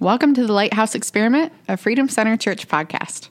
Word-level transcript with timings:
Welcome 0.00 0.32
to 0.32 0.46
the 0.46 0.52
Lighthouse 0.54 0.94
Experiment, 0.94 1.52
a 1.68 1.76
Freedom 1.76 2.08
Center 2.08 2.34
Church 2.38 2.66
podcast. 2.66 3.28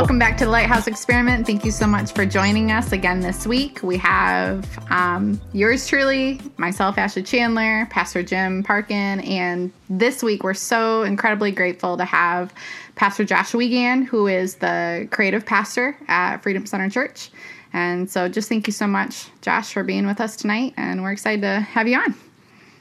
Welcome 0.00 0.18
back 0.18 0.38
to 0.38 0.46
the 0.46 0.50
Lighthouse 0.50 0.86
Experiment. 0.86 1.46
Thank 1.46 1.62
you 1.62 1.70
so 1.70 1.86
much 1.86 2.12
for 2.12 2.24
joining 2.24 2.72
us 2.72 2.92
again 2.92 3.20
this 3.20 3.46
week. 3.46 3.82
We 3.82 3.98
have 3.98 4.66
um, 4.90 5.38
yours 5.52 5.86
truly, 5.86 6.40
myself, 6.56 6.96
Ashley 6.96 7.22
Chandler, 7.22 7.86
Pastor 7.90 8.22
Jim 8.22 8.62
Parkin, 8.62 9.20
and 9.20 9.70
this 9.90 10.22
week 10.22 10.42
we're 10.42 10.54
so 10.54 11.02
incredibly 11.02 11.50
grateful 11.50 11.98
to 11.98 12.06
have 12.06 12.54
Pastor 12.94 13.26
Josh 13.26 13.52
Wiegand, 13.52 14.06
who 14.06 14.26
is 14.26 14.54
the 14.54 15.06
creative 15.10 15.44
pastor 15.44 15.94
at 16.08 16.38
Freedom 16.38 16.64
Center 16.64 16.88
Church. 16.88 17.30
And 17.74 18.10
so 18.10 18.26
just 18.26 18.48
thank 18.48 18.66
you 18.66 18.72
so 18.72 18.86
much, 18.86 19.26
Josh, 19.42 19.70
for 19.70 19.84
being 19.84 20.06
with 20.06 20.22
us 20.22 20.34
tonight, 20.34 20.72
and 20.78 21.02
we're 21.02 21.12
excited 21.12 21.42
to 21.42 21.60
have 21.60 21.86
you 21.86 21.98
on. 21.98 22.14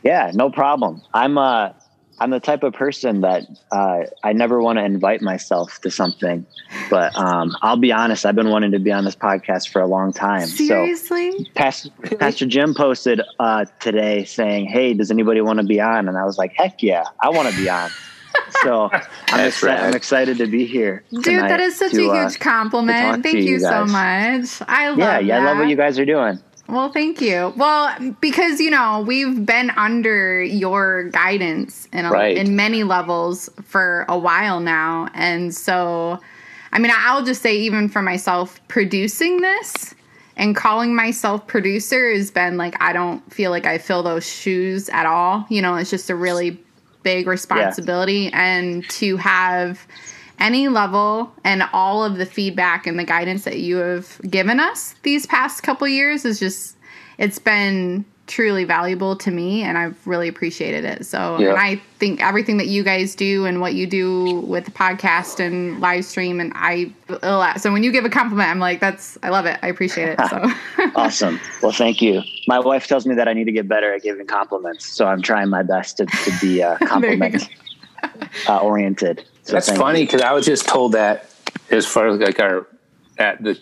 Yeah, 0.04 0.31
no 0.34 0.50
problem. 0.50 1.02
I'm 1.14 1.38
uh 1.38 1.73
I'm 2.20 2.30
the 2.32 2.40
type 2.40 2.64
of 2.64 2.73
person 2.73 3.22
that 3.22 3.44
uh, 3.72 4.02
I 4.23 4.34
never 4.34 4.62
want 4.62 4.78
to 4.78 4.84
invite 4.84 5.22
myself 5.22 5.80
to 5.82 5.91
something, 5.91 6.45
but 6.90 7.16
um, 7.18 7.55
I'll 7.62 7.78
be 7.78 7.92
honest. 7.92 8.26
I've 8.26 8.36
been 8.36 8.50
wanting 8.50 8.72
to 8.72 8.80
be 8.80 8.92
on 8.92 9.05
this 9.05 9.16
podcast 9.16 9.70
for 9.70 9.82
a 9.82 9.88
long 9.88 10.12
time. 10.12 10.48
Seriously, 10.48 11.32
so, 11.32 11.52
Pastor, 11.55 11.90
Pastor 12.20 12.45
Jim 12.45 12.73
posted 12.73 13.22
uh, 13.40 13.66
today 13.80 14.26
saying, 14.26 14.66
"Hey, 14.66 14.94
does 14.94 15.12
anybody 15.12 15.42
want 15.42 15.59
to 15.59 15.66
be 15.66 15.80
on?" 15.80 16.08
And 16.08 16.18
I 16.18 16.26
was 16.26 16.38
like, 16.38 16.54
"Heck 16.54 16.84
yeah, 16.84 17.05
I 17.22 17.30
want 17.30 17.50
to 17.50 17.55
be 17.55 17.70
on." 17.70 17.90
So 18.64 18.90
I'm, 19.28 19.47
excited, 19.47 19.84
I'm 19.84 19.95
excited 19.95 20.38
to 20.38 20.47
be 20.47 20.66
here, 20.66 21.03
dude. 21.12 21.42
That 21.44 21.59
is 21.59 21.78
such 21.78 21.92
to, 21.92 22.09
a 22.09 22.23
huge 22.23 22.36
uh, 22.36 22.40
compliment. 22.40 23.23
Thank 23.23 23.38
you, 23.38 23.53
you 23.53 23.59
so 23.59 23.86
much. 23.86 24.62
I 24.67 24.90
love. 24.90 25.00
Yeah, 25.00 25.20
yeah, 25.20 25.40
that. 25.40 25.47
I 25.47 25.52
love 25.52 25.58
what 25.59 25.70
you 25.70 25.75
guys 25.75 25.97
are 26.00 26.06
doing. 26.06 26.40
Well, 26.70 26.92
thank 26.92 27.20
you. 27.20 27.52
Well, 27.58 28.14
because 28.22 28.62
you 28.62 28.70
know 28.70 29.03
we've 29.06 29.45
been 29.45 29.72
under 29.72 30.44
your 30.44 31.06
guidance 31.09 31.88
in 31.92 32.06
a, 32.06 32.12
right. 32.12 32.38
in 32.38 32.56
many 32.56 32.84
levels 32.84 33.50
for 33.64 34.06
a 34.08 34.17
while 34.17 34.59
now, 34.59 35.09
and 35.16 35.53
so, 35.53 36.20
I 36.72 36.80
mean, 36.80 36.92
I'll 36.95 37.25
just 37.25 37.42
say 37.42 37.58
even 37.58 37.90
for 37.90 38.03
myself, 38.03 38.62
producing 38.67 39.42
this 39.42 39.95
and 40.38 40.56
calling 40.56 40.95
myself 40.95 41.47
producer 41.47 42.12
has 42.12 42.30
been 42.30 42.58
like 42.58 42.80
I 42.81 42.94
don't 42.94 43.34
feel 43.34 43.50
like 43.50 43.66
I 43.66 43.80
fill 43.80 44.03
those 44.03 44.25
shoes 44.25 44.90
at 44.90 45.08
all. 45.08 45.47
You 45.50 45.64
know, 45.64 45.75
it's 45.75 45.90
just 45.90 46.12
a 46.12 46.16
really 46.16 46.62
big 47.02 47.25
responsibility, 47.25 48.30
yeah. 48.31 48.42
and 48.42 48.88
to 48.92 49.17
have 49.17 49.88
any 50.40 50.68
level 50.68 51.32
and 51.44 51.64
all 51.73 52.04
of 52.04 52.18
the 52.18 52.26
feedback 52.26 52.88
and 52.88 52.98
the 52.98 53.04
guidance 53.04 53.44
that 53.44 53.59
you 53.59 53.78
have 53.78 54.20
given 54.30 54.59
us 54.59 54.96
these 55.04 55.26
past 55.26 55.64
couple 55.64 55.88
years 55.88 56.26
is 56.26 56.40
just 56.40 56.78
it's 57.18 57.40
been 57.40 58.06
truly 58.30 58.64
valuable 58.64 59.16
to 59.16 59.31
me 59.31 59.64
and 59.64 59.76
I've 59.76 60.06
really 60.06 60.28
appreciated 60.28 60.86
it. 60.86 61.06
So 61.06 61.40
yeah. 61.40 61.50
and 61.50 61.58
I 61.58 61.76
think 61.98 62.23
everything 62.23 62.58
that 62.58 62.68
you 62.68 62.84
guys 62.84 63.16
do 63.16 63.46
and 63.46 63.59
what 63.59 63.73
you 63.73 63.88
do 63.88 64.42
with 64.42 64.66
the 64.66 64.72
podcast 64.72 65.44
and 65.44 65.80
live 65.80 66.06
stream 66.06 66.40
and 66.40 66.53
I 66.56 66.94
so 67.58 67.74
when 67.74 67.84
you 67.84 67.92
give 67.92 68.06
a 68.06 68.09
compliment 68.09 68.50
I'm 68.50 68.59
like 68.59 68.80
that's 68.80 69.18
I 69.24 69.30
love 69.30 69.48
it. 69.48 69.59
I 69.64 69.68
appreciate 69.68 70.09
it. 70.09 70.20
So 70.30 70.46
awesome. 70.96 71.40
Well 71.62 71.72
thank 71.72 72.02
you. 72.02 72.22
My 72.48 72.59
wife 72.59 72.86
tells 72.88 73.06
me 73.08 73.16
that 73.16 73.28
I 73.28 73.34
need 73.34 73.46
to 73.46 73.52
get 73.52 73.68
better 73.68 73.94
at 73.94 74.03
giving 74.03 74.28
compliments. 74.28 74.86
So 74.86 75.08
I'm 75.08 75.24
trying 75.24 75.50
my 75.50 75.64
best 75.64 75.98
to, 75.98 76.06
to 76.06 76.31
be 76.40 76.62
uh, 76.62 76.78
compliment 76.86 77.50
uh, 78.48 78.59
oriented. 78.59 79.26
So 79.50 79.55
That's 79.55 79.72
funny 79.72 80.03
because 80.03 80.22
I 80.22 80.31
was 80.31 80.45
just 80.45 80.67
told 80.67 80.92
that 80.92 81.28
as 81.72 81.84
far 81.84 82.07
as 82.07 82.19
like 82.19 82.40
our 82.40 82.68
at 83.18 83.41
the 83.41 83.59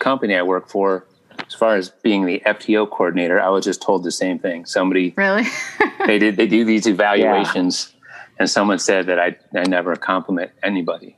company 0.00 0.34
I 0.34 0.42
work 0.42 0.68
for, 0.68 1.04
as 1.46 1.54
far 1.54 1.76
as 1.76 1.90
being 1.90 2.26
the 2.26 2.42
FTO 2.44 2.90
coordinator, 2.90 3.40
I 3.40 3.48
was 3.48 3.64
just 3.64 3.80
told 3.80 4.02
the 4.02 4.10
same 4.10 4.40
thing. 4.40 4.66
Somebody 4.66 5.14
really 5.16 5.44
they 6.06 6.18
did 6.18 6.36
they 6.36 6.48
do 6.48 6.64
these 6.64 6.88
evaluations, 6.88 7.94
yeah. 7.94 8.30
and 8.40 8.50
someone 8.50 8.80
said 8.80 9.06
that 9.06 9.20
I 9.20 9.36
I 9.54 9.62
never 9.62 9.94
compliment 9.94 10.50
anybody, 10.64 11.16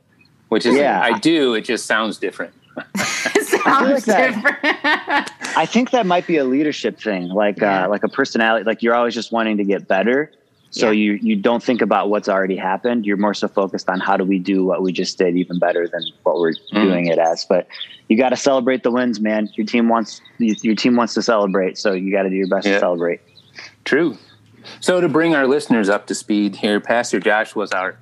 which 0.49 0.67
is 0.67 0.75
yeah. 0.75 1.01
I 1.01 1.17
do. 1.17 1.55
It 1.55 1.61
just 1.61 1.87
sounds 1.87 2.19
different. 2.19 2.53
sounds 2.97 4.07
I 4.07 4.27
different. 4.27 4.57
I 5.57 5.65
think 5.65 5.89
that 5.89 6.05
might 6.05 6.27
be 6.27 6.37
a 6.37 6.43
leadership 6.43 6.99
thing, 6.99 7.29
like 7.29 7.59
yeah. 7.59 7.85
uh, 7.85 7.89
like 7.89 8.03
a 8.03 8.09
personality. 8.09 8.65
Like 8.65 8.83
you're 8.83 8.93
always 8.93 9.15
just 9.15 9.31
wanting 9.31 9.57
to 9.57 9.63
get 9.63 9.87
better, 9.87 10.31
so 10.71 10.89
yeah. 10.89 10.91
you 10.91 11.11
you 11.21 11.35
don't 11.35 11.61
think 11.61 11.81
about 11.81 12.09
what's 12.09 12.29
already 12.29 12.55
happened. 12.55 13.05
You're 13.05 13.17
more 13.17 13.33
so 13.33 13.49
focused 13.49 13.89
on 13.89 13.99
how 13.99 14.15
do 14.15 14.23
we 14.23 14.39
do 14.39 14.63
what 14.63 14.81
we 14.81 14.93
just 14.93 15.17
did 15.17 15.35
even 15.35 15.59
better 15.59 15.85
than 15.87 16.01
what 16.23 16.37
we're 16.37 16.53
mm. 16.53 16.83
doing 16.83 17.07
it 17.07 17.19
as. 17.19 17.45
But 17.45 17.67
you 18.07 18.17
got 18.17 18.29
to 18.29 18.37
celebrate 18.37 18.83
the 18.83 18.91
wins, 18.91 19.19
man. 19.19 19.49
Your 19.55 19.67
team 19.67 19.89
wants 19.89 20.21
your 20.39 20.75
team 20.75 20.95
wants 20.95 21.13
to 21.15 21.21
celebrate, 21.21 21.77
so 21.77 21.91
you 21.91 22.11
got 22.11 22.23
to 22.23 22.29
do 22.29 22.35
your 22.37 22.47
best 22.47 22.65
yeah. 22.65 22.75
to 22.75 22.79
celebrate. 22.79 23.19
True. 23.83 24.17
So 24.79 25.01
to 25.01 25.09
bring 25.09 25.35
our 25.35 25.45
listeners 25.45 25.89
up 25.89 26.07
to 26.07 26.15
speed 26.15 26.55
here, 26.55 26.79
Pastor 26.79 27.19
Josh 27.19 27.53
was 27.53 27.73
our 27.73 27.97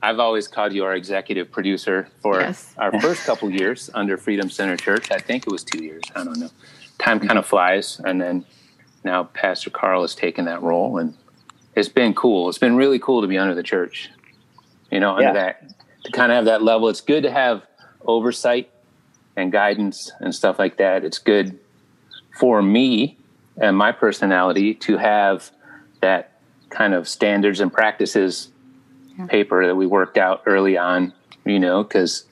I've 0.00 0.20
always 0.20 0.46
called 0.46 0.72
you 0.72 0.84
our 0.84 0.94
executive 0.94 1.50
producer 1.50 2.08
for 2.20 2.40
yes. 2.40 2.74
our 2.78 3.00
first 3.00 3.24
couple 3.24 3.50
years 3.50 3.90
under 3.92 4.16
Freedom 4.16 4.48
Center 4.50 4.76
Church. 4.76 5.10
I 5.10 5.18
think 5.18 5.46
it 5.46 5.50
was 5.50 5.64
2 5.64 5.82
years. 5.82 6.02
I 6.14 6.22
don't 6.22 6.38
know. 6.38 6.50
Time 6.98 7.18
kind 7.18 7.38
of 7.38 7.46
flies 7.46 8.00
and 8.04 8.20
then 8.20 8.44
now 9.02 9.24
Pastor 9.24 9.70
Carl 9.70 10.02
has 10.02 10.14
taken 10.14 10.44
that 10.44 10.62
role 10.62 10.98
and 10.98 11.14
it's 11.76 11.88
been 11.88 12.14
cool. 12.14 12.48
It's 12.48 12.58
been 12.58 12.76
really 12.76 12.98
cool 12.98 13.22
to 13.22 13.28
be 13.28 13.38
under 13.38 13.54
the 13.54 13.62
church, 13.62 14.10
you 14.90 15.00
know, 15.00 15.12
under 15.12 15.22
yeah. 15.24 15.32
that 15.32 15.74
to 16.04 16.12
kind 16.12 16.30
of 16.30 16.36
have 16.36 16.44
that 16.46 16.62
level. 16.62 16.88
It's 16.88 17.00
good 17.00 17.22
to 17.22 17.30
have 17.30 17.62
oversight 18.04 18.70
and 19.36 19.50
guidance 19.50 20.12
and 20.20 20.34
stuff 20.34 20.58
like 20.58 20.76
that. 20.76 21.04
It's 21.04 21.18
good 21.18 21.58
for 22.38 22.62
me 22.62 23.16
and 23.56 23.76
my 23.76 23.92
personality 23.92 24.74
to 24.74 24.96
have 24.96 25.50
that 26.00 26.32
kind 26.70 26.94
of 26.94 27.08
standards 27.08 27.60
and 27.60 27.72
practices 27.72 28.48
yeah. 29.18 29.26
paper 29.26 29.66
that 29.66 29.74
we 29.74 29.86
worked 29.86 30.18
out 30.18 30.42
early 30.46 30.76
on, 30.76 31.12
you 31.44 31.58
know, 31.58 31.82
because 31.82 32.24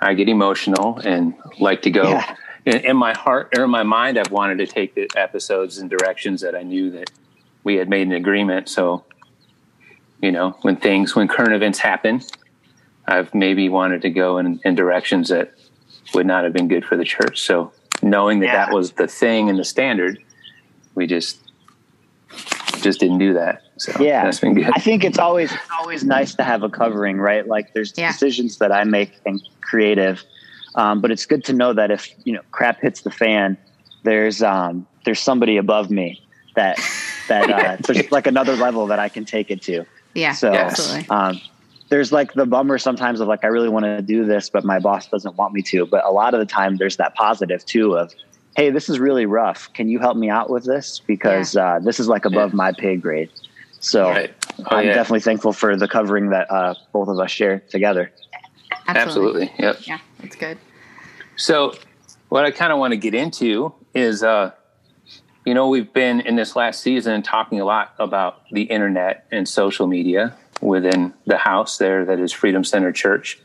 I 0.00 0.14
get 0.14 0.28
emotional 0.28 0.98
and 0.98 1.34
like 1.58 1.82
to 1.82 1.90
go. 1.90 2.08
Yeah. 2.10 2.36
In, 2.66 2.76
in 2.78 2.96
my 2.96 3.14
heart 3.16 3.56
or 3.56 3.64
in 3.64 3.70
my 3.70 3.84
mind, 3.84 4.18
I've 4.18 4.30
wanted 4.30 4.58
to 4.58 4.66
take 4.66 4.94
the 4.94 5.08
episodes 5.16 5.78
and 5.78 5.88
directions 5.88 6.42
that 6.42 6.54
I 6.54 6.62
knew 6.62 6.90
that 6.90 7.10
we 7.64 7.76
had 7.76 7.88
made 7.88 8.06
an 8.06 8.12
agreement. 8.12 8.68
So, 8.68 9.04
you 10.20 10.32
know, 10.32 10.50
when 10.62 10.76
things, 10.76 11.14
when 11.14 11.28
current 11.28 11.52
events 11.52 11.78
happen, 11.78 12.22
I've 13.06 13.34
maybe 13.34 13.68
wanted 13.68 14.02
to 14.02 14.10
go 14.10 14.38
in, 14.38 14.60
in 14.64 14.74
directions 14.74 15.28
that 15.28 15.52
would 16.14 16.26
not 16.26 16.44
have 16.44 16.52
been 16.52 16.68
good 16.68 16.84
for 16.84 16.96
the 16.96 17.04
church. 17.04 17.40
So, 17.40 17.72
knowing 18.02 18.40
that 18.40 18.46
yeah. 18.46 18.66
that 18.66 18.74
was 18.74 18.92
the 18.92 19.06
thing 19.06 19.48
and 19.48 19.58
the 19.58 19.64
standard, 19.64 20.22
we 20.94 21.06
just 21.06 21.38
just 22.80 23.00
didn't 23.00 23.18
do 23.18 23.34
that. 23.34 23.62
So 23.78 23.92
yeah, 24.02 24.24
that's 24.24 24.40
been 24.40 24.54
good. 24.54 24.70
I 24.74 24.80
think 24.80 25.04
it's 25.04 25.18
always 25.18 25.52
it's 25.52 25.70
always 25.78 26.04
nice 26.04 26.34
to 26.34 26.42
have 26.42 26.62
a 26.62 26.68
covering, 26.68 27.18
right? 27.18 27.46
Like 27.46 27.72
there's 27.74 27.92
yeah. 27.96 28.12
decisions 28.12 28.58
that 28.58 28.72
I 28.72 28.84
make 28.84 29.12
and 29.26 29.40
creative, 29.60 30.22
um, 30.74 31.00
but 31.00 31.10
it's 31.10 31.26
good 31.26 31.44
to 31.44 31.52
know 31.52 31.72
that 31.72 31.90
if 31.90 32.08
you 32.24 32.32
know 32.32 32.42
crap 32.50 32.80
hits 32.80 33.02
the 33.02 33.10
fan, 33.10 33.56
there's 34.02 34.42
um, 34.42 34.86
there's 35.04 35.20
somebody 35.20 35.56
above 35.56 35.90
me 35.90 36.22
that 36.56 36.78
that 37.30 37.50
uh, 37.50 37.76
there's 37.86 38.12
like 38.12 38.26
another 38.26 38.54
level 38.56 38.86
that 38.88 38.98
I 38.98 39.08
can 39.08 39.24
take 39.24 39.50
it 39.50 39.62
to. 39.62 39.86
Yeah. 40.14 40.32
So 40.32 40.52
absolutely. 40.52 41.08
Um, 41.08 41.40
there's 41.88 42.12
like 42.12 42.34
the 42.34 42.46
bummer 42.46 42.78
sometimes 42.78 43.20
of 43.20 43.28
like 43.28 43.44
I 43.44 43.48
really 43.48 43.68
want 43.68 43.84
to 43.84 44.02
do 44.02 44.24
this, 44.24 44.50
but 44.50 44.64
my 44.64 44.78
boss 44.78 45.08
doesn't 45.08 45.36
want 45.36 45.54
me 45.54 45.62
to. 45.62 45.86
But 45.86 46.04
a 46.04 46.10
lot 46.10 46.34
of 46.34 46.40
the 46.40 46.46
time, 46.46 46.76
there's 46.76 46.96
that 46.98 47.14
positive 47.14 47.64
too 47.64 47.96
of, 47.96 48.12
hey, 48.56 48.70
this 48.70 48.88
is 48.88 49.00
really 49.00 49.26
rough. 49.26 49.72
Can 49.72 49.88
you 49.88 49.98
help 49.98 50.16
me 50.16 50.28
out 50.28 50.50
with 50.50 50.64
this 50.64 51.00
because 51.06 51.54
yeah. 51.54 51.76
uh, 51.76 51.78
this 51.80 51.98
is 51.98 52.08
like 52.08 52.24
above 52.24 52.50
yeah. 52.50 52.56
my 52.56 52.72
pay 52.72 52.96
grade. 52.96 53.30
So 53.80 54.10
right. 54.10 54.34
oh, 54.58 54.64
I'm 54.76 54.86
yeah. 54.86 54.94
definitely 54.94 55.20
thankful 55.20 55.52
for 55.52 55.76
the 55.76 55.88
covering 55.88 56.30
that 56.30 56.50
uh, 56.50 56.74
both 56.92 57.08
of 57.08 57.18
us 57.18 57.30
share 57.30 57.60
together. 57.70 58.12
Absolutely. 58.86 59.50
Absolutely. 59.50 59.52
Yep. 59.58 59.86
Yeah, 59.86 59.98
that's 60.20 60.36
good. 60.36 60.58
So, 61.36 61.74
what 62.28 62.44
I 62.44 62.50
kind 62.50 62.72
of 62.72 62.78
want 62.78 62.92
to 62.92 62.96
get 62.96 63.14
into 63.14 63.72
is 63.94 64.22
uh, 64.22 64.52
you 65.44 65.54
know, 65.54 65.68
we've 65.68 65.92
been 65.92 66.20
in 66.20 66.36
this 66.36 66.54
last 66.54 66.80
season 66.80 67.22
talking 67.22 67.60
a 67.60 67.64
lot 67.64 67.94
about 67.98 68.42
the 68.52 68.62
internet 68.62 69.26
and 69.30 69.48
social 69.48 69.86
media 69.86 70.36
within 70.60 71.14
the 71.26 71.38
house 71.38 71.78
there 71.78 72.04
that 72.04 72.20
is 72.20 72.32
Freedom 72.32 72.62
Center 72.62 72.92
Church. 72.92 73.40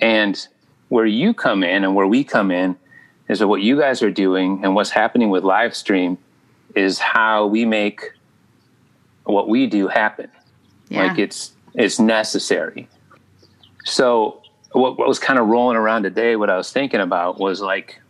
And 0.00 0.46
where 0.88 1.06
you 1.06 1.34
come 1.34 1.64
in 1.64 1.84
and 1.84 1.94
where 1.94 2.06
we 2.06 2.24
come 2.24 2.50
in 2.50 2.76
is 3.28 3.40
that 3.40 3.48
what 3.48 3.62
you 3.62 3.78
guys 3.78 4.02
are 4.02 4.10
doing 4.10 4.60
and 4.64 4.74
what's 4.74 4.90
happening 4.90 5.30
with 5.30 5.44
live 5.44 5.74
stream 5.74 6.18
is 6.74 6.98
how 6.98 7.46
we 7.46 7.64
make 7.64 8.12
what 9.24 9.48
we 9.48 9.66
do 9.66 9.88
happen. 9.88 10.30
Yeah. 10.88 11.06
Like 11.06 11.18
it's 11.18 11.52
it's 11.74 11.98
necessary. 11.98 12.88
So 13.84 14.42
what, 14.72 14.98
what 14.98 15.08
was 15.08 15.18
kind 15.18 15.38
of 15.38 15.46
rolling 15.46 15.76
around 15.76 16.02
today, 16.02 16.36
what 16.36 16.50
I 16.50 16.56
was 16.56 16.72
thinking 16.72 17.00
about 17.00 17.38
was 17.38 17.60
like 17.60 18.00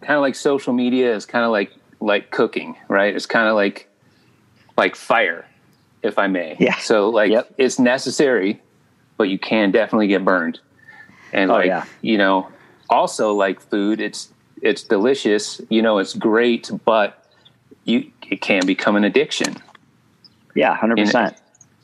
kind 0.00 0.14
of 0.14 0.22
like 0.22 0.34
social 0.34 0.72
media 0.72 1.14
is 1.14 1.26
kind 1.26 1.44
of 1.44 1.50
like 1.50 1.72
like 2.00 2.30
cooking, 2.30 2.76
right? 2.88 3.14
It's 3.14 3.26
kind 3.26 3.48
of 3.48 3.54
like 3.54 3.88
like 4.76 4.96
fire, 4.96 5.46
if 6.02 6.18
I 6.18 6.26
may. 6.26 6.56
Yeah. 6.58 6.78
So 6.78 7.08
like 7.08 7.30
yep. 7.30 7.52
it's 7.58 7.78
necessary, 7.78 8.60
but 9.16 9.24
you 9.24 9.38
can 9.38 9.70
definitely 9.70 10.08
get 10.08 10.24
burned. 10.24 10.60
And 11.32 11.50
oh, 11.50 11.54
like 11.54 11.66
yeah. 11.66 11.84
you 12.02 12.18
know, 12.18 12.48
also 12.88 13.32
like 13.32 13.60
food, 13.60 14.00
it's 14.00 14.32
it's 14.62 14.82
delicious. 14.82 15.60
You 15.68 15.82
know, 15.82 15.98
it's 15.98 16.14
great, 16.14 16.70
but 16.84 17.24
you 17.84 18.10
it 18.28 18.40
can 18.40 18.66
become 18.66 18.96
an 18.96 19.04
addiction. 19.04 19.56
Yeah, 20.54 20.74
hundred 20.74 20.98
percent. 20.98 21.36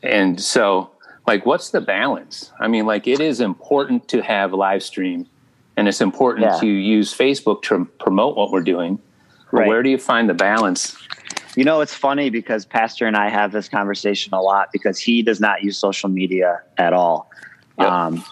And 0.03 0.41
so, 0.41 0.91
like, 1.26 1.47
what's 1.47 1.70
the 1.70 1.81
balance? 1.81 2.50
I 2.58 2.67
mean, 2.67 2.87
like, 2.87 3.06
it 3.06 3.20
is 3.20 3.41
important 3.41 4.08
to 4.08 4.20
have 4.23 4.53
live 4.53 4.82
stream, 4.82 5.29
and 5.76 5.87
it's 5.87 6.00
important 6.00 6.47
yeah. 6.47 6.58
to 6.58 6.67
use 6.67 7.17
Facebook 7.17 7.62
to 7.62 7.85
promote 8.00 8.37
what 8.37 8.50
we're 8.50 8.62
doing. 8.62 8.99
Right. 9.53 9.69
Where 9.69 9.83
do 9.83 9.91
you 9.91 9.99
find 9.99 10.29
the 10.29 10.35
balance? 10.35 10.97
You 11.57 11.65
know, 11.65 11.83
it's 11.83 11.93
funny 11.93 12.31
because 12.31 12.65
Pastor 12.65 13.07
and 13.07 13.17
I 13.17 13.29
have 13.29 13.53
this 13.53 13.69
conversation 13.69 14.33
a 14.33 14.41
lot 14.41 14.71
because 14.73 14.99
he 14.99 15.23
does 15.23 15.41
not 15.41 15.63
use 15.63 15.77
social 15.77 16.09
media 16.09 16.63
at 16.79 16.95
all. 16.95 17.31
Yep. 17.79 17.89
Um, 17.89 18.25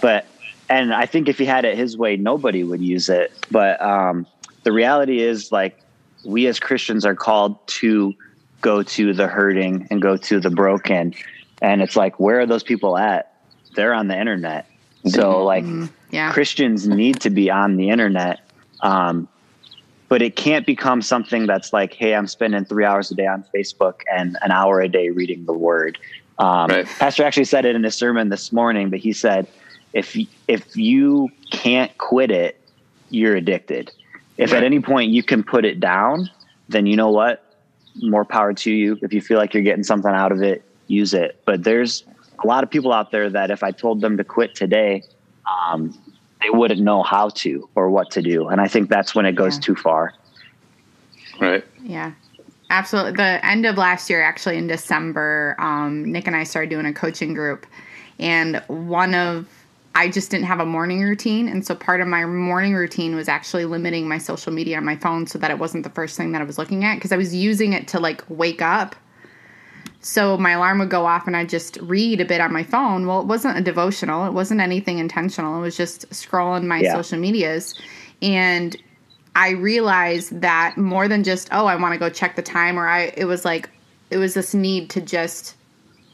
but 0.00 0.26
and 0.68 0.94
I 0.94 1.06
think 1.06 1.28
if 1.28 1.38
he 1.38 1.44
had 1.44 1.64
it 1.64 1.76
his 1.76 1.96
way, 1.96 2.16
nobody 2.16 2.62
would 2.62 2.80
use 2.80 3.08
it. 3.08 3.32
But 3.50 3.80
um, 3.82 4.26
the 4.62 4.72
reality 4.72 5.20
is, 5.20 5.50
like, 5.50 5.80
we 6.24 6.46
as 6.46 6.60
Christians 6.60 7.04
are 7.04 7.14
called 7.14 7.66
to 7.68 8.14
go 8.60 8.82
to 8.82 9.14
the 9.14 9.26
hurting 9.26 9.88
and 9.90 10.02
go 10.02 10.16
to 10.16 10.40
the 10.40 10.50
broken. 10.50 11.14
And 11.62 11.80
it's 11.80 11.96
like, 11.96 12.20
where 12.20 12.40
are 12.40 12.46
those 12.46 12.62
people 12.62 12.98
at? 12.98 13.34
They're 13.74 13.94
on 13.94 14.08
the 14.08 14.18
internet. 14.18 14.66
So, 15.06 15.32
mm-hmm. 15.32 15.42
like, 15.42 15.64
mm-hmm. 15.64 15.86
yeah. 16.10 16.32
Christians 16.32 16.86
need 16.86 17.20
to 17.20 17.30
be 17.30 17.50
on 17.50 17.76
the 17.76 17.90
internet. 17.90 18.40
Um, 18.80 19.28
but 20.08 20.22
it 20.22 20.36
can't 20.36 20.66
become 20.66 21.02
something 21.02 21.46
that's 21.46 21.72
like, 21.72 21.92
hey, 21.92 22.14
I'm 22.14 22.26
spending 22.26 22.64
three 22.64 22.84
hours 22.84 23.10
a 23.10 23.14
day 23.14 23.26
on 23.26 23.44
Facebook 23.54 24.00
and 24.10 24.38
an 24.42 24.50
hour 24.50 24.80
a 24.80 24.88
day 24.88 25.10
reading 25.10 25.44
the 25.44 25.52
word. 25.52 25.98
Um, 26.38 26.70
right. 26.70 26.86
Pastor 26.86 27.24
actually 27.24 27.44
said 27.44 27.64
it 27.64 27.76
in 27.76 27.84
his 27.84 27.94
sermon 27.94 28.28
this 28.28 28.52
morning, 28.52 28.90
but 28.90 29.00
he 29.00 29.12
said, 29.12 29.46
if 29.92 30.16
if 30.46 30.76
you 30.76 31.30
can't 31.50 31.96
quit 31.98 32.30
it, 32.30 32.60
you're 33.10 33.36
addicted. 33.36 33.90
If 34.36 34.52
right. 34.52 34.58
at 34.58 34.64
any 34.64 34.80
point 34.80 35.10
you 35.10 35.22
can 35.22 35.42
put 35.42 35.64
it 35.64 35.80
down, 35.80 36.30
then 36.68 36.86
you 36.86 36.96
know 36.96 37.10
what? 37.10 37.44
More 37.96 38.24
power 38.24 38.52
to 38.52 38.70
you. 38.70 38.98
If 39.02 39.12
you 39.12 39.20
feel 39.20 39.38
like 39.38 39.52
you're 39.54 39.62
getting 39.62 39.82
something 39.84 40.12
out 40.12 40.30
of 40.30 40.42
it, 40.42 40.62
use 40.86 41.14
it. 41.14 41.40
But 41.44 41.64
there's 41.64 42.04
a 42.42 42.46
lot 42.46 42.62
of 42.62 42.70
people 42.70 42.92
out 42.92 43.10
there 43.10 43.28
that 43.30 43.50
if 43.50 43.62
I 43.62 43.72
told 43.72 44.00
them 44.00 44.16
to 44.16 44.24
quit 44.24 44.54
today, 44.54 45.02
um, 45.66 45.98
they 46.42 46.50
wouldn't 46.50 46.80
know 46.80 47.02
how 47.02 47.30
to 47.30 47.68
or 47.74 47.90
what 47.90 48.10
to 48.12 48.22
do. 48.22 48.48
And 48.48 48.60
I 48.60 48.68
think 48.68 48.88
that's 48.88 49.14
when 49.14 49.26
it 49.26 49.32
goes 49.32 49.56
yeah. 49.56 49.60
too 49.60 49.74
far. 49.74 50.14
Right. 51.40 51.64
Yeah. 51.82 52.12
Absolutely. 52.70 53.12
The 53.12 53.44
end 53.44 53.64
of 53.64 53.76
last 53.76 54.10
year, 54.10 54.22
actually 54.22 54.58
in 54.58 54.66
December, 54.66 55.56
um, 55.58 56.10
Nick 56.12 56.26
and 56.26 56.36
I 56.36 56.44
started 56.44 56.70
doing 56.70 56.86
a 56.86 56.92
coaching 56.92 57.32
group. 57.32 57.66
And 58.18 58.62
one 58.66 59.14
of 59.14 59.48
I 59.94 60.08
just 60.08 60.30
didn't 60.30 60.44
have 60.44 60.60
a 60.60 60.66
morning 60.66 61.02
routine. 61.02 61.48
And 61.48 61.66
so 61.66 61.74
part 61.74 62.00
of 62.00 62.06
my 62.06 62.24
morning 62.24 62.74
routine 62.74 63.16
was 63.16 63.28
actually 63.28 63.64
limiting 63.64 64.06
my 64.06 64.18
social 64.18 64.52
media 64.52 64.76
on 64.76 64.84
my 64.84 64.94
phone 64.94 65.26
so 65.26 65.38
that 65.38 65.50
it 65.50 65.58
wasn't 65.58 65.82
the 65.82 65.90
first 65.90 66.16
thing 66.16 66.30
that 66.32 66.40
I 66.40 66.44
was 66.44 66.56
looking 66.56 66.84
at 66.84 66.94
because 66.96 67.10
I 67.10 67.16
was 67.16 67.34
using 67.34 67.72
it 67.72 67.88
to 67.88 67.98
like 67.98 68.22
wake 68.28 68.62
up. 68.62 68.94
So 70.00 70.36
my 70.36 70.52
alarm 70.52 70.78
would 70.78 70.90
go 70.90 71.06
off 71.06 71.26
and 71.26 71.36
I'd 71.36 71.48
just 71.48 71.76
read 71.78 72.20
a 72.20 72.24
bit 72.24 72.40
on 72.40 72.52
my 72.52 72.62
phone. 72.62 73.06
Well, 73.06 73.20
it 73.20 73.26
wasn't 73.26 73.58
a 73.58 73.60
devotional, 73.60 74.26
it 74.26 74.32
wasn't 74.32 74.60
anything 74.60 74.98
intentional. 74.98 75.58
It 75.58 75.62
was 75.62 75.76
just 75.76 76.08
scrolling 76.10 76.64
my 76.64 76.80
yeah. 76.80 76.94
social 76.94 77.18
medias. 77.18 77.74
And 78.22 78.76
I 79.34 79.50
realized 79.50 80.40
that 80.40 80.76
more 80.76 81.08
than 81.08 81.24
just, 81.24 81.48
oh, 81.52 81.66
I 81.66 81.76
want 81.76 81.94
to 81.94 81.98
go 81.98 82.10
check 82.10 82.36
the 82.36 82.42
time, 82.42 82.78
or 82.78 82.88
I, 82.88 83.12
it 83.16 83.26
was 83.26 83.44
like, 83.44 83.70
it 84.10 84.18
was 84.18 84.34
this 84.34 84.54
need 84.54 84.90
to 84.90 85.00
just 85.00 85.54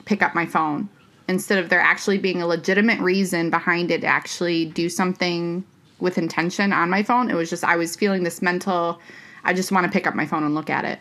pick 0.05 0.23
up 0.23 0.35
my 0.35 0.47
phone 0.47 0.89
instead 1.29 1.59
of 1.59 1.71
there 1.71 1.81
actually 1.81 2.19
being 2.19 2.43
a 2.43 2.47
legitimate 2.47 3.01
reason 3.01 3.49
behind 3.49 3.91
it 3.91 4.03
to 4.03 4.07
actually 4.07 4.67
do 4.67 4.89
something 4.89 5.65
with 6.01 6.19
intention 6.19 6.73
on 6.73 6.91
my 6.91 7.03
phone. 7.03 7.31
It 7.31 7.35
was 7.35 7.49
just 7.49 7.65
I 7.65 7.77
was 7.77 7.97
feeling 7.97 8.25
this 8.25 8.43
mental 8.43 9.01
I 9.45 9.53
just 9.53 9.71
want 9.73 9.85
to 9.85 9.93
pick 9.93 10.07
up 10.07 10.15
my 10.15 10.27
phone 10.27 10.43
and 10.43 10.55
look 10.55 10.71
at 10.71 10.85
it. 10.85 11.01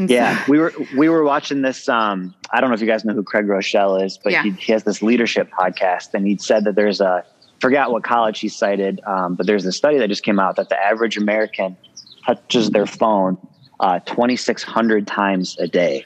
And 0.00 0.10
yeah, 0.10 0.44
so, 0.44 0.50
we 0.52 0.58
were 0.58 0.72
we 0.96 1.08
were 1.08 1.22
watching 1.22 1.62
this. 1.62 1.88
Um, 1.88 2.34
I 2.50 2.60
don't 2.60 2.70
know 2.70 2.74
if 2.74 2.80
you 2.80 2.86
guys 2.86 3.04
know 3.04 3.14
who 3.14 3.22
Craig 3.22 3.46
Groeschel 3.46 4.02
is, 4.04 4.18
but 4.18 4.32
yeah. 4.32 4.42
he, 4.42 4.50
he, 4.50 4.72
has 4.72 4.84
this 4.84 5.02
leadership 5.02 5.50
podcast, 5.50 6.14
and 6.14 6.26
he 6.26 6.36
said 6.38 6.64
that 6.64 6.74
there's 6.74 7.00
a 7.00 7.24
forgot 7.60 7.92
what 7.92 8.02
college 8.02 8.40
he 8.40 8.48
cited, 8.48 9.00
um, 9.06 9.34
but 9.34 9.46
there's 9.46 9.66
a 9.66 9.72
study 9.72 9.98
that 9.98 10.08
just 10.08 10.22
came 10.22 10.40
out 10.40 10.56
that 10.56 10.70
the 10.70 10.82
average 10.82 11.18
American 11.18 11.76
touches 12.24 12.70
their 12.70 12.86
phone 12.86 13.36
uh, 13.80 13.98
2,600 14.00 15.06
times 15.06 15.58
a 15.58 15.66
day 15.66 16.04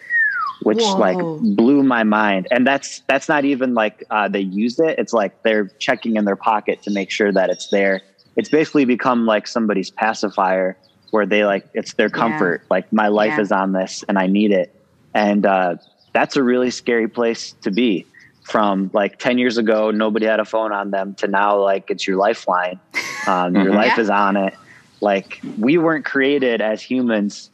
which 0.62 0.80
Whoa. 0.80 0.96
like 0.96 1.18
blew 1.56 1.82
my 1.82 2.04
mind. 2.04 2.48
And 2.50 2.66
that's 2.66 3.00
that's 3.06 3.28
not 3.28 3.44
even 3.44 3.74
like 3.74 4.02
uh, 4.10 4.28
they 4.28 4.40
used 4.40 4.80
it. 4.80 4.98
It's 4.98 5.12
like 5.12 5.42
they're 5.42 5.66
checking 5.78 6.16
in 6.16 6.24
their 6.24 6.36
pocket 6.36 6.82
to 6.82 6.90
make 6.90 7.10
sure 7.10 7.32
that 7.32 7.50
it's 7.50 7.68
there. 7.68 8.00
It's 8.36 8.48
basically 8.48 8.84
become 8.84 9.26
like 9.26 9.46
somebody's 9.46 9.90
pacifier 9.90 10.76
where 11.14 11.26
they 11.26 11.44
like 11.44 11.64
it's 11.74 11.94
their 11.94 12.10
comfort. 12.10 12.62
Yeah. 12.62 12.66
Like 12.70 12.92
my 12.92 13.06
life 13.06 13.34
yeah. 13.36 13.42
is 13.42 13.52
on 13.52 13.70
this 13.70 14.04
and 14.08 14.18
I 14.18 14.26
need 14.26 14.50
it. 14.50 14.74
And 15.14 15.46
uh, 15.46 15.76
that's 16.12 16.34
a 16.34 16.42
really 16.42 16.72
scary 16.72 17.06
place 17.06 17.52
to 17.62 17.70
be. 17.70 18.04
From 18.42 18.90
like 18.92 19.20
ten 19.20 19.38
years 19.38 19.56
ago, 19.56 19.92
nobody 19.92 20.26
had 20.26 20.40
a 20.40 20.44
phone 20.44 20.72
on 20.72 20.90
them 20.90 21.14
to 21.14 21.28
now, 21.28 21.56
like 21.56 21.88
it's 21.88 22.06
your 22.06 22.18
lifeline. 22.18 22.80
Um, 23.26 23.54
mm-hmm. 23.54 23.64
Your 23.64 23.72
life 23.72 23.94
yeah. 23.96 24.02
is 24.02 24.10
on 24.10 24.36
it. 24.36 24.52
Like 25.00 25.40
we 25.56 25.78
weren't 25.78 26.04
created 26.04 26.60
as 26.60 26.82
humans 26.82 27.48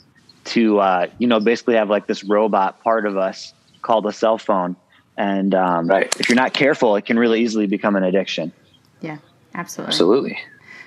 to 0.46 0.80
uh, 0.80 1.06
you 1.18 1.28
know 1.28 1.38
basically 1.38 1.76
have 1.76 1.88
like 1.88 2.08
this 2.08 2.24
robot 2.24 2.82
part 2.82 3.06
of 3.06 3.16
us 3.16 3.54
called 3.82 4.04
a 4.06 4.12
cell 4.12 4.36
phone 4.36 4.74
and 5.16 5.54
um, 5.54 5.86
right. 5.86 6.12
if 6.18 6.28
you're 6.28 6.34
not 6.34 6.52
careful 6.54 6.96
it 6.96 7.02
can 7.02 7.16
really 7.16 7.40
easily 7.40 7.68
become 7.68 7.94
an 7.94 8.02
addiction 8.02 8.52
yeah 9.00 9.18
absolutely 9.54 9.92
absolutely 9.92 10.38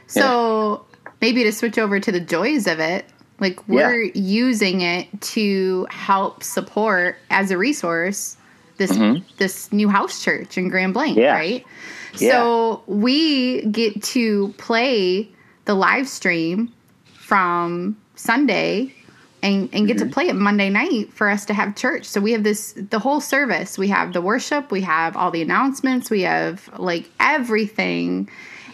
so 0.07 0.85
yeah. 0.89 0.92
Maybe 1.23 1.43
to 1.43 1.51
switch 1.53 1.77
over 1.77 2.01
to 2.01 2.11
the 2.11 2.19
joys 2.19 2.67
of 2.67 2.79
it 2.79 3.05
like 3.39 3.65
we're 3.67 4.03
yeah. 4.03 4.11
using 4.13 4.81
it 4.81 5.07
to 5.21 5.87
help 5.89 6.43
support 6.43 7.15
as 7.29 7.49
a 7.49 7.57
resource 7.57 8.37
this 8.77 8.91
mm-hmm. 8.91 9.23
this 9.37 9.71
new 9.71 9.89
house 9.89 10.23
church 10.23 10.57
in 10.57 10.67
Grand 10.67 10.93
Blanc, 10.93 11.17
yeah. 11.17 11.33
right? 11.33 11.65
Yeah. 12.17 12.31
So 12.31 12.83
we 12.87 13.65
get 13.67 14.01
to 14.03 14.53
play 14.57 15.29
the 15.65 15.73
live 15.73 16.07
stream 16.07 16.73
from 17.05 17.97
Sunday 18.15 18.93
and, 19.41 19.69
and 19.73 19.87
get 19.87 19.97
mm-hmm. 19.97 20.07
to 20.07 20.13
play 20.13 20.27
it 20.27 20.35
Monday 20.35 20.69
night 20.69 21.13
for 21.13 21.29
us 21.29 21.45
to 21.45 21.53
have 21.53 21.75
church. 21.75 22.05
So 22.05 22.19
we 22.19 22.31
have 22.31 22.43
this 22.43 22.73
the 22.75 22.99
whole 22.99 23.21
service. 23.21 23.77
We 23.77 23.87
have 23.89 24.13
the 24.13 24.21
worship, 24.21 24.71
we 24.71 24.81
have 24.81 25.15
all 25.15 25.31
the 25.31 25.41
announcements, 25.41 26.09
we 26.09 26.21
have 26.21 26.69
like 26.77 27.09
everything 27.19 28.29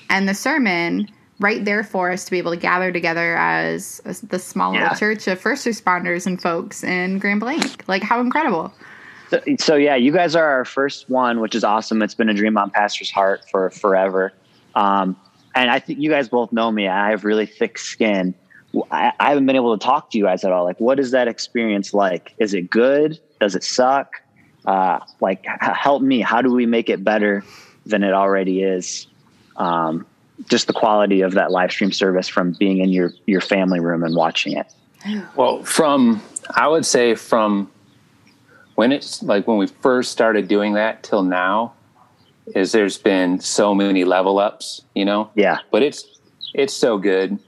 and 0.10 0.28
the 0.28 0.34
sermon 0.34 1.10
right 1.40 1.64
there 1.64 1.84
for 1.84 2.12
us 2.12 2.26
to 2.26 2.32
be 2.32 2.38
able 2.38 2.52
to 2.52 2.58
gather 2.58 2.92
together 2.92 3.38
as, 3.38 4.02
as 4.06 4.22
the 4.22 4.40
small 4.40 4.74
yeah. 4.74 4.84
little 4.84 4.98
church 4.98 5.28
of 5.28 5.40
first 5.40 5.66
responders 5.66 6.28
and 6.28 6.42
folks 6.42 6.84
in 6.84 7.18
Grand 7.18 7.40
Blanc. 7.40 7.88
Like 7.88 8.04
how 8.04 8.20
incredible. 8.20 8.74
So, 9.30 9.42
so, 9.60 9.76
yeah, 9.76 9.96
you 9.96 10.12
guys 10.12 10.36
are 10.36 10.44
our 10.44 10.66
first 10.66 11.10
one, 11.10 11.40
which 11.40 11.54
is 11.54 11.64
awesome. 11.64 12.02
It's 12.02 12.16
been 12.16 12.30
a 12.30 12.34
dream 12.34 12.58
on 12.58 12.72
Pastor's 12.72 13.12
heart 13.12 13.48
for 13.50 13.70
forever. 13.70 14.34
Um, 14.76 15.16
and 15.56 15.70
I 15.70 15.80
think 15.80 16.00
you 16.00 16.10
guys 16.10 16.30
both 16.30 16.52
know 16.52 16.72
me. 16.72 16.88
I 16.88 17.12
have 17.12 17.24
really 17.24 17.46
thick 17.46 17.78
skin. 17.78 18.34
I, 18.92 19.14
I 19.20 19.30
haven't 19.30 19.46
been 19.46 19.56
able 19.56 19.78
to 19.78 19.84
talk 19.84 20.12
to 20.12 20.18
you 20.18 20.26
guys 20.26 20.44
at 20.44 20.52
all. 20.52 20.64
Like, 20.64 20.80
what 20.80 21.00
is 21.00 21.12
that 21.12 21.28
experience 21.28 21.94
like? 21.94 22.34
Is 22.40 22.54
it 22.54 22.70
good? 22.70 23.20
Does 23.40 23.56
it 23.56 23.64
suck? 23.64 24.14
Uh, 24.66 25.00
like, 25.22 25.46
h- 25.46 25.76
help 25.76 26.02
me. 26.02 26.22
How 26.22 26.42
do 26.42 26.52
we 26.52 26.66
make 26.66 26.90
it 26.90 27.04
better 27.04 27.44
than 27.86 28.04
it 28.04 28.14
already 28.14 28.64
is? 28.64 29.08
Um, 29.58 30.06
just 30.48 30.68
the 30.68 30.74
quality 30.74 31.22
of 31.22 31.34
that 31.34 31.52
live 31.52 31.72
stream 31.72 31.92
service 31.92 32.28
from 32.28 32.54
being 32.54 32.80
in 32.80 32.90
your 32.90 33.14
your 33.26 33.42
family 33.42 33.80
room 33.80 34.04
and 34.04 34.16
watching 34.16 34.58
it. 34.58 34.72
Well, 35.36 35.64
from 35.64 36.22
I 36.56 36.68
would 36.68 36.86
say 36.86 37.16
from 37.16 37.72
when 38.76 38.92
it's 38.92 39.22
like 39.24 39.48
when 39.48 39.58
we 39.58 39.68
first 39.68 40.12
started 40.12 40.48
doing 40.48 40.74
that 40.74 41.04
till 41.04 41.24
now, 41.24 41.74
is 42.56 42.72
there's 42.72 42.98
been 42.98 43.40
so 43.40 43.76
many 43.76 44.04
level 44.06 44.40
ups, 44.40 44.82
you 44.96 45.06
know? 45.06 45.30
Yeah. 45.36 45.60
But 45.72 45.84
it's 45.84 46.06
it's 46.54 46.74
so 46.74 46.98
good 46.98 47.40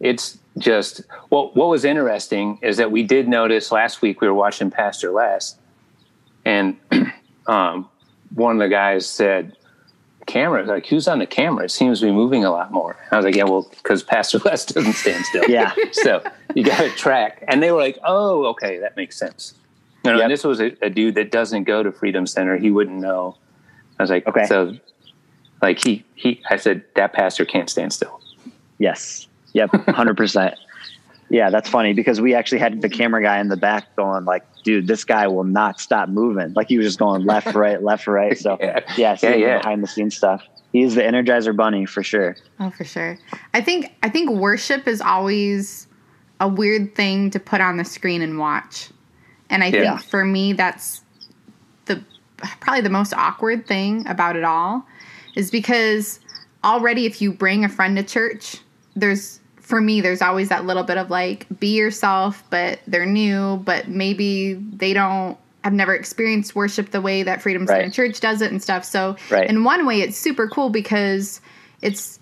it's 0.00 0.38
just 0.58 1.02
well 1.28 1.50
what 1.54 1.68
was 1.68 1.84
interesting 1.84 2.58
is 2.62 2.78
that 2.78 2.90
we 2.90 3.02
did 3.02 3.28
notice 3.28 3.70
last 3.70 4.02
week 4.02 4.20
we 4.20 4.26
were 4.26 4.34
watching 4.34 4.70
pastor 4.70 5.12
les 5.12 5.56
and 6.44 6.76
um, 7.46 7.88
one 8.34 8.56
of 8.56 8.60
the 8.60 8.68
guys 8.68 9.06
said 9.06 9.56
camera 10.30 10.64
like 10.64 10.86
who's 10.86 11.08
on 11.08 11.18
the 11.18 11.26
camera? 11.26 11.64
It 11.64 11.70
seems 11.70 12.00
to 12.00 12.06
be 12.06 12.12
moving 12.12 12.44
a 12.44 12.50
lot 12.50 12.72
more. 12.72 12.96
I 13.10 13.16
was 13.16 13.24
like 13.24 13.34
yeah 13.34 13.44
well 13.44 13.68
because 13.70 14.02
pastor 14.02 14.38
West 14.44 14.74
doesn't 14.74 14.94
stand 14.94 15.24
still. 15.26 15.44
Yeah. 15.48 15.72
So 15.92 16.22
you 16.54 16.64
got 16.64 16.78
to 16.78 16.90
track. 16.90 17.44
And 17.48 17.62
they 17.62 17.72
were 17.72 17.80
like 17.80 17.98
oh 18.04 18.46
okay 18.46 18.78
that 18.78 18.96
makes 18.96 19.16
sense. 19.16 19.54
You 20.04 20.12
know, 20.12 20.16
yep. 20.16 20.24
and 20.24 20.32
this 20.32 20.44
was 20.44 20.60
a, 20.60 20.72
a, 20.80 20.88
dude 20.88 21.16
that 21.16 21.30
doesn't 21.30 21.64
go 21.64 21.82
to 21.82 21.92
freedom 21.92 22.26
center. 22.26 22.56
He 22.56 22.70
wouldn't 22.70 22.98
know. 22.98 23.36
I 23.98 24.02
was 24.02 24.10
like 24.10 24.26
okay. 24.26 24.46
so 24.46 24.76
like 25.60 25.78
he 25.78 26.02
he 26.14 26.42
i 26.48 26.56
said 26.56 26.82
that 26.94 27.12
pastor 27.12 27.44
can't 27.44 27.68
stand 27.68 27.92
still. 27.92 28.20
Yes. 28.78 29.26
Yep, 29.52 29.70
hundred 29.88 30.16
percent. 30.16 30.56
Yeah, 31.30 31.50
that's 31.50 31.68
funny 31.68 31.92
because 31.92 32.20
we 32.20 32.34
actually 32.34 32.58
had 32.58 32.82
the 32.82 32.88
camera 32.88 33.22
guy 33.22 33.38
in 33.38 33.48
the 33.48 33.56
back 33.56 33.94
going 33.94 34.24
like, 34.24 34.44
dude, 34.62 34.86
this 34.86 35.04
guy 35.04 35.26
will 35.26 35.44
not 35.44 35.80
stop 35.80 36.08
moving. 36.08 36.52
Like 36.54 36.68
he 36.68 36.78
was 36.78 36.86
just 36.86 36.98
going 36.98 37.24
left, 37.24 37.54
right, 37.54 37.82
left, 37.82 38.06
right. 38.06 38.38
So 38.38 38.56
yeah, 38.60 38.80
yeah, 38.96 39.16
yeah, 39.22 39.34
yeah. 39.34 39.58
behind 39.58 39.82
the 39.82 39.88
scenes 39.88 40.16
stuff. 40.16 40.42
He's 40.72 40.94
the 40.94 41.02
Energizer 41.02 41.56
Bunny 41.56 41.84
for 41.84 42.02
sure. 42.02 42.36
Oh, 42.60 42.70
for 42.70 42.84
sure. 42.84 43.18
I 43.54 43.60
think 43.60 43.92
I 44.02 44.08
think 44.08 44.30
worship 44.30 44.86
is 44.86 45.00
always 45.00 45.88
a 46.38 46.48
weird 46.48 46.94
thing 46.94 47.30
to 47.30 47.40
put 47.40 47.60
on 47.60 47.76
the 47.76 47.84
screen 47.84 48.22
and 48.22 48.38
watch. 48.38 48.88
And 49.50 49.64
I 49.64 49.68
yeah. 49.68 49.96
think 49.96 50.08
for 50.08 50.24
me 50.24 50.52
that's 50.52 51.02
the 51.86 52.02
probably 52.60 52.82
the 52.82 52.90
most 52.90 53.12
awkward 53.14 53.66
thing 53.66 54.06
about 54.06 54.36
it 54.36 54.44
all 54.44 54.86
is 55.34 55.50
because 55.50 56.20
already 56.64 57.06
if 57.06 57.20
you 57.20 57.32
bring 57.32 57.64
a 57.64 57.68
friend 57.68 57.96
to 57.96 58.02
church, 58.02 58.58
there's 58.94 59.39
for 59.70 59.80
me, 59.80 60.00
there's 60.00 60.20
always 60.20 60.48
that 60.48 60.66
little 60.66 60.82
bit 60.82 60.98
of 60.98 61.10
like, 61.10 61.46
be 61.60 61.76
yourself, 61.76 62.42
but 62.50 62.80
they're 62.88 63.06
new, 63.06 63.56
but 63.64 63.88
maybe 63.88 64.54
they 64.54 64.92
don't 64.92 65.38
have 65.62 65.72
never 65.72 65.94
experienced 65.94 66.56
worship 66.56 66.90
the 66.90 67.00
way 67.00 67.22
that 67.22 67.40
Freedom 67.40 67.66
Center 67.66 67.82
right. 67.84 67.92
Church 67.92 68.20
does 68.20 68.42
it 68.42 68.50
and 68.50 68.60
stuff. 68.60 68.84
So, 68.84 69.16
right. 69.30 69.48
in 69.48 69.62
one 69.62 69.86
way, 69.86 70.00
it's 70.00 70.18
super 70.18 70.48
cool 70.48 70.70
because 70.70 71.40
it's 71.82 72.18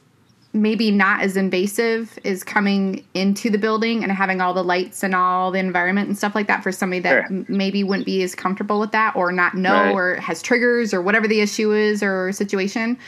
maybe 0.53 0.91
not 0.91 1.23
as 1.23 1.37
invasive 1.37 2.19
as 2.25 2.43
coming 2.43 3.05
into 3.15 3.51
the 3.51 3.59
building 3.59 4.03
and 4.03 4.11
having 4.13 4.41
all 4.41 4.55
the 4.55 4.65
lights 4.65 5.03
and 5.03 5.15
all 5.15 5.51
the 5.51 5.59
environment 5.59 6.09
and 6.09 6.17
stuff 6.17 6.35
like 6.35 6.47
that 6.47 6.63
for 6.63 6.73
somebody 6.73 7.01
that 7.01 7.29
sure. 7.29 7.45
maybe 7.49 7.85
wouldn't 7.85 8.07
be 8.07 8.23
as 8.23 8.35
comfortable 8.35 8.81
with 8.81 8.93
that 8.93 9.15
or 9.15 9.31
not 9.31 9.55
know 9.55 9.73
right. 9.73 9.93
or 9.93 10.15
has 10.17 10.43
triggers 10.43 10.95
or 10.95 11.03
whatever 11.03 11.29
the 11.29 11.41
issue 11.41 11.73
is 11.73 12.03
or 12.03 12.33
situation. 12.33 12.99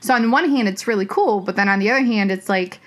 So 0.00 0.14
on 0.14 0.30
one 0.30 0.48
hand 0.48 0.68
it's 0.68 0.86
really 0.86 1.06
cool, 1.06 1.40
but 1.40 1.56
then 1.56 1.68
on 1.68 1.78
the 1.78 1.90
other 1.90 2.02
hand 2.02 2.30
it's 2.30 2.48
like 2.48 2.80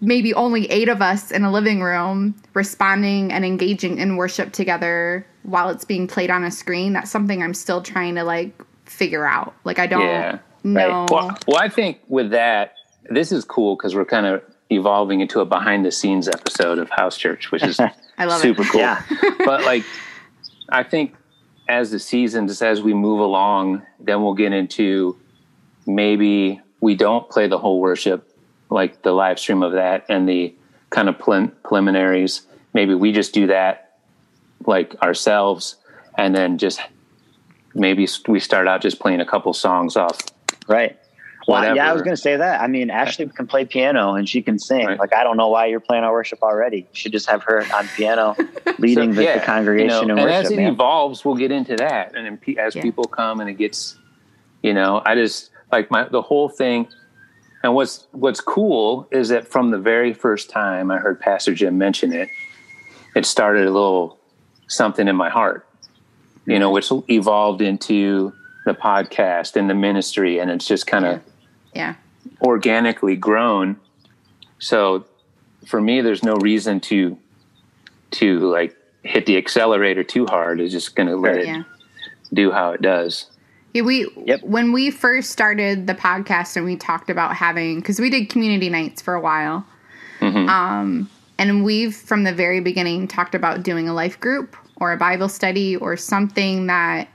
maybe 0.00 0.32
only 0.34 0.70
eight 0.70 0.88
of 0.88 1.02
us 1.02 1.30
in 1.30 1.44
a 1.44 1.50
living 1.50 1.82
room 1.82 2.34
responding 2.54 3.32
and 3.32 3.44
engaging 3.44 3.98
in 3.98 4.16
worship 4.16 4.52
together 4.52 5.26
while 5.42 5.68
it's 5.70 5.84
being 5.84 6.06
played 6.06 6.30
on 6.30 6.44
a 6.44 6.50
screen 6.50 6.92
that's 6.92 7.10
something 7.10 7.42
i'm 7.42 7.54
still 7.54 7.82
trying 7.82 8.14
to 8.14 8.24
like 8.24 8.52
figure 8.84 9.26
out 9.26 9.54
like 9.64 9.78
i 9.78 9.86
don't 9.86 10.02
yeah, 10.02 10.38
know 10.64 11.02
right. 11.02 11.10
well, 11.10 11.38
well 11.46 11.58
i 11.58 11.68
think 11.68 11.98
with 12.08 12.30
that 12.30 12.74
this 13.10 13.32
is 13.32 13.44
cool 13.44 13.76
because 13.76 13.94
we're 13.94 14.04
kind 14.04 14.26
of 14.26 14.42
evolving 14.70 15.20
into 15.20 15.40
a 15.40 15.44
behind 15.44 15.84
the 15.84 15.90
scenes 15.90 16.28
episode 16.28 16.78
of 16.78 16.88
house 16.90 17.16
church 17.16 17.50
which 17.50 17.62
is 17.62 17.80
I 18.18 18.24
love 18.24 18.40
super 18.40 18.62
it. 18.62 18.68
cool 18.68 18.80
yeah. 18.80 19.02
but 19.44 19.64
like 19.64 19.84
i 20.68 20.82
think 20.82 21.14
as 21.68 21.90
the 21.90 21.98
seasons 21.98 22.62
as 22.62 22.82
we 22.82 22.94
move 22.94 23.20
along 23.20 23.82
then 23.98 24.22
we'll 24.22 24.34
get 24.34 24.52
into 24.52 25.18
maybe 25.86 26.60
we 26.80 26.94
don't 26.94 27.28
play 27.30 27.48
the 27.48 27.58
whole 27.58 27.80
worship 27.80 28.27
like 28.70 29.02
the 29.02 29.12
live 29.12 29.38
stream 29.38 29.62
of 29.62 29.72
that 29.72 30.04
and 30.08 30.28
the 30.28 30.54
kind 30.90 31.08
of 31.08 31.18
prelim- 31.18 31.52
preliminaries. 31.62 32.42
Maybe 32.74 32.94
we 32.94 33.12
just 33.12 33.32
do 33.32 33.46
that 33.46 33.98
like 34.66 34.94
ourselves, 35.02 35.76
and 36.16 36.34
then 36.34 36.58
just 36.58 36.80
maybe 37.74 38.06
we 38.26 38.40
start 38.40 38.68
out 38.68 38.82
just 38.82 38.98
playing 39.00 39.20
a 39.20 39.26
couple 39.26 39.52
songs 39.52 39.96
off. 39.96 40.18
Right. 40.66 40.98
Well, 41.48 41.74
yeah, 41.74 41.88
I 41.88 41.94
was 41.94 42.02
going 42.02 42.14
to 42.14 42.20
say 42.20 42.36
that. 42.36 42.60
I 42.60 42.66
mean, 42.66 42.90
Ashley 42.90 43.26
can 43.26 43.46
play 43.46 43.64
piano 43.64 44.12
and 44.12 44.28
she 44.28 44.42
can 44.42 44.58
sing. 44.58 44.84
Right. 44.84 44.98
Like, 44.98 45.14
I 45.14 45.24
don't 45.24 45.38
know 45.38 45.48
why 45.48 45.64
you're 45.64 45.80
playing 45.80 46.04
our 46.04 46.12
worship 46.12 46.42
already. 46.42 46.80
You 46.80 46.86
should 46.92 47.12
just 47.12 47.26
have 47.30 47.42
her 47.44 47.64
on 47.74 47.88
piano, 47.96 48.36
leading 48.78 49.12
so, 49.12 49.16
the, 49.16 49.24
yeah, 49.24 49.38
the, 49.38 49.46
congregation 49.46 50.02
you 50.02 50.06
know, 50.08 50.16
and 50.16 50.24
worship. 50.24 50.44
as 50.44 50.50
it 50.50 50.56
man. 50.56 50.74
evolves, 50.74 51.24
we'll 51.24 51.36
get 51.36 51.50
into 51.50 51.74
that. 51.76 52.14
And 52.14 52.26
then 52.26 52.56
as 52.58 52.76
yeah. 52.76 52.82
people 52.82 53.04
come 53.04 53.40
and 53.40 53.48
it 53.48 53.54
gets, 53.54 53.96
you 54.62 54.74
know, 54.74 55.00
I 55.06 55.14
just 55.14 55.50
like 55.72 55.90
my 55.90 56.06
the 56.06 56.20
whole 56.20 56.50
thing. 56.50 56.86
And 57.62 57.74
what's 57.74 58.06
what's 58.12 58.40
cool 58.40 59.08
is 59.10 59.30
that 59.30 59.48
from 59.48 59.70
the 59.70 59.78
very 59.78 60.12
first 60.12 60.48
time 60.50 60.90
I 60.90 60.98
heard 60.98 61.20
Pastor 61.20 61.54
Jim 61.54 61.76
mention 61.78 62.12
it, 62.12 62.28
it 63.14 63.26
started 63.26 63.66
a 63.66 63.70
little 63.70 64.18
something 64.68 65.08
in 65.08 65.16
my 65.16 65.28
heart, 65.28 65.66
you 66.46 66.58
know, 66.58 66.70
which 66.70 66.90
evolved 67.08 67.60
into 67.62 68.32
the 68.64 68.74
podcast 68.74 69.56
and 69.56 69.68
the 69.68 69.74
ministry, 69.74 70.38
and 70.38 70.50
it's 70.50 70.66
just 70.66 70.86
kind 70.86 71.04
of 71.04 71.22
yeah. 71.74 71.94
yeah 71.94 71.94
organically 72.42 73.16
grown. 73.16 73.78
So 74.58 75.06
for 75.66 75.80
me, 75.80 76.00
there's 76.00 76.22
no 76.22 76.34
reason 76.36 76.80
to 76.80 77.18
to 78.12 78.38
like 78.40 78.76
hit 79.02 79.26
the 79.26 79.36
accelerator 79.36 80.04
too 80.04 80.26
hard. 80.26 80.60
It's 80.60 80.72
just 80.72 80.96
going 80.96 81.08
to 81.08 81.16
let 81.16 81.44
yeah. 81.44 81.60
it 81.60 81.66
do 82.32 82.50
how 82.50 82.72
it 82.72 82.82
does. 82.82 83.26
Yeah, 83.74 83.82
we 83.82 84.08
yep. 84.24 84.42
when 84.42 84.72
we 84.72 84.90
first 84.90 85.30
started 85.30 85.86
the 85.86 85.94
podcast 85.94 86.56
and 86.56 86.64
we 86.64 86.76
talked 86.76 87.10
about 87.10 87.34
having 87.34 87.80
because 87.80 88.00
we 88.00 88.10
did 88.10 88.30
community 88.30 88.70
nights 88.70 89.02
for 89.02 89.14
a 89.14 89.20
while, 89.20 89.66
mm-hmm. 90.20 90.48
um, 90.48 91.10
and 91.38 91.64
we've 91.64 91.94
from 91.94 92.24
the 92.24 92.32
very 92.32 92.60
beginning 92.60 93.08
talked 93.08 93.34
about 93.34 93.62
doing 93.62 93.88
a 93.88 93.92
life 93.92 94.18
group 94.18 94.56
or 94.76 94.92
a 94.92 94.96
Bible 94.96 95.28
study 95.28 95.76
or 95.76 95.96
something 95.96 96.66
that 96.68 97.08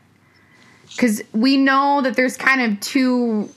because 0.90 1.24
we 1.34 1.58
know 1.58 2.02
that 2.02 2.16
there's 2.16 2.38
kind 2.38 2.62
of 2.62 2.80
two 2.82 3.50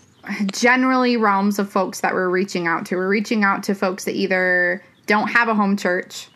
generally 0.53 1.17
realms 1.17 1.59
of 1.59 1.71
folks 1.71 2.01
that 2.01 2.15
we're 2.15 2.29
reaching 2.29 2.67
out 2.67 2.87
to. 2.87 2.97
We're 2.97 3.09
reaching 3.09 3.45
out 3.45 3.63
to 3.65 3.75
folks 3.75 4.05
that 4.05 4.15
either 4.15 4.83
don't 5.07 5.29
have 5.29 5.49
a 5.49 5.55
home 5.55 5.77
church 5.77 6.29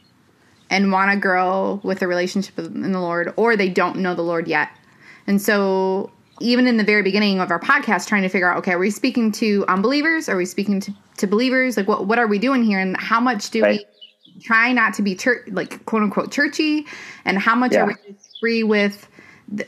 and 0.69 0.93
want 0.93 1.11
to 1.11 1.19
grow 1.19 1.81
with 1.83 2.03
a 2.03 2.07
relationship 2.07 2.59
in 2.59 2.93
the 2.93 3.01
Lord, 3.01 3.33
or 3.37 3.57
they 3.57 3.69
don't 3.69 3.97
know 3.97 4.15
the 4.15 4.23
Lord 4.23 4.47
yet. 4.47 4.69
And 5.27 5.43
so 5.43 6.11
even 6.41 6.67
in 6.67 6.77
the 6.77 6.85
very 6.85 7.03
beginning 7.03 7.41
of 7.41 7.51
our 7.51 7.61
podcast 7.61 8.07
trying 8.09 8.23
to 8.23 8.29
figure 8.29 8.51
out 8.51 8.59
okay 8.59 8.73
are 8.73 8.79
we 8.79 8.91
speaking 8.91 9.31
to 9.33 9.65
unbelievers? 9.69 10.29
Are 10.29 10.37
we 10.37 10.47
speaking 10.47 10.81
to, 10.81 10.93
to 11.19 11.27
believers? 11.27 11.77
Like 11.77 11.87
what, 11.87 12.07
what 12.07 12.19
are 12.19 12.27
we 12.27 12.39
doing 12.39 12.65
here? 12.65 12.81
And 12.81 12.97
how 12.97 13.21
much 13.21 13.51
do 13.51 13.63
right. 13.63 13.85
we 14.35 14.41
try 14.43 14.73
not 14.73 14.95
to 14.95 15.03
be 15.03 15.15
church 15.15 15.47
like 15.49 15.85
quote 15.87 16.03
unquote 16.03 16.33
churchy? 16.33 16.87
And 17.25 17.39
how 17.39 17.55
much 17.55 17.73
yeah. 17.73 17.83
are 17.83 17.87
we 17.87 17.95
free 18.41 18.63
with 18.63 19.07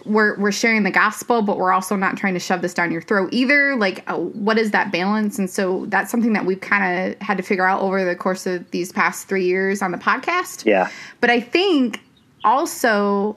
we're 0.05 0.39
we're 0.39 0.53
sharing 0.53 0.85
the 0.85 0.93
gospel 0.93 1.43
but 1.43 1.59
we're 1.59 1.73
also 1.73 1.97
not 1.97 2.17
trying 2.17 2.35
to 2.35 2.41
shove 2.41 2.63
this 2.63 2.73
down 2.75 2.91
your 2.91 3.03
throat 3.03 3.29
either? 3.33 3.77
Like 3.77 4.11
uh, 4.11 4.17
what 4.17 4.59
is 4.59 4.71
that 4.71 4.91
balance? 4.91 5.39
And 5.39 5.51
so 5.51 5.87
that's 5.87 6.11
something 6.11 6.33
that 6.33 6.47
we've 6.47 6.61
kind 6.61 7.13
of 7.13 7.21
had 7.21 7.37
to 7.37 7.43
figure 7.43 7.67
out 7.67 7.83
over 7.83 8.05
the 8.05 8.17
course 8.17 8.47
of 8.47 8.71
these 8.71 8.93
past 8.93 9.29
3 9.29 9.45
years 9.45 9.83
on 9.83 9.93
the 9.93 9.99
podcast. 9.99 10.65
Yeah. 10.65 10.91
But 11.21 11.31
i 11.31 11.41
think 11.41 12.01
also 12.45 13.37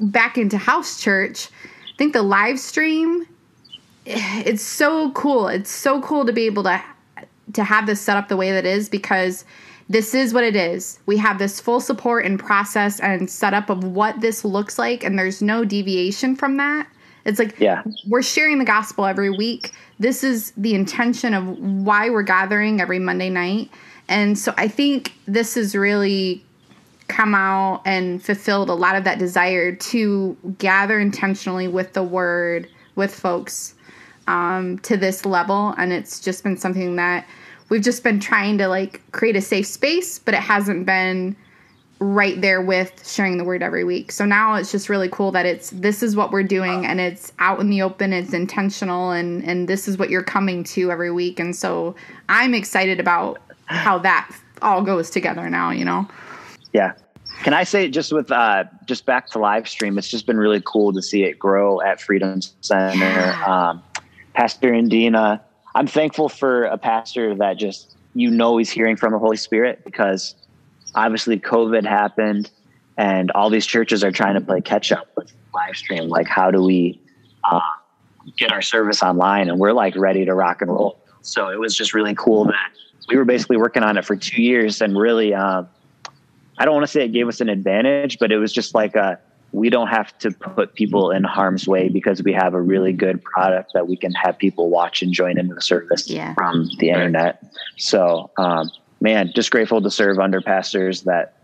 back 0.00 0.38
into 0.38 0.58
house 0.58 1.00
church 1.00 1.48
I 1.94 1.96
think 1.96 2.12
the 2.12 2.22
live 2.22 2.58
stream 2.58 3.26
it's 4.06 4.62
so 4.62 5.12
cool. 5.12 5.48
It's 5.48 5.70
so 5.70 6.00
cool 6.02 6.26
to 6.26 6.32
be 6.32 6.42
able 6.46 6.64
to 6.64 6.82
to 7.52 7.62
have 7.62 7.86
this 7.86 8.00
set 8.00 8.16
up 8.16 8.28
the 8.28 8.36
way 8.36 8.50
that 8.52 8.64
is 8.64 8.88
because 8.88 9.44
this 9.88 10.14
is 10.14 10.32
what 10.32 10.44
it 10.44 10.56
is. 10.56 10.98
We 11.06 11.18
have 11.18 11.38
this 11.38 11.60
full 11.60 11.80
support 11.80 12.24
and 12.24 12.38
process 12.38 13.00
and 13.00 13.30
setup 13.30 13.68
of 13.68 13.84
what 13.84 14.20
this 14.20 14.44
looks 14.44 14.78
like 14.78 15.04
and 15.04 15.18
there's 15.18 15.42
no 15.42 15.64
deviation 15.64 16.36
from 16.36 16.56
that. 16.56 16.88
It's 17.26 17.38
like 17.38 17.58
yeah. 17.60 17.82
we're 18.08 18.22
sharing 18.22 18.58
the 18.58 18.64
gospel 18.64 19.06
every 19.06 19.30
week. 19.30 19.72
This 19.98 20.24
is 20.24 20.52
the 20.56 20.74
intention 20.74 21.32
of 21.34 21.58
why 21.58 22.10
we're 22.10 22.22
gathering 22.22 22.80
every 22.80 22.98
Monday 22.98 23.30
night. 23.30 23.70
And 24.08 24.38
so 24.38 24.52
I 24.56 24.68
think 24.68 25.12
this 25.26 25.56
is 25.56 25.74
really 25.74 26.44
come 27.08 27.34
out 27.34 27.82
and 27.84 28.22
fulfilled 28.22 28.68
a 28.68 28.74
lot 28.74 28.96
of 28.96 29.04
that 29.04 29.18
desire 29.18 29.74
to 29.74 30.36
gather 30.58 30.98
intentionally 30.98 31.68
with 31.68 31.92
the 31.92 32.02
word 32.02 32.68
with 32.96 33.14
folks 33.14 33.74
um, 34.26 34.78
to 34.78 34.96
this 34.96 35.24
level. 35.26 35.74
And 35.76 35.92
it's 35.92 36.20
just 36.20 36.42
been 36.44 36.56
something 36.56 36.96
that 36.96 37.26
we've 37.68 37.82
just 37.82 38.02
been 38.02 38.20
trying 38.20 38.58
to 38.58 38.68
like 38.68 39.00
create 39.12 39.36
a 39.36 39.40
safe 39.40 39.66
space 39.66 40.18
but 40.18 40.34
it 40.34 40.40
hasn't 40.40 40.86
been 40.86 41.34
right 42.00 42.40
there 42.40 42.60
with 42.60 43.06
sharing 43.08 43.38
the 43.38 43.44
word 43.44 43.62
every 43.62 43.84
week. 43.84 44.12
So 44.12 44.24
now 44.24 44.56
it's 44.56 44.70
just 44.72 44.88
really 44.88 45.08
cool 45.08 45.30
that 45.32 45.46
it's 45.46 45.70
this 45.70 46.02
is 46.02 46.16
what 46.16 46.32
we're 46.32 46.42
doing 46.42 46.84
and 46.84 47.00
it's 47.00 47.32
out 47.38 47.60
in 47.60 47.70
the 47.70 47.82
open 47.82 48.12
it's 48.12 48.32
intentional 48.32 49.12
and 49.12 49.42
and 49.44 49.68
this 49.68 49.88
is 49.88 49.96
what 49.96 50.10
you're 50.10 50.22
coming 50.22 50.64
to 50.64 50.90
every 50.90 51.10
week. 51.10 51.38
And 51.38 51.54
so 51.54 51.94
i'm 52.28 52.54
excited 52.54 53.00
about 53.00 53.40
how 53.66 53.98
that 53.98 54.30
all 54.62 54.82
goes 54.82 55.10
together 55.10 55.48
now 55.48 55.70
you 55.70 55.84
know 55.84 56.06
yeah. 56.74 56.92
Can 57.42 57.54
I 57.54 57.64
say 57.64 57.88
just 57.88 58.12
with 58.12 58.30
uh, 58.30 58.64
just 58.84 59.06
back 59.06 59.28
to 59.30 59.38
live 59.38 59.66
stream? 59.68 59.96
It's 59.96 60.08
just 60.08 60.26
been 60.26 60.36
really 60.36 60.62
cool 60.64 60.92
to 60.92 61.00
see 61.00 61.22
it 61.22 61.38
grow 61.38 61.80
at 61.80 62.00
Freedom 62.00 62.40
Center. 62.60 62.98
Yeah. 62.98 63.44
Um, 63.46 63.82
pastor 64.34 64.72
Indina, 64.72 65.40
I'm 65.74 65.86
thankful 65.86 66.28
for 66.28 66.64
a 66.64 66.76
pastor 66.76 67.34
that 67.36 67.56
just 67.56 67.96
you 68.14 68.30
know 68.30 68.56
he's 68.58 68.70
hearing 68.70 68.96
from 68.96 69.12
the 69.12 69.18
Holy 69.18 69.36
Spirit 69.36 69.84
because 69.84 70.34
obviously 70.94 71.38
COVID 71.38 71.86
happened 71.86 72.50
and 72.96 73.30
all 73.32 73.50
these 73.50 73.66
churches 73.66 74.04
are 74.04 74.12
trying 74.12 74.34
to 74.34 74.40
play 74.40 74.60
catch 74.60 74.92
up 74.92 75.08
with 75.16 75.32
live 75.54 75.76
stream. 75.76 76.08
Like, 76.08 76.28
how 76.28 76.50
do 76.50 76.62
we 76.62 77.00
uh, 77.44 77.60
get 78.36 78.52
our 78.52 78.62
service 78.62 79.02
online? 79.02 79.48
And 79.48 79.58
we're 79.58 79.72
like 79.72 79.96
ready 79.96 80.24
to 80.24 80.34
rock 80.34 80.60
and 80.62 80.70
roll. 80.70 81.00
So 81.22 81.48
it 81.48 81.58
was 81.58 81.76
just 81.76 81.94
really 81.94 82.14
cool 82.14 82.44
that 82.44 82.70
we 83.08 83.16
were 83.16 83.24
basically 83.24 83.56
working 83.56 83.82
on 83.82 83.96
it 83.96 84.04
for 84.04 84.16
two 84.16 84.42
years 84.42 84.80
and 84.80 84.96
really. 84.96 85.34
Um, 85.34 85.68
I 86.58 86.64
don't 86.64 86.74
want 86.74 86.84
to 86.84 86.92
say 86.92 87.04
it 87.04 87.12
gave 87.12 87.28
us 87.28 87.40
an 87.40 87.48
advantage, 87.48 88.18
but 88.18 88.32
it 88.32 88.38
was 88.38 88.52
just 88.52 88.74
like 88.74 88.94
a 88.94 89.18
we 89.52 89.70
don't 89.70 89.86
have 89.86 90.16
to 90.18 90.32
put 90.32 90.74
people 90.74 91.12
in 91.12 91.22
harm's 91.22 91.68
way 91.68 91.88
because 91.88 92.20
we 92.24 92.32
have 92.32 92.54
a 92.54 92.60
really 92.60 92.92
good 92.92 93.22
product 93.22 93.70
that 93.72 93.86
we 93.86 93.96
can 93.96 94.12
have 94.12 94.36
people 94.36 94.68
watch 94.68 95.00
and 95.00 95.12
join 95.12 95.38
into 95.38 95.54
the 95.54 95.60
service 95.60 96.10
yeah. 96.10 96.34
from 96.34 96.68
the 96.80 96.90
internet. 96.90 97.40
So 97.76 98.30
um, 98.36 98.68
man, 99.00 99.30
just 99.32 99.52
grateful 99.52 99.80
to 99.80 99.90
serve 99.90 100.18
under 100.18 100.40
pastors 100.40 101.02
that 101.02 101.36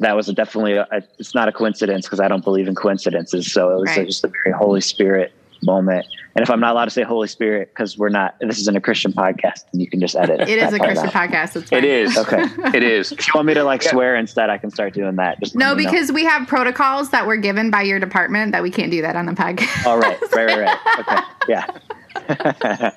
that 0.00 0.16
was 0.16 0.28
a 0.28 0.32
definitely 0.32 0.72
a, 0.74 0.86
it's 1.18 1.34
not 1.34 1.48
a 1.48 1.52
coincidence 1.52 2.06
because 2.06 2.18
I 2.18 2.28
don't 2.28 2.42
believe 2.42 2.66
in 2.66 2.74
coincidences. 2.74 3.52
So 3.52 3.70
it 3.70 3.80
was 3.80 3.96
right. 3.96 4.06
just 4.06 4.24
a 4.24 4.28
very 4.28 4.56
Holy 4.56 4.80
Spirit 4.80 5.32
moment. 5.64 6.06
And 6.34 6.42
if 6.42 6.50
I'm 6.50 6.60
not 6.60 6.72
allowed 6.72 6.86
to 6.86 6.90
say 6.90 7.02
Holy 7.02 7.28
Spirit 7.28 7.68
because 7.68 7.96
we're 7.96 8.08
not, 8.08 8.36
this 8.40 8.58
isn't 8.58 8.76
a 8.76 8.80
Christian 8.80 9.12
podcast, 9.12 9.64
and 9.72 9.80
you 9.80 9.88
can 9.88 10.00
just 10.00 10.16
edit. 10.16 10.48
It 10.54 10.58
is 10.58 10.72
a 10.72 10.78
Christian 10.78 11.08
podcast. 11.08 11.56
It's 11.56 11.72
it 11.72 11.84
is 11.84 12.16
okay. 12.16 12.42
it 12.76 12.82
is. 12.82 13.12
If 13.12 13.26
you 13.26 13.32
want 13.34 13.46
me 13.46 13.54
to 13.54 13.64
like 13.64 13.82
yeah. 13.82 13.90
swear 13.90 14.16
instead, 14.16 14.50
I 14.50 14.58
can 14.58 14.70
start 14.70 14.94
doing 14.94 15.16
that. 15.16 15.40
Just 15.40 15.56
no, 15.56 15.74
because 15.74 16.08
know. 16.08 16.14
we 16.14 16.24
have 16.24 16.46
protocols 16.46 17.10
that 17.10 17.26
were 17.26 17.36
given 17.36 17.70
by 17.70 17.82
your 17.82 17.98
department 17.98 18.52
that 18.52 18.62
we 18.62 18.70
can't 18.70 18.90
do 18.90 19.02
that 19.02 19.16
on 19.16 19.26
the 19.26 19.32
podcast. 19.32 19.86
All 19.86 19.98
right, 19.98 20.20
right, 20.32 20.46
right, 20.46 20.58
right. 20.60 20.78
Okay, 21.00 21.20
yeah. 21.48 22.90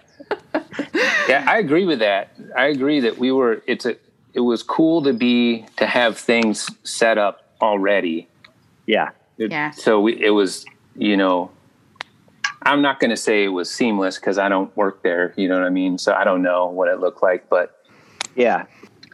yeah, 1.27 1.45
I 1.47 1.57
agree 1.57 1.85
with 1.85 1.99
that. 1.99 2.31
I 2.55 2.67
agree 2.67 2.99
that 3.01 3.17
we 3.17 3.31
were. 3.31 3.63
It's 3.65 3.85
a. 3.85 3.97
It 4.33 4.41
was 4.41 4.61
cool 4.61 5.01
to 5.03 5.13
be 5.13 5.65
to 5.77 5.87
have 5.87 6.17
things 6.17 6.69
set 6.83 7.17
up 7.17 7.47
already. 7.61 8.27
Yeah. 8.85 9.11
It, 9.37 9.51
yeah. 9.51 9.71
So 9.71 9.99
we, 10.01 10.23
it 10.23 10.31
was, 10.31 10.65
you 10.95 11.15
know, 11.15 11.51
I'm 12.67 12.81
not 12.81 12.99
going 12.99 13.11
to 13.11 13.17
say 13.17 13.45
it 13.45 13.49
was 13.49 13.71
seamless 13.71 14.19
because 14.19 14.37
I 14.37 14.49
don't 14.49 14.75
work 14.75 15.01
there. 15.01 15.33
You 15.37 15.47
know 15.47 15.55
what 15.55 15.63
I 15.63 15.69
mean? 15.69 15.97
So 15.97 16.13
I 16.13 16.25
don't 16.25 16.41
know 16.41 16.67
what 16.67 16.89
it 16.89 16.99
looked 16.99 17.23
like, 17.23 17.49
but 17.49 17.81
yeah. 18.35 18.65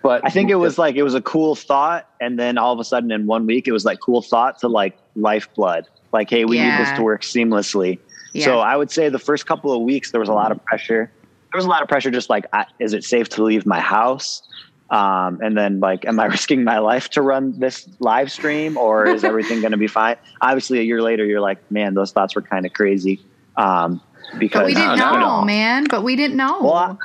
But 0.02 0.26
I 0.26 0.30
think 0.30 0.50
it 0.50 0.56
was 0.56 0.80
like 0.80 0.96
it 0.96 1.04
was 1.04 1.14
a 1.14 1.22
cool 1.22 1.56
thought, 1.56 2.10
and 2.20 2.38
then 2.38 2.58
all 2.58 2.74
of 2.74 2.80
a 2.80 2.84
sudden 2.84 3.12
in 3.12 3.26
one 3.28 3.46
week 3.46 3.68
it 3.68 3.72
was 3.72 3.86
like 3.86 4.00
cool 4.00 4.22
thought 4.22 4.60
to 4.60 4.68
like 4.68 4.98
lifeblood. 5.16 5.88
Like, 6.12 6.30
hey, 6.30 6.46
we 6.46 6.58
yeah. 6.58 6.78
need 6.78 6.86
this 6.86 6.98
to 6.98 7.04
work 7.04 7.22
seamlessly. 7.22 8.00
Yeah. 8.34 8.46
So 8.46 8.60
I 8.60 8.76
would 8.76 8.92
say 8.92 9.08
the 9.10 9.20
first 9.20 9.46
couple 9.46 9.72
of 9.72 9.82
weeks 9.84 10.12
there 10.12 10.20
was 10.20 10.30
a 10.30 10.34
lot 10.34 10.52
of 10.52 10.64
pressure. 10.66 11.12
There 11.52 11.58
was 11.58 11.66
a 11.66 11.70
lot 11.70 11.84
of 11.84 11.88
pressure, 11.88 12.10
just 12.10 12.32
like, 12.32 12.46
is 12.80 12.94
it 12.94 13.04
safe 13.04 13.30
to 13.30 13.44
leave 13.44 13.68
my 13.68 13.80
house? 13.80 14.42
Um, 14.90 15.40
and 15.42 15.56
then 15.56 15.80
like, 15.80 16.06
am 16.06 16.20
I 16.20 16.26
risking 16.38 16.64
my 16.64 16.80
life 16.80 17.10
to 17.12 17.22
run 17.22 17.60
this 17.60 17.88
live 18.00 18.32
stream, 18.32 18.78
or 18.78 19.06
is 19.06 19.24
everything 19.24 19.62
going 19.62 19.72
to 19.72 19.78
be 19.78 19.88
fine? 19.88 20.18
Obviously, 20.42 20.80
a 20.80 20.84
year 20.84 21.04
later, 21.04 21.24
you're 21.24 21.40
like, 21.40 21.72
man, 21.72 21.94
those 21.94 22.12
thoughts 22.12 22.34
were 22.34 22.42
kind 22.42 22.66
of 22.66 22.74
crazy. 22.74 23.22
Um, 23.56 24.02
because 24.38 24.62
but 24.62 24.66
we 24.68 24.74
didn't 24.74 25.00
know, 25.00 25.20
know, 25.20 25.42
man. 25.44 25.86
But 25.90 26.04
we 26.04 26.16
didn't 26.16 26.38
know. 26.38 26.62
Well, 26.62 26.74
I, 26.74 26.96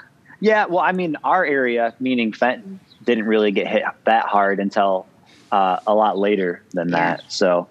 yeah. 0.40 0.66
Well, 0.66 0.80
I 0.80 0.92
mean, 0.92 1.16
our 1.24 1.44
area, 1.44 1.94
meaning 2.00 2.32
Fenton, 2.32 2.80
didn't 3.04 3.26
really 3.26 3.50
get 3.50 3.66
hit 3.66 3.82
that 4.04 4.26
hard 4.26 4.60
until 4.60 5.06
uh, 5.52 5.80
a 5.86 5.94
lot 5.94 6.18
later 6.18 6.62
than 6.72 6.88
yeah. 6.88 7.16
that. 7.16 7.32
So, 7.32 7.68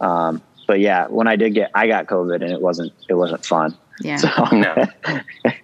um, 0.00 0.42
but 0.66 0.80
yeah, 0.80 1.06
when 1.08 1.26
I 1.26 1.36
did 1.36 1.54
get, 1.54 1.70
I 1.74 1.86
got 1.86 2.06
COVID, 2.06 2.42
and 2.42 2.52
it 2.52 2.60
wasn't 2.60 2.92
it 3.08 3.14
wasn't 3.14 3.44
fun. 3.44 3.76
Yeah. 4.00 4.16
So. 4.16 4.28
no, 4.52 4.86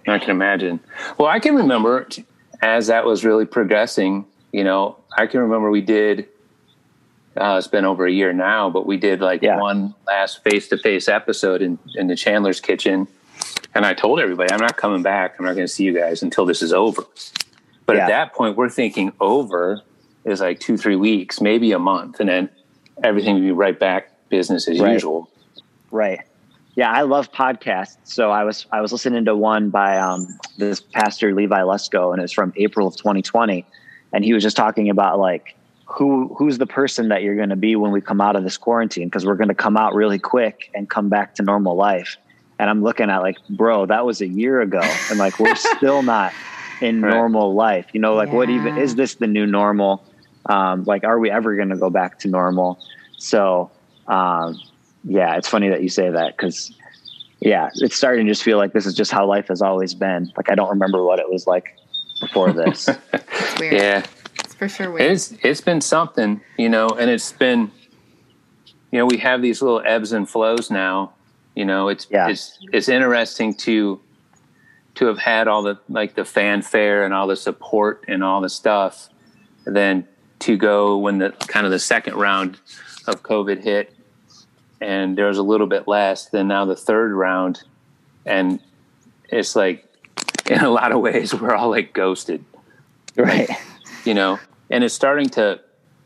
I 0.07 0.19
can 0.19 0.29
imagine. 0.29 0.79
Well, 1.17 1.27
I 1.27 1.39
can 1.39 1.55
remember 1.55 2.07
as 2.61 2.87
that 2.87 3.05
was 3.05 3.23
really 3.23 3.45
progressing. 3.45 4.25
You 4.51 4.63
know, 4.63 4.97
I 5.17 5.27
can 5.27 5.41
remember 5.41 5.69
we 5.69 5.81
did 5.81 6.27
uh, 7.37 7.57
it's 7.57 7.67
been 7.67 7.85
over 7.85 8.05
a 8.05 8.11
year 8.11 8.33
now, 8.33 8.69
but 8.69 8.85
we 8.85 8.97
did 8.97 9.21
like 9.21 9.41
yeah. 9.41 9.59
one 9.59 9.93
last 10.05 10.43
face 10.43 10.67
to 10.69 10.77
face 10.77 11.07
episode 11.07 11.61
in, 11.61 11.77
in 11.95 12.07
the 12.07 12.15
Chandler's 12.15 12.59
kitchen. 12.59 13.07
And 13.75 13.85
I 13.85 13.93
told 13.93 14.19
everybody, 14.19 14.51
I'm 14.51 14.59
not 14.59 14.77
coming 14.77 15.03
back. 15.03 15.35
I'm 15.37 15.45
not 15.45 15.53
going 15.53 15.67
to 15.67 15.71
see 15.71 15.83
you 15.83 15.93
guys 15.93 16.23
until 16.23 16.45
this 16.45 16.61
is 16.61 16.73
over. 16.73 17.03
But 17.85 17.95
yeah. 17.95 18.03
at 18.03 18.07
that 18.07 18.33
point, 18.33 18.57
we're 18.57 18.69
thinking 18.69 19.13
over 19.19 19.81
is 20.25 20.41
like 20.41 20.59
two, 20.59 20.77
three 20.77 20.95
weeks, 20.95 21.39
maybe 21.39 21.71
a 21.71 21.79
month. 21.79 22.19
And 22.19 22.27
then 22.27 22.49
everything 23.03 23.35
will 23.35 23.41
be 23.41 23.51
right 23.51 23.77
back 23.77 24.11
business 24.29 24.67
as 24.67 24.79
right. 24.79 24.93
usual. 24.93 25.29
Right. 25.91 26.21
Yeah, 26.75 26.91
I 26.91 27.01
love 27.01 27.31
podcasts. 27.31 27.97
So 28.03 28.29
I 28.29 28.43
was 28.43 28.67
I 28.71 28.81
was 28.81 28.91
listening 28.91 29.25
to 29.25 29.35
one 29.35 29.71
by 29.71 29.97
um, 29.97 30.27
this 30.57 30.79
pastor 30.79 31.33
Levi 31.33 31.61
Lusko, 31.61 32.13
and 32.13 32.21
it's 32.21 32.31
from 32.31 32.53
April 32.55 32.87
of 32.87 32.95
2020, 32.95 33.65
and 34.13 34.23
he 34.23 34.31
was 34.31 34.43
just 34.43 34.55
talking 34.55 34.87
about 34.91 35.17
like 35.17 35.56
who 35.87 36.35
who's 36.37 36.57
the 36.57 36.67
person 36.67 37.07
that 37.09 37.23
you're 37.23 37.35
going 37.35 37.49
to 37.49 37.55
be 37.55 37.75
when 37.75 37.91
we 37.91 38.01
come 38.01 38.19
out 38.19 38.35
of 38.35 38.43
this 38.43 38.57
quarantine? 38.57 39.07
Because 39.07 39.25
we're 39.25 39.35
going 39.35 39.47
to 39.47 39.55
come 39.55 39.77
out 39.77 39.95
really 39.95 40.19
quick 40.19 40.69
and 40.75 40.89
come 40.89 41.09
back 41.09 41.35
to 41.35 41.43
normal 41.43 41.75
life. 41.75 42.17
And 42.59 42.69
i'm 42.71 42.81
looking 42.81 43.09
at 43.09 43.19
like 43.19 43.37
bro 43.49 43.85
that 43.85 44.05
was 44.05 44.21
a 44.21 44.27
year 44.27 44.61
ago. 44.61 44.81
And 45.09 45.17
like 45.17 45.39
we're 45.39 45.55
still 45.77 46.03
not 46.03 46.33
in 46.81 47.01
right. 47.01 47.13
normal 47.13 47.53
life. 47.53 47.87
You 47.93 48.01
know 48.01 48.15
like 48.15 48.29
yeah. 48.29 48.35
what 48.35 48.49
even 48.49 48.77
is 48.77 48.95
this 48.95 49.15
the 49.15 49.27
new 49.27 49.47
normal? 49.47 50.03
Um, 50.45 50.83
like 50.83 51.03
are 51.03 51.19
we 51.19 51.31
ever 51.31 51.55
going 51.55 51.69
to 51.69 51.77
go 51.77 51.89
back 51.89 52.19
to 52.19 52.27
normal? 52.27 52.79
So 53.17 53.71
um, 54.07 54.59
yeah 55.03 55.37
it's 55.37 55.47
funny 55.47 55.69
that 55.69 55.81
you 55.81 55.89
say 55.89 56.09
that 56.09 56.35
because 56.35 56.73
yeah 57.39 57.69
it's 57.75 57.95
starting 57.95 58.25
to 58.25 58.31
just 58.31 58.43
feel 58.43 58.57
like 58.57 58.73
this 58.73 58.85
is 58.85 58.93
just 58.93 59.11
how 59.11 59.25
life 59.25 59.47
has 59.47 59.61
always 59.61 59.93
been. 59.93 60.33
Like 60.35 60.49
i 60.49 60.55
don't 60.55 60.69
remember 60.69 61.03
what 61.03 61.19
it 61.19 61.29
was 61.29 61.47
like 61.47 61.77
before 62.19 62.51
this. 62.51 62.89
Yeah 63.59 64.05
for 64.57 64.67
sure 64.67 64.91
weird. 64.91 65.11
It's 65.11 65.33
it's 65.41 65.61
been 65.61 65.81
something, 65.81 66.41
you 66.57 66.69
know, 66.69 66.87
and 66.89 67.09
it's 67.09 67.31
been 67.31 67.71
you 68.91 68.99
know, 68.99 69.05
we 69.05 69.17
have 69.17 69.41
these 69.41 69.61
little 69.61 69.81
ebbs 69.85 70.11
and 70.11 70.29
flows 70.29 70.71
now. 70.71 71.13
You 71.55 71.65
know, 71.65 71.89
it's 71.89 72.07
yeah. 72.09 72.29
it's 72.29 72.57
it's 72.71 72.87
interesting 72.87 73.53
to 73.55 73.99
to 74.95 75.05
have 75.05 75.17
had 75.17 75.47
all 75.47 75.63
the 75.63 75.79
like 75.89 76.15
the 76.15 76.25
fanfare 76.25 77.03
and 77.03 77.13
all 77.13 77.27
the 77.27 77.35
support 77.35 78.05
and 78.07 78.23
all 78.23 78.41
the 78.41 78.49
stuff, 78.49 79.09
and 79.65 79.75
then 79.75 80.07
to 80.39 80.55
go 80.55 80.97
when 80.97 81.17
the 81.17 81.31
kind 81.47 81.65
of 81.65 81.71
the 81.71 81.79
second 81.79 82.15
round 82.15 82.59
of 83.07 83.23
COVID 83.23 83.63
hit, 83.63 83.93
and 84.79 85.17
there 85.17 85.27
was 85.27 85.37
a 85.37 85.43
little 85.43 85.67
bit 85.67 85.87
less. 85.87 86.27
Then 86.27 86.47
now 86.47 86.65
the 86.65 86.75
third 86.75 87.11
round, 87.11 87.63
and 88.25 88.59
it's 89.29 89.55
like 89.55 89.83
in 90.49 90.59
a 90.59 90.69
lot 90.69 90.91
of 90.91 91.01
ways 91.01 91.33
we're 91.33 91.55
all 91.55 91.69
like 91.69 91.93
ghosted, 91.93 92.43
right? 93.15 93.49
you 94.05 94.13
know, 94.13 94.39
and 94.69 94.83
it's 94.83 94.93
starting 94.93 95.29
to 95.29 95.59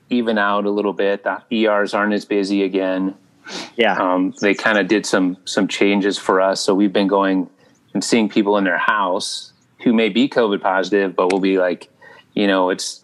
even 0.09 0.37
out 0.37 0.65
a 0.65 0.69
little 0.69 0.93
bit. 0.93 1.23
The 1.23 1.41
ERs 1.51 1.93
aren't 1.93 2.13
as 2.13 2.25
busy 2.25 2.63
again. 2.63 3.15
Yeah. 3.75 3.95
Um, 3.95 4.33
they 4.41 4.53
kind 4.53 4.77
of 4.77 4.87
did 4.87 5.05
some 5.05 5.37
some 5.45 5.67
changes 5.67 6.17
for 6.17 6.41
us, 6.41 6.61
so 6.61 6.73
we've 6.73 6.93
been 6.93 7.07
going 7.07 7.49
and 7.93 8.03
seeing 8.03 8.29
people 8.29 8.57
in 8.57 8.63
their 8.63 8.77
house 8.77 9.51
who 9.83 9.93
may 9.93 10.09
be 10.09 10.29
COVID 10.29 10.61
positive, 10.61 11.15
but 11.15 11.31
will 11.31 11.39
be 11.39 11.57
like, 11.57 11.89
you 12.33 12.47
know, 12.47 12.69
it's 12.69 13.03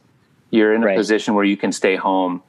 you're 0.51 0.73
in 0.73 0.83
a 0.83 0.87
right. 0.87 0.97
position 0.97 1.33
where 1.33 1.43
you 1.43 1.57
can 1.57 1.71
stay 1.71 1.95
home. 1.95 2.43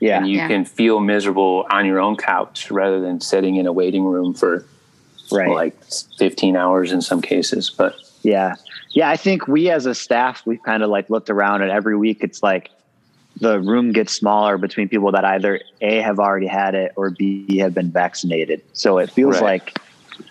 Yeah. 0.00 0.18
And 0.18 0.28
you 0.28 0.36
yeah. 0.36 0.46
can 0.46 0.64
feel 0.64 1.00
miserable 1.00 1.66
on 1.70 1.84
your 1.84 1.98
own 1.98 2.16
couch 2.16 2.70
rather 2.70 3.00
than 3.00 3.20
sitting 3.20 3.56
in 3.56 3.66
a 3.66 3.72
waiting 3.72 4.04
room 4.04 4.32
for 4.32 4.64
right. 5.32 5.50
like 5.50 5.76
15 6.18 6.54
hours 6.54 6.92
in 6.92 7.02
some 7.02 7.20
cases. 7.20 7.68
But 7.68 7.96
yeah, 8.28 8.54
yeah, 8.90 9.08
I 9.08 9.16
think 9.16 9.48
we 9.48 9.70
as 9.70 9.86
a 9.86 9.94
staff, 9.94 10.44
we've 10.44 10.62
kind 10.62 10.82
of 10.82 10.90
like 10.90 11.08
looked 11.08 11.30
around 11.30 11.62
and 11.62 11.70
every 11.70 11.96
week 11.96 12.18
it's 12.20 12.42
like 12.42 12.70
the 13.40 13.60
room 13.60 13.92
gets 13.92 14.12
smaller 14.12 14.58
between 14.58 14.88
people 14.88 15.12
that 15.12 15.24
either 15.24 15.60
A 15.80 15.96
have 16.00 16.18
already 16.18 16.46
had 16.46 16.74
it 16.74 16.92
or 16.96 17.10
B 17.10 17.58
have 17.58 17.72
been 17.72 17.90
vaccinated. 17.90 18.62
So 18.74 18.98
it 18.98 19.10
feels 19.10 19.36
right. 19.36 19.44
like 19.44 19.78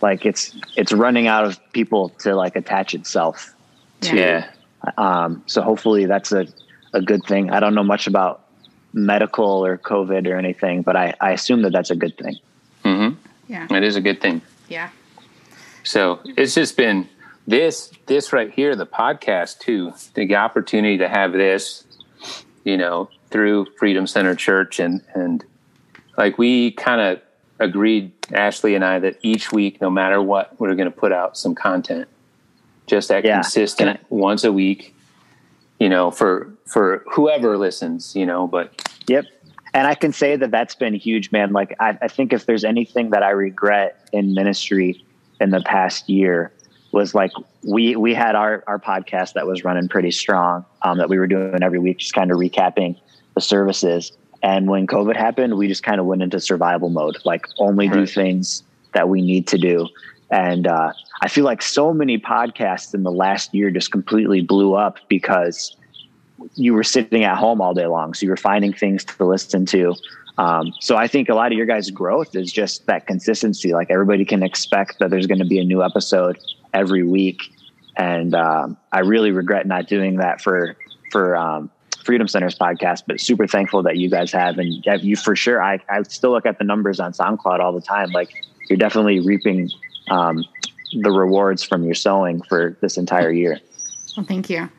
like 0.02 0.26
it's 0.26 0.56
it's 0.76 0.94
running 0.94 1.28
out 1.28 1.44
of 1.44 1.60
people 1.74 2.10
to 2.20 2.36
like 2.36 2.56
attach 2.56 2.94
itself 2.94 3.56
to. 4.02 4.16
Yeah. 4.16 4.52
Um, 4.98 5.44
so 5.48 5.62
hopefully 5.62 6.06
that's 6.06 6.32
a, 6.32 6.48
a 6.94 7.02
good 7.02 7.24
thing. 7.24 7.50
I 7.50 7.60
don't 7.60 7.74
know 7.74 7.84
much 7.84 8.06
about 8.06 8.46
medical 8.94 9.66
or 9.66 9.78
COVID 9.78 10.28
or 10.28 10.36
anything, 10.36 10.84
but 10.84 10.96
I, 10.96 11.16
I 11.20 11.32
assume 11.32 11.64
that 11.64 11.72
that's 11.72 11.90
a 11.90 11.96
good 11.96 12.16
thing. 12.18 12.38
Mm-hmm. 12.86 13.16
Yeah. 13.52 13.68
It 13.72 13.84
is 13.84 13.96
a 13.96 14.02
good 14.02 14.22
thing. 14.22 14.42
Yeah. 14.70 14.90
So 15.84 16.20
it's 16.26 16.54
just 16.54 16.78
been 16.78 17.08
this 17.48 17.92
this 18.06 18.34
right 18.34 18.52
here 18.52 18.76
the 18.76 18.86
podcast 18.86 19.60
too 19.60 19.94
the 20.14 20.36
opportunity 20.36 20.98
to 20.98 21.08
have 21.08 21.32
this 21.32 21.86
you 22.66 22.78
know 22.78 23.10
through 23.30 23.66
freedom 23.78 24.06
center 24.06 24.36
church 24.36 24.80
and 24.80 25.02
and 25.16 25.46
like 26.18 26.38
we 26.38 26.72
kind 26.72 27.00
of 27.00 27.22
agreed 27.60 28.12
ashley 28.34 28.76
and 28.76 28.84
i 28.84 29.00
that 29.00 29.18
each 29.22 29.52
week 29.52 29.80
no 29.82 29.90
matter 29.90 30.22
what 30.22 30.60
we're 30.60 30.76
going 30.76 30.90
to 30.90 30.96
put 30.96 31.12
out 31.12 31.38
some 31.38 31.56
content. 31.56 32.08
Just 32.86 33.10
that 33.10 33.26
yeah. 33.26 33.42
consistent 33.42 34.00
once 34.10 34.44
a 34.44 34.52
week 34.52 34.96
you 35.80 35.90
know 35.90 36.12
for 36.12 36.54
for 36.66 37.04
whoever 37.12 37.58
listens 37.58 38.16
you 38.16 38.26
know 38.26 38.48
but 38.48 38.90
yep. 39.08 39.26
And 39.74 39.88
i 39.88 39.94
can 39.94 40.14
say 40.14 40.36
that 40.36 40.52
that's 40.52 40.76
been 40.76 40.94
huge 40.94 41.32
man. 41.32 41.52
Like 41.52 41.76
I, 41.80 41.98
I 42.02 42.08
think 42.08 42.34
if 42.34 42.46
there's 42.46 42.64
anything 42.64 43.10
that 43.12 43.24
i 43.24 43.30
regret 43.30 44.08
in 44.14 44.34
ministry 44.34 45.04
in 45.40 45.52
the 45.52 45.62
past 45.62 46.10
year 46.10 46.52
was 46.92 47.14
like 47.14 47.32
we 47.64 47.96
we 47.96 48.14
had 48.14 48.36
our 48.36 48.64
our 48.68 48.80
podcast 48.80 49.34
that 49.34 49.46
was 49.46 49.64
running 49.64 49.88
pretty 49.88 50.12
strong 50.12 50.66
um, 50.84 50.98
that 50.98 51.10
we 51.10 51.18
were 51.18 51.28
doing 51.28 51.62
every 51.62 51.80
week, 51.80 51.98
just 51.98 52.14
kind 52.14 52.32
of 52.32 52.38
recapping 52.38 52.98
the 53.36 53.42
services. 53.42 54.12
And 54.44 54.68
when 54.68 54.88
COVID 54.88 55.16
happened, 55.16 55.58
we 55.58 55.68
just 55.68 55.84
kind 55.84 56.00
of 56.00 56.06
went 56.06 56.22
into 56.22 56.40
survival 56.40 56.90
mode, 56.90 57.18
like 57.26 57.46
only 57.58 57.90
do 57.90 58.06
things 58.06 58.64
that 58.94 59.10
we 59.10 59.22
need 59.22 59.48
to 59.48 59.58
do. 59.58 59.88
And 60.30 60.68
uh, 60.68 60.94
I 61.22 61.28
feel 61.28 61.46
like 61.46 61.62
so 61.62 61.94
many 61.94 62.18
podcasts 62.18 62.94
in 62.94 63.04
the 63.04 63.12
last 63.12 63.54
year 63.54 63.72
just 63.72 63.92
completely 63.92 64.42
blew 64.42 64.76
up 64.76 65.00
because 65.08 65.76
you 66.56 66.74
were 66.74 66.84
sitting 66.84 67.24
at 67.24 67.38
home 67.38 67.62
all 67.62 67.74
day 67.74 67.88
long, 67.88 68.14
so 68.14 68.26
you 68.26 68.30
were 68.30 68.38
finding 68.38 68.74
things 68.74 69.04
to 69.06 69.26
listen 69.26 69.66
to. 69.68 69.96
Um, 70.38 70.72
so 70.80 70.98
I 70.98 71.08
think 71.08 71.30
a 71.30 71.34
lot 71.34 71.52
of 71.52 71.58
your 71.58 71.66
guys' 71.66 71.90
growth 71.90 72.36
is 72.36 72.52
just 72.52 72.86
that 72.86 73.08
consistency. 73.08 73.74
Like 73.74 73.90
everybody 73.90 74.24
can 74.24 74.44
expect 74.44 75.00
that 75.00 75.10
there's 75.10 75.26
going 75.26 75.40
to 75.40 75.46
be 75.46 75.60
a 75.60 75.64
new 75.64 75.84
episode 75.84 76.38
every 76.78 77.04
week. 77.04 77.54
And 77.98 78.36
um, 78.36 78.78
I 78.92 79.00
really 79.00 79.32
regret 79.32 79.66
not 79.66 79.88
doing 79.88 80.18
that 80.18 80.42
for 80.42 80.78
for 81.12 81.36
um, 81.36 81.72
Freedom 82.04 82.28
Center's 82.28 82.58
podcast, 82.58 83.04
but 83.08 83.20
super 83.20 83.48
thankful 83.48 83.84
that 83.84 83.98
you 83.98 84.10
guys 84.10 84.32
have 84.32 84.60
and 84.60 84.84
have 84.86 85.04
you 85.04 85.16
for 85.16 85.36
sure. 85.36 85.62
I, 85.62 85.80
I 85.90 86.04
still 86.04 86.32
look 86.32 86.46
at 86.46 86.60
the 86.60 86.64
numbers 86.64 87.00
on 87.00 87.12
SoundCloud 87.12 87.60
all 87.60 87.74
the 87.74 87.82
time. 87.82 88.12
Like 88.12 88.30
you're 88.70 88.78
definitely 88.78 89.20
reaping 89.20 89.70
um, 90.10 90.46
the 91.02 91.12
rewards 91.12 91.64
from 91.64 91.84
your 91.84 91.96
sowing 91.96 92.42
for 92.44 92.78
this 92.82 92.98
entire 92.98 93.32
year. 93.32 93.60
Well, 94.16 94.26
thank 94.26 94.50
you. 94.50 94.70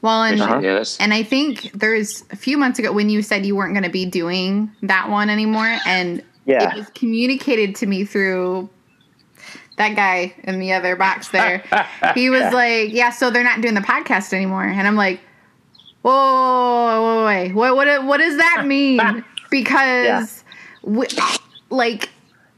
Well, 0.00 0.24
and 0.24 0.40
uh-huh. 0.40 0.84
and 0.98 1.14
I 1.14 1.22
think 1.22 1.70
there's 1.72 2.24
a 2.32 2.36
few 2.36 2.58
months 2.58 2.80
ago 2.80 2.90
when 2.90 3.08
you 3.08 3.22
said 3.22 3.46
you 3.46 3.54
weren't 3.54 3.74
going 3.74 3.84
to 3.84 3.90
be 3.90 4.04
doing 4.04 4.72
that 4.82 5.08
one 5.08 5.30
anymore, 5.30 5.78
and 5.86 6.24
yeah. 6.44 6.72
it 6.72 6.76
was 6.76 6.88
communicated 6.90 7.76
to 7.76 7.86
me 7.86 8.04
through 8.04 8.68
that 9.76 9.96
guy 9.96 10.34
in 10.44 10.58
the 10.58 10.72
other 10.72 10.96
box 10.96 11.28
there. 11.28 11.64
he 12.14 12.30
was 12.30 12.42
like, 12.52 12.92
"Yeah, 12.92 13.10
so 13.10 13.30
they're 13.30 13.44
not 13.44 13.60
doing 13.60 13.74
the 13.74 13.80
podcast 13.80 14.32
anymore," 14.32 14.64
and 14.64 14.86
I'm 14.86 14.96
like, 14.96 15.20
"Whoa, 16.02 17.24
wait, 17.26 17.52
wait, 17.52 17.54
what, 17.54 17.74
what, 17.76 18.04
what 18.04 18.18
does 18.18 18.36
that 18.36 18.64
mean?" 18.66 19.24
because, 19.52 19.74
yeah. 20.04 20.26
we, 20.82 21.06
like. 21.70 22.08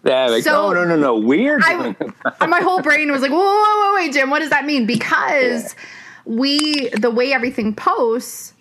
Yeah, 0.05 0.27
like, 0.27 0.45
so, 0.45 0.71
no, 0.73 0.85
no, 0.85 0.97
no, 0.97 0.97
no, 0.97 1.19
weird. 1.19 1.61
my 2.41 2.61
whole 2.61 2.83
brain 2.83 3.11
was 3.11 3.23
like, 3.23 3.31
whoa, 3.31 3.39
whoa, 3.39 3.43
whoa, 3.43 3.95
wait, 3.95 4.13
Jim, 4.13 4.29
what 4.29 4.41
does 4.41 4.51
that 4.51 4.67
mean? 4.67 4.85
Because 4.85 5.75
yeah. 5.75 5.81
we, 6.27 6.91
the 6.91 7.11
way 7.11 7.33
everything 7.33 7.75
posts, 7.75 8.53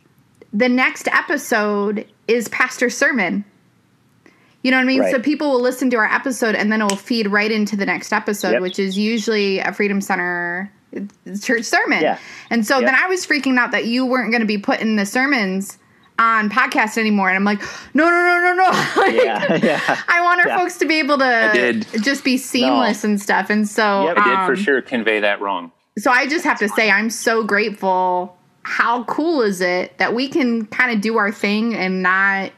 the 0.54 0.70
next 0.70 1.10
episode 1.10 2.08
is 2.30 2.48
pastor 2.48 2.90
sermon. 2.90 3.44
You 4.64 4.72
know 4.72 4.78
what 4.78 4.84
I 4.84 4.88
mean? 4.88 5.02
Right. 5.02 5.12
So 5.12 5.20
people 5.20 5.52
will 5.52 5.62
listen 5.62 5.90
to 5.92 5.98
our 5.98 6.12
episode 6.12 6.56
and 6.56 6.72
then 6.72 6.82
it 6.82 6.86
will 6.86 6.96
feed 6.98 7.28
right 7.28 7.52
into 7.52 7.76
the 7.76 7.86
next 7.86 8.14
episode, 8.14 8.54
yep. 8.54 8.62
which 8.62 8.80
is 8.80 8.98
usually 8.98 9.60
a 9.60 9.74
Freedom 9.74 10.00
Center 10.00 10.72
church 11.42 11.64
sermon. 11.64 12.02
Yeah. 12.02 12.18
And 12.50 12.66
so 12.66 12.80
yep. 12.80 12.86
then 12.86 12.96
I 12.96 13.08
was 13.08 13.26
freaking 13.26 13.58
out 13.58 13.72
that 13.72 13.86
you 13.86 14.06
weren't 14.06 14.32
going 14.32 14.42
to 14.42 14.48
be 14.48 14.58
putting 14.58 14.96
the 14.96 15.06
sermons 15.06 15.78
on 16.20 16.48
podcast 16.48 16.98
anymore 17.00 17.28
and 17.28 17.36
i'm 17.36 17.44
like 17.44 17.60
no 17.96 18.06
no 18.06 18.12
no 18.12 18.40
no 18.40 18.54
no 18.54 18.70
like, 19.02 19.16
yeah, 19.16 19.56
yeah. 19.64 20.02
i 20.08 20.22
want 20.22 20.40
our 20.40 20.48
yeah. 20.48 20.60
folks 20.60 20.78
to 20.78 20.86
be 20.86 21.00
able 21.00 21.18
to 21.18 21.84
just 22.02 22.24
be 22.24 22.38
seamless 22.38 23.04
no. 23.04 23.10
and 23.10 23.22
stuff 23.22 23.50
and 23.50 23.68
so 23.68 24.06
yep, 24.06 24.18
i 24.20 24.30
did 24.30 24.46
for 24.46 24.54
um, 24.54 24.56
sure 24.56 24.80
convey 24.80 25.20
that 25.20 25.42
wrong 25.42 25.72
so 25.98 26.12
i 26.12 26.28
just 26.28 26.46
have 26.46 26.60
to 26.60 26.70
say 26.70 26.92
i'm 26.92 27.10
so 27.10 27.44
grateful 27.44 28.38
how 28.62 29.04
cool 29.06 29.42
is 29.42 29.60
it 29.60 29.98
that 29.98 30.14
we 30.14 30.28
can 30.28 30.68
kind 30.68 30.92
of 30.92 31.02
do 31.02 31.18
our 31.18 31.32
thing 31.32 31.74
and 31.74 32.04
not 32.04 32.52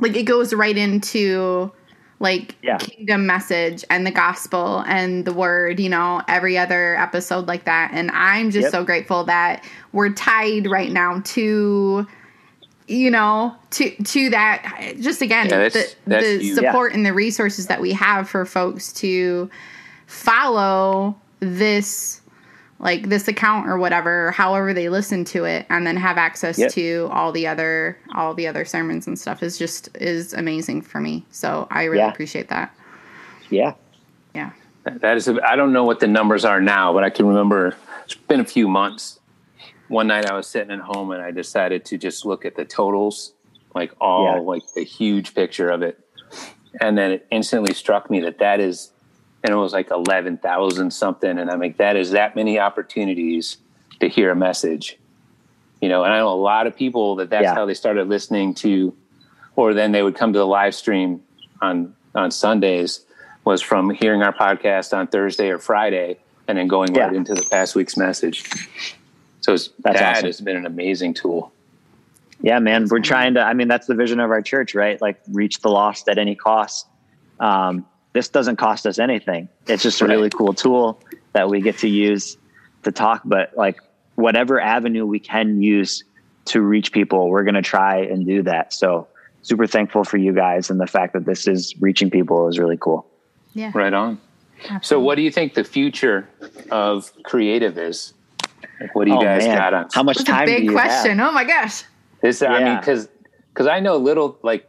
like 0.00 0.16
it 0.16 0.24
goes 0.24 0.52
right 0.52 0.76
into 0.76 1.72
like 2.20 2.56
yeah. 2.62 2.78
kingdom 2.78 3.26
message 3.26 3.84
and 3.90 4.06
the 4.06 4.10
gospel 4.10 4.82
and 4.86 5.24
the 5.24 5.32
word, 5.32 5.78
you 5.78 5.88
know, 5.88 6.22
every 6.26 6.58
other 6.58 6.96
episode 6.96 7.46
like 7.46 7.64
that. 7.64 7.90
And 7.92 8.10
I'm 8.10 8.50
just 8.50 8.64
yep. 8.64 8.72
so 8.72 8.84
grateful 8.84 9.24
that 9.24 9.64
we're 9.92 10.12
tied 10.12 10.66
right 10.66 10.90
now 10.90 11.22
to 11.24 12.06
you 12.88 13.10
know 13.10 13.54
to 13.70 13.90
to 14.02 14.30
that 14.30 14.94
just 14.98 15.20
again 15.20 15.46
yeah, 15.50 15.68
the, 15.68 15.94
the 16.06 16.54
support 16.54 16.90
yeah. 16.90 16.96
and 16.96 17.04
the 17.04 17.12
resources 17.12 17.66
that 17.66 17.82
we 17.82 17.92
have 17.92 18.26
for 18.26 18.46
folks 18.46 18.94
to 18.94 19.50
follow 20.06 21.14
this 21.40 22.22
like 22.80 23.08
this 23.08 23.26
account 23.28 23.68
or 23.68 23.78
whatever 23.78 24.30
however 24.32 24.72
they 24.72 24.88
listen 24.88 25.24
to 25.24 25.44
it 25.44 25.66
and 25.68 25.86
then 25.86 25.96
have 25.96 26.16
access 26.16 26.58
yep. 26.58 26.70
to 26.70 27.08
all 27.12 27.32
the 27.32 27.46
other 27.46 27.98
all 28.14 28.34
the 28.34 28.46
other 28.46 28.64
sermons 28.64 29.06
and 29.06 29.18
stuff 29.18 29.42
is 29.42 29.58
just 29.58 29.88
is 30.00 30.32
amazing 30.34 30.80
for 30.82 31.00
me 31.00 31.24
so 31.30 31.66
i 31.70 31.84
really 31.84 31.98
yeah. 31.98 32.10
appreciate 32.10 32.48
that 32.48 32.74
yeah 33.50 33.74
yeah 34.34 34.50
that 34.84 35.16
is 35.16 35.28
i 35.28 35.56
don't 35.56 35.72
know 35.72 35.84
what 35.84 36.00
the 36.00 36.06
numbers 36.06 36.44
are 36.44 36.60
now 36.60 36.92
but 36.92 37.04
i 37.04 37.10
can 37.10 37.26
remember 37.26 37.76
it's 38.04 38.14
been 38.14 38.40
a 38.40 38.44
few 38.44 38.68
months 38.68 39.18
one 39.88 40.06
night 40.06 40.26
i 40.26 40.34
was 40.34 40.46
sitting 40.46 40.70
at 40.70 40.80
home 40.80 41.10
and 41.10 41.22
i 41.22 41.30
decided 41.30 41.84
to 41.84 41.98
just 41.98 42.24
look 42.24 42.44
at 42.44 42.54
the 42.56 42.64
totals 42.64 43.32
like 43.74 43.92
all 44.00 44.24
yeah. 44.24 44.40
like 44.40 44.62
the 44.74 44.84
huge 44.84 45.34
picture 45.34 45.70
of 45.70 45.82
it 45.82 45.98
and 46.80 46.96
then 46.96 47.10
it 47.10 47.26
instantly 47.30 47.74
struck 47.74 48.10
me 48.10 48.20
that 48.20 48.38
that 48.38 48.60
is 48.60 48.92
and 49.44 49.52
it 49.52 49.56
was 49.56 49.72
like 49.72 49.90
11,000 49.90 50.90
something. 50.90 51.38
And 51.38 51.50
I'm 51.50 51.60
like, 51.60 51.76
that 51.76 51.96
is 51.96 52.12
that 52.12 52.34
many 52.34 52.58
opportunities 52.58 53.58
to 54.00 54.08
hear 54.08 54.30
a 54.30 54.36
message, 54.36 54.98
you 55.80 55.88
know, 55.88 56.04
and 56.04 56.12
I 56.12 56.18
know 56.18 56.32
a 56.32 56.34
lot 56.34 56.66
of 56.66 56.76
people 56.76 57.16
that 57.16 57.30
that's 57.30 57.44
yeah. 57.44 57.54
how 57.54 57.66
they 57.66 57.74
started 57.74 58.08
listening 58.08 58.54
to, 58.54 58.94
or 59.56 59.74
then 59.74 59.92
they 59.92 60.02
would 60.02 60.14
come 60.14 60.32
to 60.32 60.38
the 60.38 60.46
live 60.46 60.74
stream 60.74 61.22
on, 61.60 61.94
on 62.14 62.30
Sundays 62.30 63.04
was 63.44 63.62
from 63.62 63.90
hearing 63.90 64.22
our 64.22 64.32
podcast 64.32 64.96
on 64.96 65.06
Thursday 65.06 65.48
or 65.50 65.58
Friday 65.58 66.18
and 66.46 66.58
then 66.58 66.68
going 66.68 66.94
yeah. 66.94 67.04
right 67.04 67.14
into 67.14 67.34
the 67.34 67.44
past 67.50 67.74
week's 67.74 67.96
message. 67.96 68.44
So 69.40 69.56
that 69.80 69.96
awesome. 69.96 70.26
has 70.26 70.40
been 70.40 70.56
an 70.56 70.66
amazing 70.66 71.14
tool. 71.14 71.52
Yeah, 72.40 72.58
man, 72.58 72.86
we're 72.88 73.00
trying 73.00 73.34
to, 73.34 73.40
I 73.40 73.54
mean, 73.54 73.68
that's 73.68 73.86
the 73.86 73.94
vision 73.94 74.20
of 74.20 74.30
our 74.30 74.42
church, 74.42 74.74
right? 74.74 75.00
Like 75.00 75.20
reach 75.32 75.60
the 75.60 75.70
lost 75.70 76.08
at 76.08 76.18
any 76.18 76.34
cost. 76.34 76.86
Um, 77.40 77.86
this 78.12 78.28
doesn't 78.28 78.56
cost 78.56 78.86
us 78.86 78.98
anything. 78.98 79.48
It's 79.66 79.82
just 79.82 80.00
a 80.00 80.06
really 80.06 80.30
cool 80.30 80.52
tool 80.52 81.00
that 81.32 81.48
we 81.48 81.60
get 81.60 81.78
to 81.78 81.88
use 81.88 82.36
to 82.82 82.92
talk. 82.92 83.22
But 83.24 83.56
like 83.56 83.80
whatever 84.14 84.60
avenue 84.60 85.06
we 85.06 85.18
can 85.18 85.62
use 85.62 86.04
to 86.46 86.60
reach 86.60 86.92
people, 86.92 87.28
we're 87.28 87.44
going 87.44 87.54
to 87.54 87.62
try 87.62 87.98
and 87.98 88.26
do 88.26 88.42
that. 88.42 88.72
So 88.72 89.06
super 89.42 89.66
thankful 89.66 90.04
for 90.04 90.16
you 90.16 90.32
guys 90.32 90.70
and 90.70 90.80
the 90.80 90.86
fact 90.86 91.12
that 91.12 91.24
this 91.24 91.46
is 91.46 91.74
reaching 91.80 92.10
people 92.10 92.48
is 92.48 92.58
really 92.58 92.76
cool. 92.76 93.06
Yeah. 93.54 93.70
Right 93.74 93.92
on. 93.92 94.20
Absolutely. 94.60 94.84
So 94.84 95.00
what 95.00 95.14
do 95.14 95.22
you 95.22 95.30
think 95.30 95.54
the 95.54 95.64
future 95.64 96.28
of 96.70 97.12
creative 97.22 97.78
is? 97.78 98.14
Like, 98.80 98.94
what 98.94 99.04
do 99.04 99.12
you 99.12 99.18
oh, 99.18 99.22
guys 99.22 99.44
man. 99.44 99.56
got 99.56 99.74
on? 99.74 99.88
How 99.92 100.02
much 100.02 100.18
That's 100.18 100.28
time? 100.28 100.48
A 100.48 100.60
big 100.60 100.70
question. 100.70 101.18
Have? 101.18 101.30
Oh 101.30 101.32
my 101.32 101.44
gosh. 101.44 101.84
This, 102.20 102.42
yeah. 102.42 102.52
I 102.52 102.64
mean, 102.64 102.82
cause, 102.82 103.08
cause 103.54 103.66
I 103.66 103.80
know 103.80 103.96
little, 103.96 104.38
like 104.42 104.68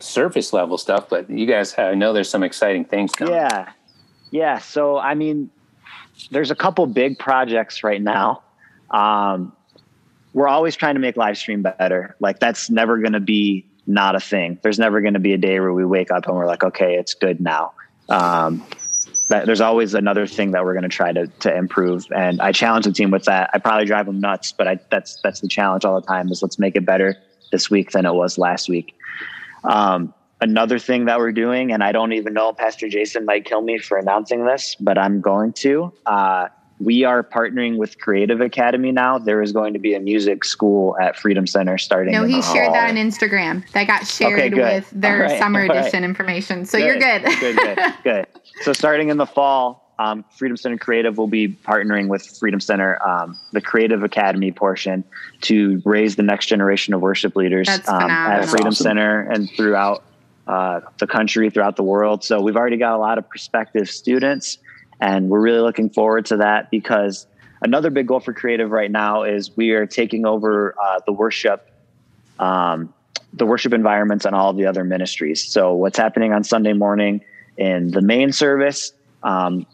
surface 0.00 0.52
level 0.52 0.78
stuff, 0.78 1.08
but 1.08 1.28
you 1.30 1.46
guys 1.46 1.72
have, 1.72 1.92
I 1.92 1.94
know 1.94 2.12
there's 2.12 2.28
some 2.28 2.42
exciting 2.42 2.84
things 2.84 3.12
coming. 3.12 3.34
Yeah. 3.34 3.70
Yeah. 4.30 4.58
So, 4.58 4.98
I 4.98 5.14
mean, 5.14 5.50
there's 6.30 6.50
a 6.50 6.54
couple 6.54 6.86
big 6.86 7.18
projects 7.18 7.84
right 7.84 8.02
now. 8.02 8.42
Um, 8.90 9.52
we're 10.32 10.48
always 10.48 10.76
trying 10.76 10.94
to 10.94 11.00
make 11.00 11.16
live 11.16 11.38
stream 11.38 11.62
better. 11.62 12.16
Like 12.20 12.40
that's 12.40 12.68
never 12.68 12.98
going 12.98 13.14
to 13.14 13.20
be 13.20 13.66
not 13.86 14.16
a 14.16 14.20
thing. 14.20 14.58
There's 14.62 14.78
never 14.78 15.00
going 15.00 15.14
to 15.14 15.20
be 15.20 15.32
a 15.32 15.38
day 15.38 15.60
where 15.60 15.72
we 15.72 15.84
wake 15.84 16.10
up 16.10 16.26
and 16.26 16.36
we're 16.36 16.46
like, 16.46 16.62
okay, 16.62 16.94
it's 16.94 17.14
good 17.14 17.40
now. 17.40 17.72
Um, 18.08 18.64
that, 19.28 19.46
there's 19.46 19.60
always 19.60 19.94
another 19.94 20.26
thing 20.26 20.52
that 20.52 20.64
we're 20.64 20.74
going 20.74 20.82
to 20.82 20.88
try 20.88 21.12
to 21.12 21.26
to 21.26 21.56
improve. 21.56 22.06
And 22.14 22.40
I 22.40 22.52
challenge 22.52 22.84
the 22.84 22.92
team 22.92 23.10
with 23.10 23.24
that. 23.24 23.50
I 23.54 23.58
probably 23.58 23.86
drive 23.86 24.06
them 24.06 24.20
nuts, 24.20 24.52
but 24.52 24.68
I, 24.68 24.78
that's 24.90 25.20
that's 25.22 25.40
the 25.40 25.48
challenge 25.48 25.84
all 25.84 26.00
the 26.00 26.06
time. 26.06 26.28
Is 26.30 26.42
let's 26.42 26.58
make 26.58 26.76
it 26.76 26.84
better 26.84 27.16
this 27.50 27.70
week 27.70 27.92
than 27.92 28.06
it 28.06 28.14
was 28.14 28.38
last 28.38 28.68
week. 28.68 28.95
Um, 29.66 30.14
another 30.40 30.78
thing 30.78 31.06
that 31.06 31.18
we're 31.18 31.32
doing, 31.32 31.72
and 31.72 31.82
I 31.82 31.92
don't 31.92 32.12
even 32.12 32.34
know, 32.34 32.52
Pastor 32.52 32.88
Jason 32.88 33.24
might 33.24 33.44
kill 33.44 33.62
me 33.62 33.78
for 33.78 33.98
announcing 33.98 34.44
this, 34.44 34.76
but 34.78 34.98
I'm 34.98 35.20
going 35.20 35.52
to. 35.54 35.92
Uh, 36.06 36.48
we 36.78 37.04
are 37.04 37.22
partnering 37.22 37.78
with 37.78 37.98
Creative 37.98 38.40
Academy 38.40 38.92
now. 38.92 39.18
There 39.18 39.40
is 39.40 39.52
going 39.52 39.72
to 39.72 39.78
be 39.78 39.94
a 39.94 40.00
music 40.00 40.44
school 40.44 40.96
at 41.00 41.16
Freedom 41.16 41.46
Center 41.46 41.78
starting. 41.78 42.12
No, 42.12 42.24
he 42.24 42.42
shared 42.42 42.74
that 42.74 42.90
on 42.90 42.96
Instagram. 42.96 43.68
That 43.72 43.86
got 43.86 44.06
shared 44.06 44.52
okay, 44.52 44.78
with 44.78 44.90
their 44.90 45.20
right, 45.20 45.38
summer 45.38 45.62
edition 45.62 46.02
right. 46.02 46.04
information. 46.04 46.66
So 46.66 46.78
good, 46.78 46.86
you're 46.86 46.98
good. 46.98 47.24
good, 47.40 47.56
good, 47.56 47.94
good. 48.04 48.26
So 48.62 48.72
starting 48.72 49.10
in 49.10 49.18
the 49.18 49.26
fall, 49.26 49.85
um, 49.98 50.24
Freedom 50.30 50.56
Center 50.56 50.76
Creative 50.76 51.16
will 51.16 51.26
be 51.26 51.48
partnering 51.48 52.08
with 52.08 52.26
Freedom 52.38 52.60
Center, 52.60 53.02
um, 53.06 53.38
the 53.52 53.60
Creative 53.60 54.02
Academy 54.02 54.52
portion, 54.52 55.04
to 55.42 55.80
raise 55.84 56.16
the 56.16 56.22
next 56.22 56.46
generation 56.46 56.92
of 56.92 57.00
worship 57.00 57.34
leaders 57.34 57.68
um, 57.88 58.10
at 58.10 58.46
Freedom 58.46 58.68
awesome. 58.68 58.84
Center 58.84 59.20
and 59.20 59.50
throughout 59.50 60.04
uh, 60.46 60.80
the 60.98 61.06
country, 61.06 61.48
throughout 61.48 61.76
the 61.76 61.82
world. 61.82 62.22
So 62.22 62.40
we've 62.40 62.56
already 62.56 62.76
got 62.76 62.94
a 62.94 62.98
lot 62.98 63.16
of 63.16 63.28
prospective 63.28 63.88
students, 63.88 64.58
and 65.00 65.30
we're 65.30 65.40
really 65.40 65.60
looking 65.60 65.88
forward 65.88 66.26
to 66.26 66.36
that 66.38 66.70
because 66.70 67.26
another 67.62 67.88
big 67.90 68.06
goal 68.06 68.20
for 68.20 68.34
Creative 68.34 68.70
right 68.70 68.90
now 68.90 69.22
is 69.22 69.56
we 69.56 69.70
are 69.70 69.86
taking 69.86 70.26
over 70.26 70.74
uh, 70.82 71.00
the 71.06 71.12
worship. 71.12 71.70
Um, 72.38 72.92
the 73.32 73.46
worship 73.46 73.72
environments 73.72 74.24
and 74.24 74.34
all 74.34 74.52
the 74.52 74.66
other 74.66 74.84
ministries. 74.84 75.46
So, 75.46 75.74
what's 75.74 75.98
happening 75.98 76.32
on 76.32 76.42
Sunday 76.42 76.72
morning 76.72 77.22
in 77.58 77.90
the 77.90 78.00
main 78.00 78.32
service, 78.32 78.92
um, 79.22 79.66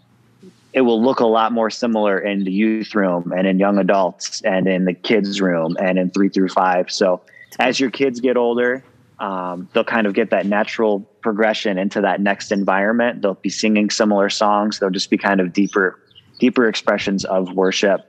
it 0.73 0.83
will 0.83 1.03
look 1.03 1.21
a 1.21 1.27
lot 1.27 1.53
more 1.53 1.71
similar 1.71 2.19
in 2.19 2.45
the 2.45 2.53
youth 2.53 2.95
room 2.95 3.33
and 3.37 3.47
in 3.47 3.59
young 3.59 3.79
adults 3.79 4.41
and 4.43 4.67
in 4.67 4.85
the 4.85 4.95
kids 4.95 5.41
room 5.41 5.77
and 5.81 5.99
in 5.99 6.11
three 6.11 6.29
through 6.29 6.49
five. 6.49 6.91
So 6.91 7.21
as 7.59 7.79
your 7.79 7.91
kids 7.91 8.21
get 8.21 8.37
older, 8.37 8.83
um, 9.19 9.69
they'll 9.73 9.85
kind 9.85 10.07
of 10.07 10.15
get 10.15 10.31
that 10.31 10.47
natural 10.47 11.01
progression 11.21 11.79
into 11.79 12.01
that 12.01 12.21
next 12.21 12.53
environment. 12.53 13.23
They'll 13.23 13.35
be 13.35 13.51
singing 13.51 13.91
similar 13.91 14.31
songs. 14.31 14.79
They'll 14.79 14.91
just 14.91 15.11
be 15.11 15.19
kind 15.19 15.41
of 15.41 15.53
deeper, 15.53 15.99
deeper 16.39 16.67
expressions 16.67 17.25
of 17.25 17.53
worship 17.53 18.01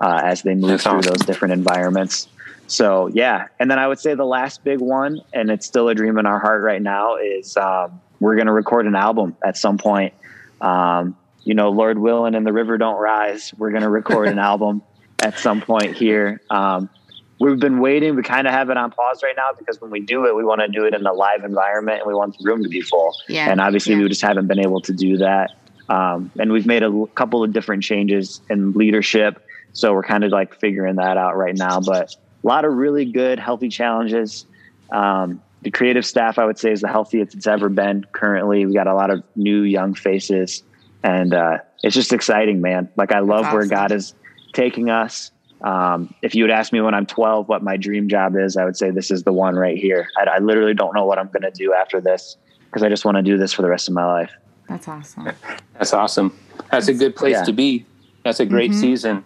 uh, 0.00 0.20
as 0.24 0.42
they 0.42 0.54
move 0.54 0.70
That's 0.70 0.82
through 0.84 0.98
awesome. 0.98 1.12
those 1.12 1.26
different 1.26 1.52
environments. 1.52 2.28
So 2.66 3.08
yeah, 3.08 3.46
and 3.60 3.70
then 3.70 3.78
I 3.78 3.86
would 3.86 4.00
say 4.00 4.14
the 4.14 4.24
last 4.24 4.64
big 4.64 4.80
one, 4.80 5.20
and 5.32 5.50
it's 5.50 5.66
still 5.66 5.88
a 5.88 5.94
dream 5.94 6.18
in 6.18 6.26
our 6.26 6.40
heart 6.40 6.62
right 6.62 6.82
now, 6.82 7.16
is 7.16 7.56
um, 7.56 8.00
we're 8.18 8.34
going 8.34 8.46
to 8.46 8.52
record 8.52 8.86
an 8.86 8.96
album 8.96 9.36
at 9.44 9.56
some 9.56 9.78
point. 9.78 10.14
Um, 10.60 11.16
you 11.46 11.54
know, 11.54 11.70
Lord 11.70 11.98
willing 11.98 12.34
and 12.34 12.44
the 12.44 12.52
river 12.52 12.76
don't 12.76 13.00
rise, 13.00 13.54
we're 13.56 13.70
going 13.70 13.84
to 13.84 13.88
record 13.88 14.26
an 14.26 14.38
album 14.50 14.82
at 15.22 15.38
some 15.38 15.62
point 15.62 15.96
here. 15.96 16.40
Um, 16.50 16.90
we've 17.38 17.60
been 17.60 17.78
waiting. 17.78 18.16
We 18.16 18.24
kind 18.24 18.48
of 18.48 18.52
have 18.52 18.68
it 18.68 18.76
on 18.76 18.90
pause 18.90 19.22
right 19.22 19.36
now 19.36 19.50
because 19.56 19.80
when 19.80 19.92
we 19.92 20.00
do 20.00 20.26
it, 20.26 20.34
we 20.34 20.44
want 20.44 20.60
to 20.62 20.68
do 20.68 20.84
it 20.84 20.92
in 20.92 21.06
a 21.06 21.12
live 21.12 21.44
environment 21.44 22.00
and 22.00 22.08
we 22.08 22.14
want 22.14 22.36
the 22.36 22.44
room 22.44 22.64
to 22.64 22.68
be 22.68 22.80
full. 22.80 23.14
Yeah. 23.28 23.48
And 23.48 23.60
obviously, 23.60 23.94
yeah. 23.94 24.02
we 24.02 24.08
just 24.08 24.22
haven't 24.22 24.48
been 24.48 24.58
able 24.58 24.80
to 24.82 24.92
do 24.92 25.18
that. 25.18 25.52
Um, 25.88 26.32
and 26.36 26.50
we've 26.50 26.66
made 26.66 26.82
a 26.82 27.06
couple 27.14 27.44
of 27.44 27.52
different 27.52 27.84
changes 27.84 28.40
in 28.50 28.72
leadership. 28.72 29.46
So 29.72 29.92
we're 29.92 30.02
kind 30.02 30.24
of 30.24 30.32
like 30.32 30.58
figuring 30.58 30.96
that 30.96 31.16
out 31.16 31.36
right 31.36 31.56
now. 31.56 31.80
But 31.80 32.12
a 32.42 32.46
lot 32.46 32.64
of 32.64 32.72
really 32.72 33.04
good, 33.04 33.38
healthy 33.38 33.68
challenges. 33.68 34.46
Um, 34.90 35.40
the 35.62 35.70
creative 35.70 36.04
staff, 36.04 36.40
I 36.40 36.44
would 36.44 36.58
say, 36.58 36.72
is 36.72 36.80
the 36.80 36.88
healthiest 36.88 37.36
it's 37.36 37.46
ever 37.46 37.68
been 37.68 38.04
currently. 38.12 38.66
We 38.66 38.74
got 38.74 38.88
a 38.88 38.94
lot 38.94 39.10
of 39.10 39.22
new, 39.36 39.62
young 39.62 39.94
faces. 39.94 40.64
And 41.02 41.34
uh, 41.34 41.58
it's 41.82 41.94
just 41.94 42.12
exciting, 42.12 42.60
man. 42.60 42.88
Like, 42.96 43.12
I 43.12 43.20
love 43.20 43.44
awesome. 43.44 43.54
where 43.54 43.66
God 43.66 43.92
is 43.92 44.14
taking 44.52 44.90
us. 44.90 45.30
Um, 45.62 46.14
if 46.22 46.34
you 46.34 46.44
would 46.44 46.50
ask 46.50 46.72
me 46.72 46.80
when 46.80 46.94
I'm 46.94 47.06
12 47.06 47.48
what 47.48 47.62
my 47.62 47.76
dream 47.76 48.08
job 48.08 48.36
is, 48.36 48.56
I 48.56 48.64
would 48.64 48.76
say 48.76 48.90
this 48.90 49.10
is 49.10 49.22
the 49.22 49.32
one 49.32 49.54
right 49.54 49.78
here. 49.78 50.08
I, 50.18 50.24
I 50.24 50.38
literally 50.38 50.74
don't 50.74 50.94
know 50.94 51.04
what 51.04 51.18
I'm 51.18 51.28
going 51.28 51.42
to 51.42 51.50
do 51.50 51.72
after 51.72 52.00
this 52.00 52.36
because 52.66 52.82
I 52.82 52.88
just 52.88 53.04
want 53.04 53.16
to 53.16 53.22
do 53.22 53.38
this 53.38 53.52
for 53.52 53.62
the 53.62 53.68
rest 53.68 53.88
of 53.88 53.94
my 53.94 54.04
life. 54.04 54.30
That's 54.68 54.88
awesome. 54.88 55.30
That's 55.74 55.92
awesome. 55.92 56.36
That's 56.70 56.88
a 56.88 56.94
good 56.94 57.16
place 57.16 57.32
yeah. 57.32 57.44
to 57.44 57.52
be. 57.52 57.86
That's 58.24 58.40
a 58.40 58.46
great 58.46 58.72
mm-hmm. 58.72 58.80
season. 58.80 59.24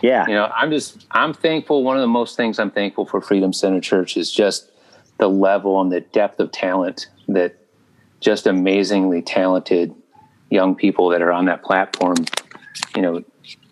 Yeah. 0.00 0.26
You 0.26 0.34
know, 0.34 0.50
I'm 0.54 0.70
just, 0.70 1.06
I'm 1.10 1.34
thankful. 1.34 1.84
One 1.84 1.96
of 1.96 2.00
the 2.00 2.06
most 2.08 2.36
things 2.36 2.58
I'm 2.58 2.70
thankful 2.70 3.04
for 3.04 3.20
Freedom 3.20 3.52
Center 3.52 3.80
Church 3.80 4.16
is 4.16 4.32
just 4.32 4.70
the 5.18 5.28
level 5.28 5.80
and 5.80 5.92
the 5.92 6.00
depth 6.00 6.40
of 6.40 6.50
talent 6.50 7.08
that 7.28 7.56
just 8.20 8.46
amazingly 8.46 9.20
talented 9.20 9.94
young 10.52 10.74
people 10.74 11.08
that 11.08 11.22
are 11.22 11.32
on 11.32 11.46
that 11.46 11.62
platform, 11.62 12.16
you 12.94 13.02
know, 13.02 13.24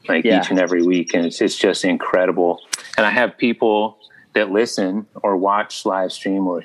like 0.08 0.24
yeah. 0.24 0.40
each 0.40 0.50
and 0.50 0.58
every 0.58 0.82
week. 0.82 1.12
And 1.14 1.26
it's, 1.26 1.40
it's 1.40 1.56
just 1.56 1.84
incredible. 1.84 2.60
And 2.96 3.06
I 3.06 3.10
have 3.10 3.36
people 3.36 3.98
that 4.32 4.50
listen 4.50 5.06
or 5.22 5.36
watch 5.36 5.84
live 5.84 6.10
stream 6.10 6.46
or, 6.46 6.64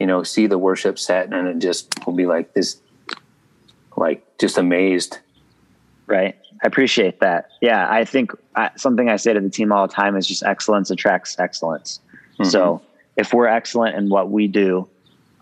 you 0.00 0.06
know, 0.06 0.22
see 0.22 0.46
the 0.46 0.58
worship 0.58 0.98
set 0.98 1.32
and 1.32 1.46
it 1.48 1.58
just 1.58 1.94
will 2.06 2.14
be 2.14 2.26
like 2.26 2.54
this, 2.54 2.80
like 3.96 4.24
just 4.38 4.56
amazed. 4.56 5.18
Right. 6.06 6.36
I 6.64 6.66
appreciate 6.66 7.20
that. 7.20 7.50
Yeah. 7.60 7.86
I 7.90 8.04
think 8.04 8.32
I, 8.56 8.70
something 8.76 9.10
I 9.10 9.16
say 9.16 9.34
to 9.34 9.40
the 9.40 9.50
team 9.50 9.70
all 9.70 9.86
the 9.86 9.92
time 9.92 10.16
is 10.16 10.26
just 10.26 10.42
excellence 10.44 10.90
attracts 10.90 11.38
excellence. 11.38 12.00
Mm-hmm. 12.34 12.44
So 12.44 12.80
if 13.16 13.34
we're 13.34 13.48
excellent 13.48 13.96
in 13.96 14.08
what 14.08 14.30
we 14.30 14.48
do, 14.48 14.88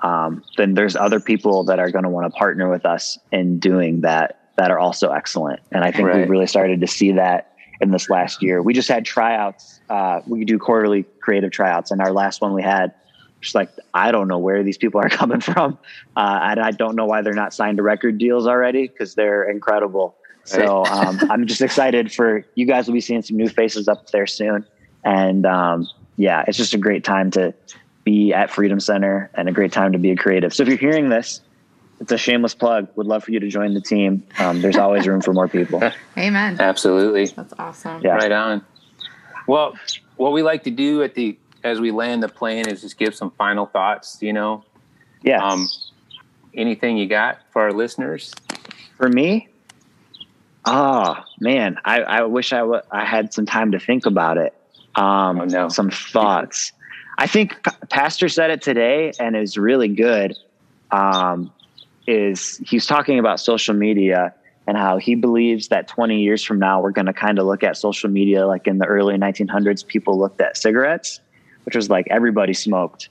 um, 0.02 0.42
then 0.56 0.74
there's 0.74 0.96
other 0.96 1.20
people 1.20 1.64
that 1.64 1.78
are 1.78 1.90
going 1.90 2.04
to 2.04 2.10
want 2.10 2.32
to 2.32 2.38
partner 2.38 2.70
with 2.70 2.86
us 2.86 3.18
in 3.32 3.58
doing 3.58 4.00
that 4.02 4.40
that 4.56 4.70
are 4.70 4.78
also 4.78 5.10
excellent. 5.10 5.60
And 5.72 5.84
I 5.84 5.90
think 5.90 6.08
right. 6.08 6.18
we've 6.18 6.30
really 6.30 6.46
started 6.46 6.80
to 6.80 6.86
see 6.86 7.12
that 7.12 7.56
in 7.80 7.90
this 7.90 8.10
last 8.10 8.42
year. 8.42 8.62
We 8.62 8.74
just 8.74 8.88
had 8.88 9.04
tryouts. 9.04 9.80
Uh, 9.88 10.20
we 10.26 10.44
do 10.44 10.58
quarterly 10.58 11.04
creative 11.20 11.50
tryouts, 11.50 11.90
and 11.90 12.00
our 12.00 12.12
last 12.12 12.40
one 12.40 12.52
we 12.52 12.62
had, 12.62 12.92
just 13.40 13.54
like 13.54 13.70
I 13.94 14.12
don't 14.12 14.28
know 14.28 14.38
where 14.38 14.62
these 14.62 14.76
people 14.76 15.00
are 15.00 15.08
coming 15.20 15.40
from, 15.40 15.78
uh, 16.16 16.40
and 16.42 16.60
I 16.60 16.70
don't 16.72 16.94
know 16.94 17.06
why 17.06 17.22
they're 17.22 17.32
not 17.32 17.54
signed 17.54 17.78
to 17.78 17.82
record 17.82 18.18
deals 18.18 18.46
already 18.46 18.88
because 18.88 19.14
they're 19.14 19.48
incredible. 19.50 20.16
So 20.44 20.84
um, 20.84 21.18
I'm 21.30 21.46
just 21.46 21.62
excited 21.62 22.12
for 22.12 22.44
you 22.54 22.66
guys. 22.66 22.86
Will 22.86 22.94
be 22.94 23.00
seeing 23.00 23.22
some 23.22 23.36
new 23.36 23.48
faces 23.48 23.88
up 23.88 24.10
there 24.10 24.26
soon, 24.26 24.66
and 25.04 25.46
um, 25.46 25.88
yeah, 26.16 26.44
it's 26.46 26.58
just 26.58 26.74
a 26.74 26.78
great 26.78 27.02
time 27.02 27.30
to 27.32 27.54
be 28.04 28.32
at 28.32 28.50
Freedom 28.50 28.80
Center 28.80 29.30
and 29.34 29.48
a 29.48 29.52
great 29.52 29.72
time 29.72 29.92
to 29.92 29.98
be 29.98 30.10
a 30.10 30.16
creative. 30.16 30.54
So 30.54 30.62
if 30.62 30.68
you're 30.68 30.78
hearing 30.78 31.08
this 31.08 31.40
it's 32.00 32.10
a 32.10 32.18
shameless 32.18 32.54
plug. 32.54 32.88
Would 32.96 33.06
love 33.06 33.24
for 33.24 33.30
you 33.30 33.40
to 33.40 33.48
join 33.48 33.74
the 33.74 33.80
team. 33.80 34.26
Um, 34.38 34.62
there's 34.62 34.76
always 34.76 35.06
room 35.06 35.20
for 35.20 35.34
more 35.34 35.48
people. 35.48 35.82
Amen. 36.18 36.56
Absolutely. 36.58 37.26
That's 37.26 37.52
awesome. 37.58 38.00
Yeah. 38.02 38.14
Right 38.14 38.32
on. 38.32 38.64
Well, 39.46 39.74
what 40.16 40.32
we 40.32 40.42
like 40.42 40.64
to 40.64 40.70
do 40.70 41.02
at 41.02 41.14
the 41.14 41.38
as 41.62 41.78
we 41.78 41.90
land 41.90 42.22
the 42.22 42.28
plane 42.28 42.66
is 42.68 42.80
just 42.80 42.98
give 42.98 43.14
some 43.14 43.30
final 43.32 43.66
thoughts. 43.66 44.18
You 44.22 44.32
know. 44.32 44.64
Yeah. 45.22 45.44
Um, 45.44 45.68
anything 46.54 46.96
you 46.96 47.06
got 47.06 47.40
for 47.50 47.62
our 47.62 47.72
listeners? 47.72 48.32
For 48.96 49.08
me, 49.08 49.48
oh 50.64 51.16
man, 51.38 51.78
I, 51.84 52.00
I 52.00 52.22
wish 52.22 52.52
I, 52.52 52.58
w- 52.58 52.82
I 52.90 53.04
had 53.04 53.32
some 53.32 53.46
time 53.46 53.72
to 53.72 53.78
think 53.78 54.06
about 54.06 54.36
it. 54.38 54.54
Um, 54.94 55.40
oh, 55.40 55.44
no. 55.44 55.68
Some 55.68 55.90
thoughts. 55.90 56.72
I 57.20 57.26
think 57.26 57.62
Pastor 57.90 58.30
said 58.30 58.50
it 58.50 58.62
today, 58.62 59.12
and 59.20 59.36
is 59.36 59.58
really 59.58 59.88
good. 59.88 60.34
Um, 60.90 61.52
is 62.06 62.56
he's 62.64 62.86
talking 62.86 63.18
about 63.18 63.38
social 63.38 63.74
media 63.74 64.34
and 64.66 64.76
how 64.76 64.96
he 64.96 65.14
believes 65.14 65.68
that 65.68 65.86
20 65.86 66.20
years 66.20 66.42
from 66.42 66.58
now 66.58 66.80
we're 66.80 66.90
going 66.90 67.06
to 67.06 67.12
kind 67.12 67.38
of 67.38 67.46
look 67.46 67.62
at 67.62 67.76
social 67.76 68.10
media 68.10 68.46
like 68.46 68.66
in 68.66 68.78
the 68.78 68.86
early 68.86 69.16
1900s 69.16 69.86
people 69.86 70.18
looked 70.18 70.40
at 70.40 70.56
cigarettes 70.56 71.20
which 71.64 71.76
was 71.76 71.90
like 71.90 72.06
everybody 72.10 72.52
smoked 72.52 73.10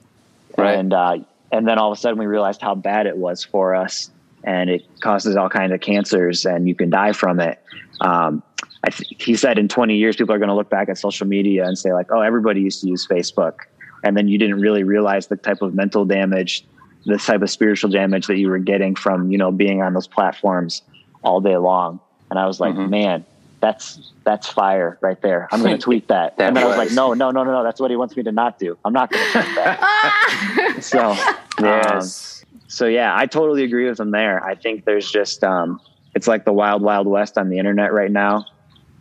right. 0.57 0.77
and 0.77 0.91
uh, 0.91 1.17
and 1.51 1.67
then 1.67 1.77
all 1.77 1.91
of 1.91 1.97
a 1.97 2.01
sudden 2.01 2.17
we 2.17 2.25
realized 2.25 2.61
how 2.61 2.75
bad 2.75 3.05
it 3.05 3.17
was 3.17 3.43
for 3.43 3.75
us 3.75 4.09
and 4.43 4.69
it 4.69 4.83
causes 5.01 5.35
all 5.35 5.49
kinds 5.49 5.71
of 5.71 5.79
cancers 5.79 6.45
and 6.45 6.67
you 6.67 6.75
can 6.75 6.89
die 6.89 7.13
from 7.13 7.39
it 7.39 7.61
um, 8.01 8.43
th- 8.89 9.13
he 9.17 9.35
said 9.35 9.57
in 9.57 9.67
20 9.67 9.95
years 9.95 10.15
people 10.15 10.33
are 10.33 10.39
going 10.39 10.49
to 10.49 10.55
look 10.55 10.69
back 10.69 10.89
at 10.89 10.97
social 10.97 11.27
media 11.27 11.65
and 11.65 11.77
say 11.77 11.93
like 11.93 12.11
oh 12.11 12.21
everybody 12.21 12.59
used 12.59 12.81
to 12.81 12.87
use 12.87 13.07
facebook 13.07 13.59
and 14.03 14.15
then 14.15 14.27
you 14.27 14.37
didn't 14.37 14.59
really 14.59 14.83
realize 14.83 15.27
the 15.27 15.35
type 15.35 15.61
of 15.61 15.73
mental 15.73 16.05
damage 16.05 16.65
the 17.05 17.17
type 17.17 17.41
of 17.41 17.49
spiritual 17.49 17.89
damage 17.89 18.27
that 18.27 18.37
you 18.37 18.49
were 18.49 18.59
getting 18.59 18.95
from 18.95 19.31
you 19.31 19.37
know 19.37 19.51
being 19.51 19.81
on 19.81 19.93
those 19.93 20.07
platforms 20.07 20.81
all 21.23 21.41
day 21.41 21.57
long. 21.57 21.99
And 22.29 22.37
i 22.37 22.45
was 22.45 22.59
like 22.59 22.73
mm-hmm. 22.75 22.89
man 22.89 23.25
that's 23.61 24.13
that's 24.23 24.47
fire 24.47 24.97
right 25.01 25.21
there. 25.21 25.49
I'm 25.51 25.61
going 25.61 25.75
to 25.77 25.81
tweet 25.81 26.07
that, 26.07 26.37
that 26.37 26.47
and 26.47 26.57
then 26.57 26.65
was. 26.65 26.75
i 26.75 26.77
was 26.77 26.87
like 26.89 26.95
no 26.95 27.13
no 27.13 27.31
no 27.31 27.43
no 27.43 27.51
no 27.51 27.63
that's 27.63 27.79
what 27.79 27.91
he 27.91 27.97
wants 27.97 28.15
me 28.15 28.23
to 28.23 28.31
not 28.31 28.59
do. 28.59 28.77
I'm 28.85 28.93
not 28.93 29.11
going 29.11 29.25
to 29.25 29.31
tweet 29.31 29.55
that. 29.55 30.75
So 30.81 31.13
yes. 31.59 32.43
um, 32.43 32.59
so 32.67 32.85
yeah 32.85 33.13
i 33.17 33.25
totally 33.25 33.63
agree 33.63 33.89
with 33.89 33.99
him 33.99 34.11
there. 34.11 34.43
I 34.45 34.55
think 34.55 34.85
there's 34.85 35.11
just 35.11 35.43
um 35.43 35.81
it's 36.15 36.27
like 36.27 36.45
the 36.45 36.53
wild 36.53 36.81
wild 36.81 37.07
west 37.07 37.37
on 37.37 37.49
the 37.49 37.57
internet 37.57 37.91
right 37.93 38.11
now. 38.11 38.45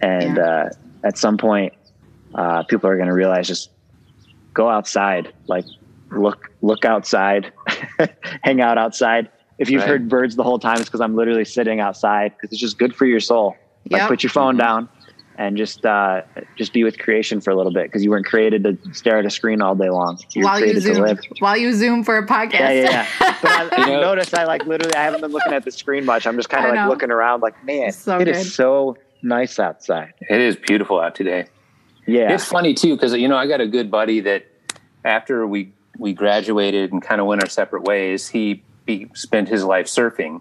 And 0.01 0.37
yeah. 0.37 0.43
uh 0.43 0.71
at 1.05 1.19
some 1.19 1.37
point 1.37 1.73
uh 2.35 2.63
people 2.65 2.89
are 2.91 2.97
going 2.97 3.09
to 3.09 3.15
realize 3.15 3.47
just 3.47 3.71
go 4.55 4.69
outside 4.69 5.33
like 5.47 5.65
look 6.11 6.51
look 6.63 6.85
outside, 6.85 7.53
hang 8.43 8.61
out 8.61 8.79
outside. 8.79 9.31
If 9.59 9.71
you've 9.71 9.83
right. 9.83 9.89
heard 9.89 10.09
birds 10.09 10.37
the 10.37 10.45
whole 10.45 10.59
time, 10.59 10.77
it's 10.77 10.89
because 10.89 11.01
I'm 11.01 11.17
literally 11.17 11.45
sitting 11.45 11.81
outside 11.81 12.33
because 12.37 12.53
it's 12.53 12.61
just 12.61 12.79
good 12.79 12.95
for 12.95 13.07
your 13.07 13.21
soul. 13.21 13.57
Like 13.91 14.01
yep. 14.01 14.09
put 14.09 14.23
your 14.23 14.31
phone 14.31 14.55
mm-hmm. 14.55 14.59
down 14.59 14.89
and 15.37 15.57
just 15.57 15.85
uh, 15.85 16.23
just 16.57 16.73
be 16.73 16.85
with 16.85 16.99
creation 16.99 17.41
for 17.41 17.51
a 17.51 17.57
little 17.57 17.73
bit 17.73 17.85
because 17.85 18.05
you 18.05 18.11
weren't 18.11 18.27
created 18.27 18.65
to 18.65 18.77
stare 18.93 19.19
at 19.19 19.27
a 19.27 19.31
screen 19.31 19.61
all 19.61 19.75
day 19.75 19.91
long. 19.91 20.19
You're 20.35 20.45
while 20.45 20.65
you 20.65 20.79
zoom, 20.81 21.19
while 21.39 21.57
you 21.57 21.73
zoom 21.75 22.05
for 22.05 22.17
a 22.19 22.27
podcast. 22.27 22.61
Yeah, 22.61 22.73
yeah. 22.73 23.07
yeah. 23.21 23.37
but 23.43 23.79
I, 23.79 23.87
you 23.87 23.93
know, 23.93 24.01
notice 24.01 24.35
I 24.35 24.45
like 24.45 24.67
literally 24.67 24.95
I 24.95 25.05
haven't 25.05 25.23
been 25.23 25.33
looking 25.33 25.53
at 25.53 25.65
the 25.65 25.73
screen 25.73 26.05
much. 26.05 26.27
I'm 26.27 26.37
just 26.37 26.51
kind 26.51 26.67
of 26.67 26.75
like 26.75 26.89
looking 26.89 27.11
around, 27.11 27.41
like 27.41 27.65
man, 27.65 27.93
so 27.93 28.19
it 28.19 28.27
good. 28.27 28.37
is 28.37 28.55
so 28.55 28.97
nice 29.23 29.59
outside. 29.59 30.15
It 30.21 30.41
is 30.41 30.57
beautiful 30.57 31.01
out 31.01 31.15
today. 31.15 31.49
Yeah, 32.09 32.33
it's 32.33 32.45
funny 32.45 32.75
too 32.75 32.95
because 32.95 33.13
you 33.15 33.29
know 33.29 33.37
I 33.37 33.47
got 33.47 33.61
a 33.61 33.67
good 33.67 33.91
buddy 33.91 34.21
that 34.21 34.47
after 35.05 35.47
we 35.47 35.73
we 35.99 36.13
graduated 36.13 36.93
and 36.93 37.03
kind 37.03 37.21
of 37.21 37.27
went 37.27 37.43
our 37.43 37.49
separate 37.49 37.83
ways, 37.83 38.29
he, 38.29 38.63
he 38.87 39.09
spent 39.15 39.49
his 39.49 39.65
life 39.65 39.87
surfing. 39.87 40.41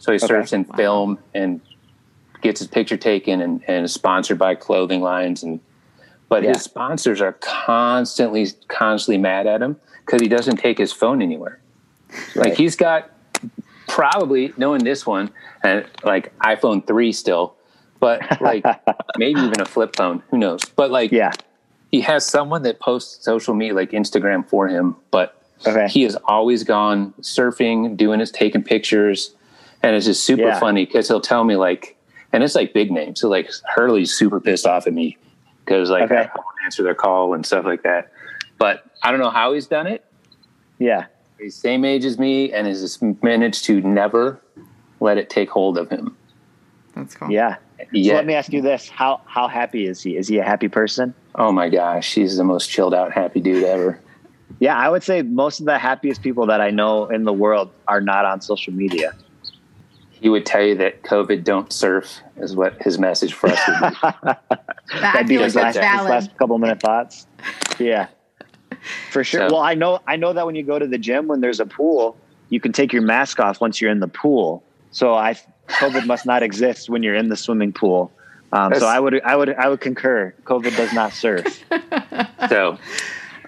So 0.00 0.12
he 0.12 0.16
okay. 0.16 0.26
surfs 0.26 0.52
in 0.52 0.64
film 0.64 1.18
and 1.34 1.60
gets 2.40 2.60
his 2.60 2.68
picture 2.68 2.96
taken 2.96 3.40
and, 3.40 3.62
and 3.68 3.84
is 3.84 3.92
sponsored 3.92 4.38
by 4.38 4.54
clothing 4.54 5.00
lines 5.00 5.42
and 5.42 5.60
but 6.28 6.42
yeah. 6.42 6.54
his 6.54 6.62
sponsors 6.62 7.20
are 7.20 7.34
constantly 7.34 8.48
constantly 8.68 9.18
mad 9.18 9.46
at 9.46 9.60
him 9.60 9.76
because 10.04 10.20
he 10.20 10.28
doesn't 10.28 10.56
take 10.56 10.78
his 10.78 10.90
phone 10.90 11.20
anywhere. 11.20 11.60
Right. 12.34 12.48
Like 12.48 12.54
he's 12.54 12.74
got 12.74 13.10
probably 13.86 14.54
knowing 14.56 14.82
this 14.82 15.06
one 15.06 15.30
and 15.62 15.84
like 16.04 16.36
iPhone 16.38 16.86
three 16.86 17.12
still, 17.12 17.54
but 18.02 18.40
like 18.42 18.64
maybe 19.16 19.40
even 19.40 19.60
a 19.60 19.64
flip 19.64 19.94
phone. 19.94 20.24
Who 20.30 20.36
knows? 20.36 20.64
But 20.64 20.90
like 20.90 21.12
yeah, 21.12 21.30
he 21.92 22.00
has 22.00 22.26
someone 22.26 22.64
that 22.64 22.80
posts 22.80 23.24
social 23.24 23.54
media 23.54 23.74
like 23.74 23.92
Instagram 23.92 24.46
for 24.46 24.66
him, 24.66 24.96
but 25.12 25.40
okay. 25.64 25.86
he 25.86 26.02
has 26.02 26.16
always 26.24 26.64
gone 26.64 27.14
surfing, 27.20 27.96
doing 27.96 28.18
his 28.18 28.32
taking 28.32 28.64
pictures, 28.64 29.36
and 29.84 29.94
it's 29.94 30.04
just 30.04 30.24
super 30.24 30.42
yeah. 30.42 30.58
funny 30.58 30.84
because 30.84 31.06
he'll 31.06 31.20
tell 31.20 31.44
me 31.44 31.54
like, 31.54 31.96
and 32.32 32.42
it's 32.42 32.56
like 32.56 32.74
big 32.74 32.90
names. 32.90 33.20
So 33.20 33.28
like 33.28 33.48
Hurley's 33.72 34.12
super 34.12 34.40
pissed 34.40 34.66
off 34.66 34.88
at 34.88 34.92
me 34.92 35.16
because 35.64 35.88
like 35.88 36.10
okay. 36.10 36.16
I 36.16 36.30
won't 36.36 36.56
answer 36.64 36.82
their 36.82 36.96
call 36.96 37.34
and 37.34 37.46
stuff 37.46 37.64
like 37.64 37.84
that. 37.84 38.12
But 38.58 38.84
I 39.04 39.12
don't 39.12 39.20
know 39.20 39.30
how 39.30 39.52
he's 39.54 39.68
done 39.68 39.86
it. 39.86 40.04
Yeah, 40.80 41.06
he's 41.38 41.54
same 41.54 41.84
age 41.84 42.04
as 42.04 42.18
me 42.18 42.52
and 42.52 42.66
has 42.66 42.80
just 42.80 43.00
managed 43.22 43.64
to 43.66 43.80
never 43.80 44.40
let 44.98 45.18
it 45.18 45.30
take 45.30 45.50
hold 45.50 45.78
of 45.78 45.88
him. 45.88 46.16
That's 47.02 47.14
cool. 47.16 47.30
Yeah. 47.30 47.56
So 47.78 48.14
let 48.14 48.26
me 48.26 48.34
ask 48.34 48.52
you 48.52 48.62
this: 48.62 48.88
how 48.88 49.20
how 49.26 49.48
happy 49.48 49.86
is 49.86 50.02
he? 50.02 50.16
Is 50.16 50.28
he 50.28 50.38
a 50.38 50.44
happy 50.44 50.68
person? 50.68 51.14
Oh 51.34 51.50
my 51.50 51.68
gosh, 51.68 52.14
he's 52.14 52.36
the 52.36 52.44
most 52.44 52.70
chilled 52.70 52.94
out, 52.94 53.12
happy 53.12 53.40
dude 53.40 53.64
ever. 53.64 54.00
Yeah, 54.60 54.76
I 54.76 54.88
would 54.88 55.02
say 55.02 55.22
most 55.22 55.60
of 55.60 55.66
the 55.66 55.78
happiest 55.78 56.22
people 56.22 56.46
that 56.46 56.60
I 56.60 56.70
know 56.70 57.06
in 57.06 57.24
the 57.24 57.32
world 57.32 57.72
are 57.88 58.00
not 58.00 58.24
on 58.24 58.40
social 58.40 58.72
media. 58.72 59.12
he 60.10 60.28
would 60.28 60.46
tell 60.46 60.62
you 60.62 60.76
that 60.76 61.02
COVID 61.02 61.42
don't 61.42 61.72
surf 61.72 62.20
is 62.36 62.54
what 62.54 62.80
his 62.80 62.98
message 62.98 63.32
for 63.34 63.48
us 63.50 63.58
would 63.66 64.36
be. 64.36 65.00
That'd 65.00 65.26
be 65.26 65.38
his 65.38 65.56
last, 65.56 65.74
his 65.74 65.84
last 65.84 66.36
couple 66.36 66.56
minute 66.58 66.80
thoughts. 66.80 67.26
Yeah, 67.80 68.06
for 69.10 69.24
sure. 69.24 69.48
So, 69.48 69.54
well, 69.54 69.62
I 69.62 69.74
know 69.74 70.00
I 70.06 70.14
know 70.14 70.32
that 70.32 70.46
when 70.46 70.54
you 70.54 70.62
go 70.62 70.78
to 70.78 70.86
the 70.86 70.98
gym, 70.98 71.26
when 71.26 71.40
there's 71.40 71.58
a 71.58 71.66
pool, 71.66 72.16
you 72.50 72.60
can 72.60 72.72
take 72.72 72.92
your 72.92 73.02
mask 73.02 73.40
off 73.40 73.60
once 73.60 73.80
you're 73.80 73.90
in 73.90 73.98
the 73.98 74.08
pool. 74.08 74.62
So 74.92 75.14
I 75.14 75.34
COVID 75.68 76.06
must 76.06 76.26
not 76.26 76.42
exist 76.42 76.90
when 76.90 77.02
you're 77.02 77.14
in 77.14 77.28
the 77.28 77.36
swimming 77.36 77.72
pool. 77.72 78.12
Um, 78.52 78.74
so 78.74 78.86
I 78.86 79.00
would 79.00 79.22
I 79.22 79.34
would 79.34 79.54
I 79.54 79.68
would 79.68 79.80
concur. 79.80 80.34
COVID 80.44 80.76
does 80.76 80.92
not 80.92 81.12
surf. 81.12 81.64
so, 82.48 82.78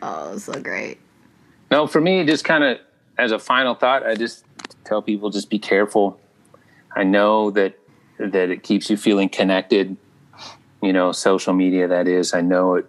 oh, 0.00 0.38
so 0.38 0.61
great. 0.61 0.98
No, 1.70 1.87
for 1.87 2.00
me, 2.00 2.24
just 2.24 2.44
kind 2.44 2.64
of 2.64 2.79
as 3.18 3.33
a 3.33 3.38
final 3.38 3.74
thought, 3.74 4.07
I 4.07 4.14
just 4.14 4.44
tell 4.85 5.03
people 5.03 5.31
just 5.31 5.50
be 5.50 5.59
careful. 5.59 6.18
I 6.96 7.05
know 7.05 7.50
that 7.50 7.79
that 8.18 8.50
it 8.50 8.62
keeps 8.62 8.88
you 8.88 8.96
feeling 8.96 9.29
connected. 9.29 9.96
You 10.83 10.92
know, 10.92 11.12
social 11.12 11.53
media. 11.53 11.88
That 11.88 12.09
is, 12.09 12.35
I 12.35 12.40
know 12.40 12.77
it. 12.77 12.87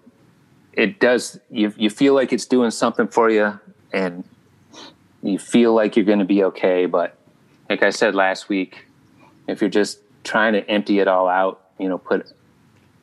It 0.73 0.99
does. 0.99 1.39
You 1.49 1.73
you 1.75 1.89
feel 1.89 2.13
like 2.13 2.31
it's 2.31 2.45
doing 2.45 2.71
something 2.71 3.07
for 3.07 3.29
you, 3.29 3.59
and 3.91 4.23
you 5.21 5.37
feel 5.37 5.73
like 5.73 5.95
you're 5.95 6.05
going 6.05 6.19
to 6.19 6.25
be 6.25 6.43
okay. 6.45 6.85
But 6.85 7.17
like 7.69 7.83
I 7.83 7.89
said 7.89 8.15
last 8.15 8.47
week, 8.47 8.84
if 9.47 9.61
you're 9.61 9.69
just 9.69 9.99
trying 10.23 10.53
to 10.53 10.69
empty 10.69 10.99
it 10.99 11.07
all 11.07 11.27
out, 11.27 11.61
you 11.79 11.89
know, 11.89 11.97
put 11.97 12.31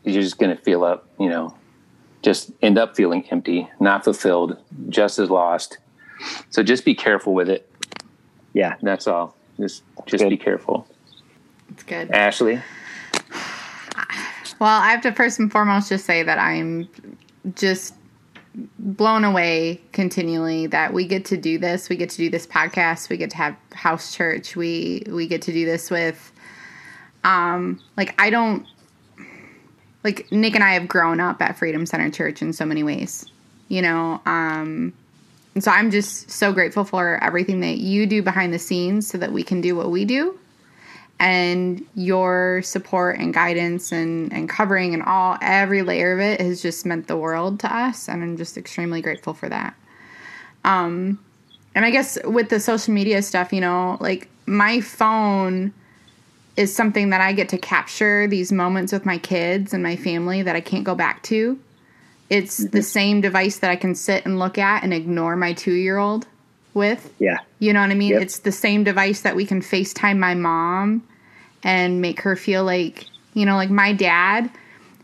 you're 0.04 0.22
just 0.22 0.38
going 0.38 0.54
to 0.54 0.62
feel 0.62 0.84
up. 0.84 1.08
You 1.18 1.28
know, 1.28 1.54
just 2.22 2.52
end 2.62 2.78
up 2.78 2.96
feeling 2.96 3.24
empty, 3.30 3.68
not 3.80 4.04
fulfilled, 4.04 4.56
just 4.88 5.18
as 5.18 5.30
lost. 5.30 5.78
So 6.50 6.62
just 6.62 6.84
be 6.84 6.94
careful 6.94 7.34
with 7.34 7.48
it. 7.48 7.68
Yeah, 8.52 8.76
that's 8.82 9.06
all. 9.06 9.36
Just 9.58 9.82
just 10.06 10.28
be 10.28 10.36
careful. 10.36 10.86
It's 11.70 11.82
good. 11.82 12.10
Ashley. 12.10 12.60
Well, 14.58 14.80
I 14.80 14.90
have 14.90 15.00
to 15.02 15.12
first 15.12 15.40
and 15.40 15.50
foremost 15.50 15.88
just 15.88 16.04
say 16.04 16.22
that 16.22 16.38
I'm 16.38 16.88
just 17.56 17.94
blown 18.78 19.24
away 19.24 19.80
continually 19.92 20.66
that 20.68 20.92
we 20.92 21.06
get 21.06 21.24
to 21.26 21.36
do 21.36 21.58
this. 21.58 21.88
We 21.88 21.96
get 21.96 22.10
to 22.10 22.16
do 22.16 22.30
this 22.30 22.46
podcast. 22.46 23.08
We 23.08 23.16
get 23.16 23.30
to 23.30 23.36
have 23.38 23.56
house 23.72 24.14
church. 24.14 24.54
We 24.54 25.02
we 25.08 25.26
get 25.26 25.42
to 25.42 25.52
do 25.52 25.64
this 25.64 25.90
with 25.90 26.31
um 27.24 27.80
like 27.96 28.14
I 28.20 28.30
don't 28.30 28.66
like 30.04 30.30
Nick 30.32 30.54
and 30.54 30.64
I 30.64 30.74
have 30.74 30.88
grown 30.88 31.20
up 31.20 31.40
at 31.40 31.56
Freedom 31.56 31.86
Center 31.86 32.10
Church 32.10 32.42
in 32.42 32.52
so 32.52 32.64
many 32.64 32.82
ways. 32.82 33.26
You 33.68 33.82
know, 33.82 34.20
um 34.26 34.92
and 35.54 35.62
so 35.62 35.70
I'm 35.70 35.90
just 35.90 36.30
so 36.30 36.52
grateful 36.52 36.84
for 36.84 37.22
everything 37.22 37.60
that 37.60 37.78
you 37.78 38.06
do 38.06 38.22
behind 38.22 38.54
the 38.54 38.58
scenes 38.58 39.06
so 39.06 39.18
that 39.18 39.32
we 39.32 39.42
can 39.42 39.60
do 39.60 39.76
what 39.76 39.90
we 39.90 40.04
do. 40.04 40.38
And 41.18 41.86
your 41.94 42.62
support 42.64 43.18
and 43.18 43.32
guidance 43.32 43.92
and, 43.92 44.32
and 44.32 44.48
covering 44.48 44.92
and 44.94 45.02
all 45.02 45.38
every 45.40 45.82
layer 45.82 46.14
of 46.14 46.20
it 46.20 46.40
has 46.40 46.62
just 46.62 46.84
meant 46.84 47.06
the 47.06 47.16
world 47.16 47.60
to 47.60 47.72
us. 47.74 48.08
And 48.08 48.22
I'm 48.22 48.36
just 48.36 48.56
extremely 48.56 49.02
grateful 49.02 49.34
for 49.34 49.48
that. 49.48 49.74
Um 50.64 51.18
and 51.74 51.84
I 51.84 51.90
guess 51.90 52.18
with 52.24 52.48
the 52.48 52.60
social 52.60 52.92
media 52.92 53.22
stuff, 53.22 53.52
you 53.52 53.60
know, 53.60 53.96
like 54.00 54.28
my 54.46 54.80
phone 54.80 55.72
is 56.56 56.74
something 56.74 57.10
that 57.10 57.20
I 57.20 57.32
get 57.32 57.48
to 57.50 57.58
capture 57.58 58.26
these 58.26 58.52
moments 58.52 58.92
with 58.92 59.06
my 59.06 59.18
kids 59.18 59.72
and 59.72 59.82
my 59.82 59.96
family 59.96 60.42
that 60.42 60.54
I 60.54 60.60
can't 60.60 60.84
go 60.84 60.94
back 60.94 61.22
to. 61.24 61.58
It's 62.28 62.60
mm-hmm. 62.60 62.76
the 62.76 62.82
same 62.82 63.20
device 63.20 63.58
that 63.58 63.70
I 63.70 63.76
can 63.76 63.94
sit 63.94 64.24
and 64.24 64.38
look 64.38 64.58
at 64.58 64.82
and 64.82 64.92
ignore 64.92 65.36
my 65.36 65.52
two 65.52 65.72
year 65.72 65.98
old 65.98 66.26
with. 66.74 67.12
Yeah. 67.18 67.38
You 67.58 67.72
know 67.72 67.80
what 67.80 67.90
I 67.90 67.94
mean? 67.94 68.12
Yep. 68.12 68.22
It's 68.22 68.38
the 68.40 68.52
same 68.52 68.84
device 68.84 69.22
that 69.22 69.36
we 69.36 69.46
can 69.46 69.60
FaceTime 69.60 70.18
my 70.18 70.34
mom 70.34 71.06
and 71.62 72.00
make 72.00 72.20
her 72.22 72.36
feel 72.36 72.64
like, 72.64 73.06
you 73.34 73.46
know, 73.46 73.56
like 73.56 73.70
my 73.70 73.92
dad 73.92 74.50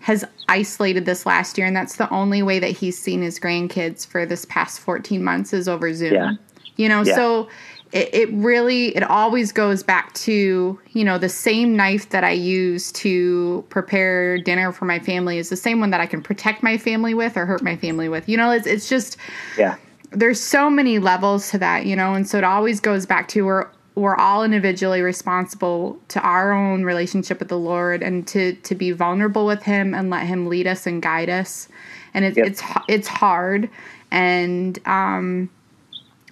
has 0.00 0.24
isolated 0.48 1.04
this 1.04 1.26
last 1.26 1.58
year, 1.58 1.66
and 1.66 1.76
that's 1.76 1.96
the 1.96 2.08
only 2.10 2.42
way 2.42 2.58
that 2.58 2.70
he's 2.70 2.98
seen 2.98 3.20
his 3.20 3.38
grandkids 3.38 4.06
for 4.06 4.24
this 4.24 4.44
past 4.46 4.80
14 4.80 5.22
months 5.22 5.52
is 5.52 5.68
over 5.68 5.92
Zoom. 5.92 6.14
Yeah. 6.14 6.32
You 6.76 6.88
know, 6.88 7.02
yeah. 7.02 7.14
so 7.14 7.48
it, 7.92 8.14
it 8.14 8.32
really 8.32 8.94
it 8.96 9.02
always 9.02 9.52
goes 9.52 9.82
back 9.82 10.12
to 10.14 10.78
you 10.92 11.04
know 11.04 11.18
the 11.18 11.28
same 11.28 11.76
knife 11.76 12.10
that 12.10 12.24
i 12.24 12.30
use 12.30 12.92
to 12.92 13.64
prepare 13.70 14.38
dinner 14.38 14.72
for 14.72 14.84
my 14.84 14.98
family 14.98 15.38
is 15.38 15.48
the 15.48 15.56
same 15.56 15.80
one 15.80 15.90
that 15.90 16.00
i 16.00 16.06
can 16.06 16.22
protect 16.22 16.62
my 16.62 16.76
family 16.76 17.14
with 17.14 17.36
or 17.36 17.46
hurt 17.46 17.62
my 17.62 17.76
family 17.76 18.08
with. 18.08 18.28
You 18.28 18.36
know 18.36 18.50
it's, 18.50 18.66
it's 18.66 18.88
just 18.88 19.16
yeah. 19.56 19.76
there's 20.10 20.40
so 20.40 20.68
many 20.68 20.98
levels 20.98 21.50
to 21.50 21.58
that 21.58 21.86
you 21.86 21.96
know 21.96 22.14
and 22.14 22.28
so 22.28 22.38
it 22.38 22.44
always 22.44 22.80
goes 22.80 23.06
back 23.06 23.28
to 23.28 23.44
we're 23.44 23.68
we're 23.94 24.16
all 24.16 24.44
individually 24.44 25.02
responsible 25.02 25.98
to 26.08 26.20
our 26.20 26.52
own 26.52 26.84
relationship 26.84 27.40
with 27.40 27.48
the 27.48 27.58
lord 27.58 28.02
and 28.02 28.26
to 28.28 28.52
to 28.54 28.74
be 28.74 28.92
vulnerable 28.92 29.44
with 29.44 29.62
him 29.62 29.94
and 29.94 30.10
let 30.10 30.26
him 30.26 30.46
lead 30.46 30.66
us 30.66 30.86
and 30.86 31.02
guide 31.02 31.28
us. 31.28 31.68
And 32.14 32.24
it, 32.24 32.36
yep. 32.36 32.46
it's 32.46 32.62
it's 32.86 33.08
hard. 33.08 33.68
And 34.10 34.78
um 34.86 35.50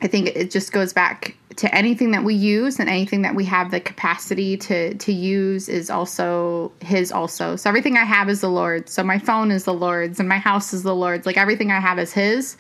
I 0.03 0.07
think 0.09 0.29
it 0.29 0.51
just 0.51 0.73
goes 0.73 0.93
back 0.93 1.37
to 1.57 1.75
anything 1.75 2.11
that 2.11 2.23
we 2.23 2.35
use 2.35 2.79
and 2.79 2.89
anything 2.89 3.23
that 3.23 3.35
we 3.35 3.45
have 3.47 3.71
the 3.71 3.81
capacity 3.81 4.57
to 4.59 4.95
to 4.95 5.13
use 5.13 5.69
is 5.69 5.89
also 5.89 6.71
his 6.81 7.11
also. 7.11 7.57
So 7.57 7.71
everything 7.71 7.97
I 7.97 8.05
have 8.05 8.29
is 8.29 8.43
the 8.43 8.51
Lord's. 8.51 8.93
So 8.93 9.03
my 9.03 9.19
phone 9.19 9.51
is 9.51 9.65
the 9.65 9.75
Lord's 9.75 10.21
and 10.21 10.29
my 10.29 10.39
house 10.39 10.75
is 10.75 10.83
the 10.83 10.95
Lord's. 10.95 11.25
Like 11.25 11.39
everything 11.39 11.71
I 11.71 11.81
have 11.81 11.99
is 11.99 12.13
his. 12.13 12.57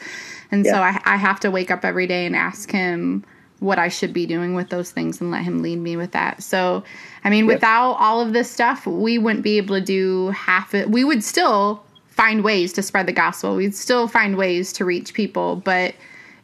And 0.51 0.65
yeah. 0.65 0.73
so 0.73 0.83
I, 0.83 1.15
I 1.15 1.17
have 1.17 1.41
to 1.41 1.51
wake 1.51 1.71
up 1.71 1.85
every 1.85 2.07
day 2.07 2.25
and 2.25 2.35
ask 2.35 2.71
him 2.71 3.25
what 3.59 3.79
I 3.79 3.89
should 3.89 4.13
be 4.13 4.27
doing 4.27 4.55
with 4.55 4.69
those 4.69 4.91
things 4.91 5.21
and 5.21 5.31
let 5.31 5.43
him 5.43 5.63
lead 5.63 5.79
me 5.79 5.97
with 5.97 6.13
that. 6.13 6.43
So, 6.43 6.85
I 7.25 7.31
mean, 7.31 7.47
yep. 7.47 7.57
without 7.57 7.93
all 7.95 8.21
of 8.21 8.33
this 8.33 8.51
stuff, 8.51 8.87
we 8.87 9.19
wouldn't 9.19 9.43
be 9.43 9.57
able 9.57 9.75
to 9.77 9.85
do 9.85 10.29
half 10.31 10.75
it. 10.75 10.91
We 10.91 11.05
would 11.05 11.25
still 11.25 11.83
find 12.09 12.45
ways 12.45 12.73
to 12.75 12.83
spread 12.83 13.07
the 13.07 13.13
gospel. 13.13 13.57
We'd 13.57 13.75
still 13.75 14.09
find 14.09 14.37
ways 14.37 14.73
to 14.75 14.85
reach 14.85 15.15
people, 15.15 15.57
but 15.57 15.95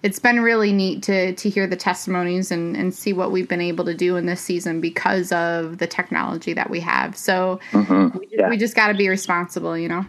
it's 0.02 0.18
been 0.18 0.40
really 0.40 0.72
neat 0.72 1.02
to 1.04 1.34
to 1.34 1.48
hear 1.48 1.66
the 1.66 1.76
testimonies 1.76 2.50
and 2.50 2.76
and 2.76 2.94
see 2.94 3.12
what 3.12 3.30
we've 3.30 3.48
been 3.48 3.60
able 3.60 3.84
to 3.84 3.94
do 3.94 4.16
in 4.16 4.26
this 4.26 4.40
season 4.40 4.80
because 4.80 5.30
of 5.32 5.78
the 5.78 5.86
technology 5.86 6.52
that 6.52 6.70
we 6.70 6.80
have. 6.80 7.16
So 7.16 7.60
mm-hmm. 7.70 8.18
we, 8.18 8.28
yeah. 8.30 8.48
we, 8.48 8.56
just 8.56 8.74
got 8.74 8.88
to 8.88 8.94
be 8.94 9.08
responsible, 9.08 9.78
you 9.78 9.88
know. 9.88 10.04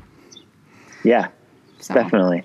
Yeah, 1.04 1.28
so. 1.80 1.94
definitely. 1.94 2.44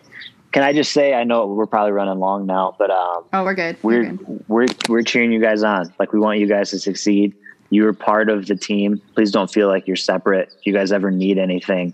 Can 0.52 0.62
I 0.62 0.72
just 0.72 0.92
say 0.92 1.14
I 1.14 1.24
know 1.24 1.46
we're 1.46 1.66
probably 1.66 1.92
running 1.92 2.18
long 2.18 2.46
now, 2.46 2.74
but 2.78 2.90
um, 2.90 3.24
oh, 3.32 3.44
we're 3.44 3.54
good. 3.54 3.76
We're 3.82 4.02
we're, 4.02 4.12
good. 4.12 4.44
we're 4.48 4.66
we're 4.88 5.02
cheering 5.02 5.32
you 5.32 5.40
guys 5.40 5.62
on. 5.62 5.92
Like 5.98 6.12
we 6.12 6.20
want 6.20 6.38
you 6.38 6.46
guys 6.46 6.70
to 6.70 6.78
succeed. 6.78 7.34
You're 7.70 7.92
part 7.92 8.30
of 8.30 8.46
the 8.46 8.56
team. 8.56 9.00
Please 9.14 9.30
don't 9.30 9.50
feel 9.50 9.68
like 9.68 9.86
you're 9.86 9.96
separate. 9.96 10.54
If 10.58 10.66
you 10.66 10.72
guys 10.72 10.90
ever 10.90 11.10
need 11.10 11.36
anything, 11.36 11.92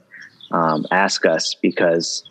um, 0.53 0.87
ask 0.93 1.27
us 1.27 1.57
because 1.61 2.23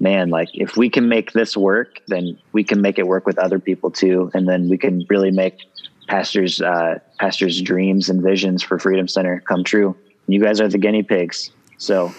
man, 0.00 0.30
like 0.30 0.48
if 0.54 0.76
we 0.76 0.90
can 0.90 1.08
make 1.08 1.32
this 1.32 1.56
work, 1.56 2.00
then 2.06 2.38
we 2.52 2.64
can 2.64 2.80
make 2.80 2.98
it 2.98 3.06
work 3.06 3.26
with 3.26 3.38
other 3.38 3.58
people 3.58 3.90
too, 3.90 4.30
and 4.34 4.48
then 4.48 4.68
we 4.68 4.78
can 4.78 5.06
really 5.08 5.30
make 5.30 5.60
pastors 6.08 6.60
uh, 6.60 6.98
pastors' 7.18 7.60
dreams 7.62 8.08
and 8.08 8.22
visions 8.22 8.62
for 8.62 8.78
Freedom 8.78 9.08
Center 9.08 9.40
come 9.40 9.64
true. 9.64 9.96
You 10.28 10.40
guys 10.40 10.60
are 10.60 10.68
the 10.68 10.78
guinea 10.78 11.02
pigs, 11.02 11.50
so 11.78 12.12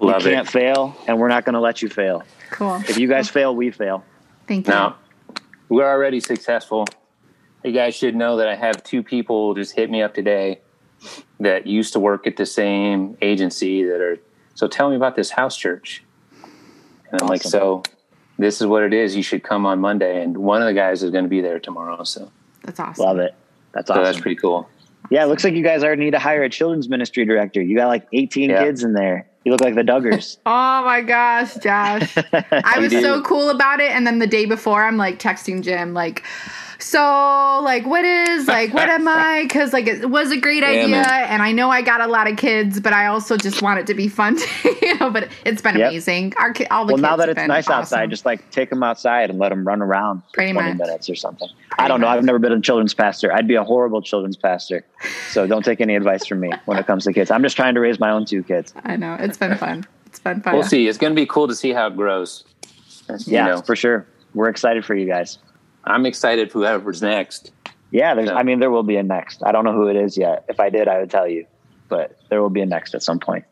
Love 0.00 0.24
you 0.24 0.32
can't 0.32 0.46
it. 0.46 0.50
fail, 0.50 0.96
and 1.06 1.18
we're 1.18 1.28
not 1.28 1.44
going 1.44 1.54
to 1.54 1.60
let 1.60 1.82
you 1.82 1.88
fail. 1.88 2.22
Cool. 2.50 2.76
If 2.88 2.98
you 2.98 3.08
guys 3.08 3.28
fail, 3.28 3.54
we 3.54 3.70
fail. 3.70 4.04
Thank 4.46 4.66
you. 4.66 4.72
Now, 4.72 4.96
we're 5.68 5.88
already 5.88 6.20
successful. 6.20 6.86
You 7.64 7.72
guys 7.72 7.94
should 7.94 8.14
know 8.14 8.36
that 8.36 8.48
I 8.48 8.54
have 8.54 8.82
two 8.84 9.02
people 9.02 9.54
just 9.54 9.74
hit 9.74 9.90
me 9.90 10.00
up 10.02 10.14
today 10.14 10.60
that 11.40 11.66
used 11.66 11.92
to 11.92 12.00
work 12.00 12.26
at 12.26 12.36
the 12.36 12.46
same 12.46 13.16
agency 13.20 13.82
that 13.84 14.00
are. 14.00 14.18
So 14.54 14.66
tell 14.68 14.88
me 14.90 14.96
about 14.96 15.16
this 15.16 15.30
house 15.30 15.56
church. 15.56 16.02
And 17.10 17.22
I'm 17.22 17.28
awesome. 17.28 17.28
like, 17.28 17.42
so 17.42 17.82
this 18.38 18.60
is 18.60 18.66
what 18.66 18.82
it 18.82 18.92
is. 18.92 19.16
You 19.16 19.22
should 19.22 19.42
come 19.42 19.66
on 19.66 19.80
Monday. 19.80 20.22
And 20.22 20.36
one 20.36 20.62
of 20.62 20.66
the 20.66 20.74
guys 20.74 21.02
is 21.02 21.10
going 21.10 21.24
to 21.24 21.30
be 21.30 21.40
there 21.40 21.58
tomorrow. 21.58 22.04
So 22.04 22.30
that's 22.64 22.80
awesome. 22.80 23.04
Love 23.04 23.18
it. 23.18 23.34
That's 23.72 23.90
awesome. 23.90 24.04
So 24.04 24.10
that's 24.10 24.20
pretty 24.20 24.36
cool. 24.36 24.68
Yeah, 25.10 25.24
it 25.24 25.28
looks 25.28 25.44
like 25.44 25.54
you 25.54 25.62
guys 25.62 25.82
already 25.82 26.04
need 26.04 26.10
to 26.10 26.18
hire 26.18 26.42
a 26.42 26.50
children's 26.50 26.88
ministry 26.88 27.24
director. 27.24 27.62
You 27.62 27.76
got 27.76 27.88
like 27.88 28.06
18 28.12 28.50
yeah. 28.50 28.62
kids 28.62 28.84
in 28.84 28.92
there. 28.92 29.26
You 29.48 29.52
look 29.52 29.62
like 29.62 29.76
the 29.76 29.82
Duggars. 29.82 30.36
oh 30.46 30.84
my 30.84 31.00
gosh, 31.00 31.54
Josh. 31.54 32.18
I 32.52 32.78
was 32.78 32.92
so 32.92 33.22
cool 33.22 33.48
about 33.48 33.80
it. 33.80 33.90
And 33.92 34.06
then 34.06 34.18
the 34.18 34.26
day 34.26 34.44
before, 34.44 34.84
I'm 34.84 34.98
like 34.98 35.18
texting 35.18 35.62
Jim, 35.62 35.94
like, 35.94 36.22
so 36.78 37.60
like 37.62 37.84
what 37.86 38.04
is 38.04 38.46
like 38.46 38.72
what 38.72 38.88
am 38.88 39.08
i 39.08 39.42
because 39.48 39.72
like 39.72 39.86
it 39.86 40.08
was 40.08 40.30
a 40.30 40.36
great 40.36 40.62
idea 40.62 41.02
and 41.02 41.42
i 41.42 41.50
know 41.50 41.70
i 41.70 41.82
got 41.82 42.00
a 42.00 42.06
lot 42.06 42.30
of 42.30 42.36
kids 42.36 42.78
but 42.78 42.92
i 42.92 43.06
also 43.06 43.36
just 43.36 43.62
want 43.62 43.80
it 43.80 43.86
to 43.86 43.94
be 43.94 44.06
fun 44.06 44.38
you 44.80 44.94
know 44.96 45.10
but 45.10 45.28
it's 45.44 45.60
been 45.60 45.76
yep. 45.76 45.90
amazing 45.90 46.32
our 46.36 46.52
ki- 46.52 46.66
all 46.66 46.86
the 46.86 46.92
well 46.94 47.02
now 47.02 47.16
that 47.16 47.28
it's 47.28 47.46
nice 47.48 47.64
awesome. 47.64 47.80
outside 47.80 48.10
just 48.10 48.24
like 48.24 48.48
take 48.50 48.70
them 48.70 48.82
outside 48.84 49.28
and 49.28 49.40
let 49.40 49.48
them 49.48 49.66
run 49.66 49.82
around 49.82 50.20
for 50.20 50.34
Pretty 50.34 50.52
20 50.52 50.68
much. 50.68 50.78
minutes 50.78 51.10
or 51.10 51.16
something 51.16 51.48
Pretty 51.48 51.82
i 51.82 51.88
don't 51.88 52.00
much. 52.00 52.06
know 52.06 52.12
i've 52.12 52.24
never 52.24 52.38
been 52.38 52.52
a 52.52 52.60
children's 52.60 52.94
pastor 52.94 53.32
i'd 53.32 53.48
be 53.48 53.56
a 53.56 53.64
horrible 53.64 54.00
children's 54.00 54.36
pastor 54.36 54.84
so 55.30 55.48
don't 55.48 55.64
take 55.64 55.80
any 55.80 55.96
advice 55.96 56.26
from 56.26 56.38
me 56.38 56.52
when 56.66 56.78
it 56.78 56.86
comes 56.86 57.04
to 57.04 57.12
kids 57.12 57.30
i'm 57.32 57.42
just 57.42 57.56
trying 57.56 57.74
to 57.74 57.80
raise 57.80 57.98
my 57.98 58.10
own 58.10 58.24
two 58.24 58.44
kids 58.44 58.72
i 58.84 58.94
know 58.94 59.16
it's 59.18 59.36
been 59.38 59.56
fun 59.56 59.86
it's 60.06 60.18
been 60.18 60.40
fun 60.40 60.54
we'll 60.54 60.62
see 60.62 60.88
it's 60.88 60.98
going 60.98 61.12
to 61.12 61.20
be 61.20 61.26
cool 61.26 61.48
to 61.48 61.54
see 61.54 61.72
how 61.72 61.86
it 61.86 61.96
grows 61.96 62.44
yeah 63.26 63.46
know. 63.46 63.62
for 63.62 63.74
sure 63.74 64.06
we're 64.34 64.48
excited 64.48 64.84
for 64.84 64.94
you 64.94 65.06
guys 65.06 65.38
I'm 65.88 66.06
excited 66.06 66.52
for 66.52 66.58
whoever's 66.58 67.02
next. 67.02 67.52
Yeah, 67.90 68.14
there's. 68.14 68.28
So. 68.28 68.34
I 68.34 68.42
mean, 68.42 68.60
there 68.60 68.70
will 68.70 68.82
be 68.82 68.96
a 68.96 69.02
next. 69.02 69.42
I 69.44 69.52
don't 69.52 69.64
know 69.64 69.72
who 69.72 69.88
it 69.88 69.96
is 69.96 70.16
yet. 70.16 70.44
If 70.48 70.60
I 70.60 70.68
did, 70.70 70.88
I 70.88 70.98
would 71.00 71.10
tell 71.10 71.26
you. 71.26 71.46
But 71.88 72.18
there 72.28 72.42
will 72.42 72.50
be 72.50 72.60
a 72.60 72.66
next 72.66 72.94
at 72.94 73.02
some 73.02 73.18
point. 73.18 73.44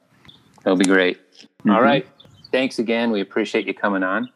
That'll 0.63 0.77
be 0.77 0.85
great. 0.85 1.19
Mm-hmm. 1.41 1.71
All 1.71 1.83
right. 1.83 2.07
Thanks 2.53 2.79
again. 2.79 3.11
We 3.11 3.21
appreciate 3.21 3.67
you 3.67 3.73
coming 3.73 4.03
on. 4.03 4.31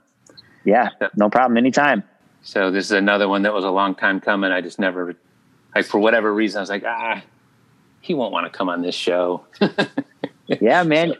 Yeah, 0.64 0.88
no 1.16 1.28
problem. 1.28 1.58
Anytime. 1.58 2.02
So 2.42 2.70
this 2.70 2.86
is 2.86 2.92
another 2.92 3.28
one 3.28 3.42
that 3.42 3.52
was 3.52 3.64
a 3.64 3.70
long 3.70 3.94
time 3.94 4.20
coming. 4.20 4.50
I 4.50 4.62
just 4.62 4.78
never, 4.78 5.14
like 5.74 5.84
for 5.84 5.98
whatever 5.98 6.32
reason, 6.32 6.58
I 6.58 6.62
was 6.62 6.70
like, 6.70 6.84
ah, 6.86 7.22
he 8.00 8.14
won't 8.14 8.32
want 8.32 8.50
to 8.50 8.56
come 8.56 8.70
on 8.70 8.80
this 8.80 8.94
show. 8.94 9.44
yeah, 10.46 10.82
man, 10.82 11.14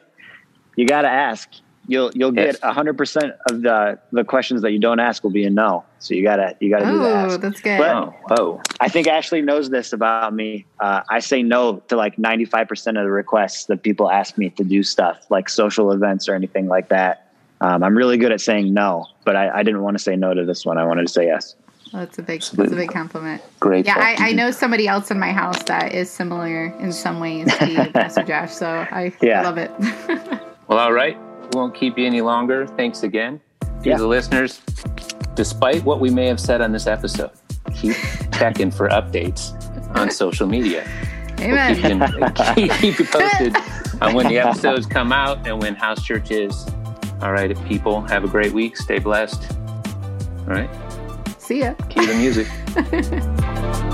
you 0.77 0.87
got 0.87 1.03
to 1.03 1.09
ask. 1.09 1.49
You'll 1.87 2.13
you'll 2.15 2.31
get 2.31 2.61
hundred 2.63 2.97
percent 2.97 3.33
of 3.51 3.63
the 3.63 3.99
the 4.13 4.23
questions 4.23 4.63
that 4.63 4.71
you 4.71 4.79
don't 4.79 5.01
ask 5.01 5.25
will 5.25 5.31
be 5.31 5.45
a 5.45 5.51
no. 5.51 5.85
So 5.99 6.15
you 6.15 6.23
gotta 6.23 6.55
you 6.61 6.71
gotta 6.71 6.89
oh, 6.89 6.93
do 6.93 6.99
that. 7.01 7.31
Oh, 7.31 7.37
that's 7.37 7.61
good. 7.61 7.79
But, 7.79 7.97
oh, 7.97 8.15
oh, 8.31 8.63
I 8.81 8.89
think 8.89 9.09
Ashley 9.09 9.43
knows 9.43 9.71
this 9.71 9.93
about 9.93 10.33
me. 10.33 10.67
Uh, 10.79 11.03
I 11.09 11.19
say 11.19 11.43
no 11.43 11.79
to 11.89 11.97
like 11.97 12.17
ninety 12.17 12.45
five 12.45 12.69
percent 12.69 12.97
of 12.97 13.05
the 13.05 13.11
requests 13.11 13.65
that 13.65 13.83
people 13.83 14.09
ask 14.09 14.39
me 14.39 14.51
to 14.51 14.63
do 14.63 14.85
stuff 14.85 15.27
like 15.31 15.49
social 15.49 15.91
events 15.91 16.29
or 16.29 16.35
anything 16.35 16.69
like 16.69 16.91
that. 16.91 17.33
Um, 17.61 17.83
I'm 17.83 17.97
really 17.97 18.19
good 18.19 18.31
at 18.31 18.41
saying 18.41 18.73
no, 18.73 19.07
but 19.25 19.35
I, 19.35 19.51
I 19.59 19.63
didn't 19.63 19.83
want 19.83 19.97
to 19.97 20.03
say 20.03 20.15
no 20.17 20.33
to 20.33 20.45
this 20.45 20.65
one. 20.65 20.79
I 20.79 20.85
wanted 20.85 21.07
to 21.07 21.13
say 21.13 21.27
yes. 21.27 21.57
Well, 21.93 22.05
that's 22.05 22.19
a 22.19 22.23
big 22.23 22.43
that's 22.43 22.73
a 22.73 22.77
big 22.77 22.93
compliment. 22.93 23.43
Great. 23.59 23.85
Yeah, 23.85 23.97
I, 23.99 24.29
I, 24.29 24.33
know 24.33 24.53
somebody 24.53 24.87
else 24.87 25.11
in 25.11 25.19
my 25.19 25.33
house 25.33 25.61
that 25.65 25.93
is 25.93 26.09
similar 26.09 26.67
in 26.79 26.93
some 26.93 27.19
ways 27.19 27.49
to 27.59 27.91
Pastor 27.93 28.23
Josh, 28.23 28.53
so 28.53 28.69
I 28.69 29.13
yeah. 29.21 29.43
love 29.43 29.59
it. 29.59 30.41
well, 30.71 30.79
all 30.79 30.93
right. 30.93 31.19
We 31.19 31.59
won't 31.59 31.75
keep 31.75 31.99
you 31.99 32.07
any 32.07 32.21
longer. 32.21 32.65
Thanks 32.67 33.03
again. 33.03 33.41
To 33.61 33.89
yeah. 33.89 33.97
the 33.97 34.07
listeners, 34.07 34.61
despite 35.35 35.83
what 35.85 35.99
we 35.99 36.11
may 36.11 36.27
have 36.27 36.39
said 36.39 36.61
on 36.61 36.71
this 36.71 36.87
episode, 36.87 37.33
keep 37.75 37.97
checking 38.33 38.71
for 38.71 38.89
updates 38.89 39.53
on 39.97 40.11
social 40.11 40.47
media. 40.47 40.87
Amen. 41.41 41.99
We'll 41.99 42.31
keep, 42.31 42.57
you, 42.57 42.69
keep 42.79 42.99
you 43.01 43.05
posted 43.05 43.57
on 44.01 44.15
when 44.15 44.29
the 44.29 44.39
episodes 44.39 44.87
come 44.87 45.13
out 45.13 45.45
and 45.47 45.61
when 45.61 45.75
house 45.75 46.05
church 46.05 46.31
is. 46.31 46.67
All 47.21 47.33
right, 47.33 47.53
people, 47.67 48.01
have 48.03 48.23
a 48.23 48.29
great 48.29 48.53
week. 48.53 48.77
Stay 48.77 49.01
blessed. 49.01 49.53
All 50.41 50.55
right. 50.55 50.71
See 51.39 51.61
ya. 51.61 51.75
Cue 51.89 52.07
the 52.07 52.15
music. 52.15 53.87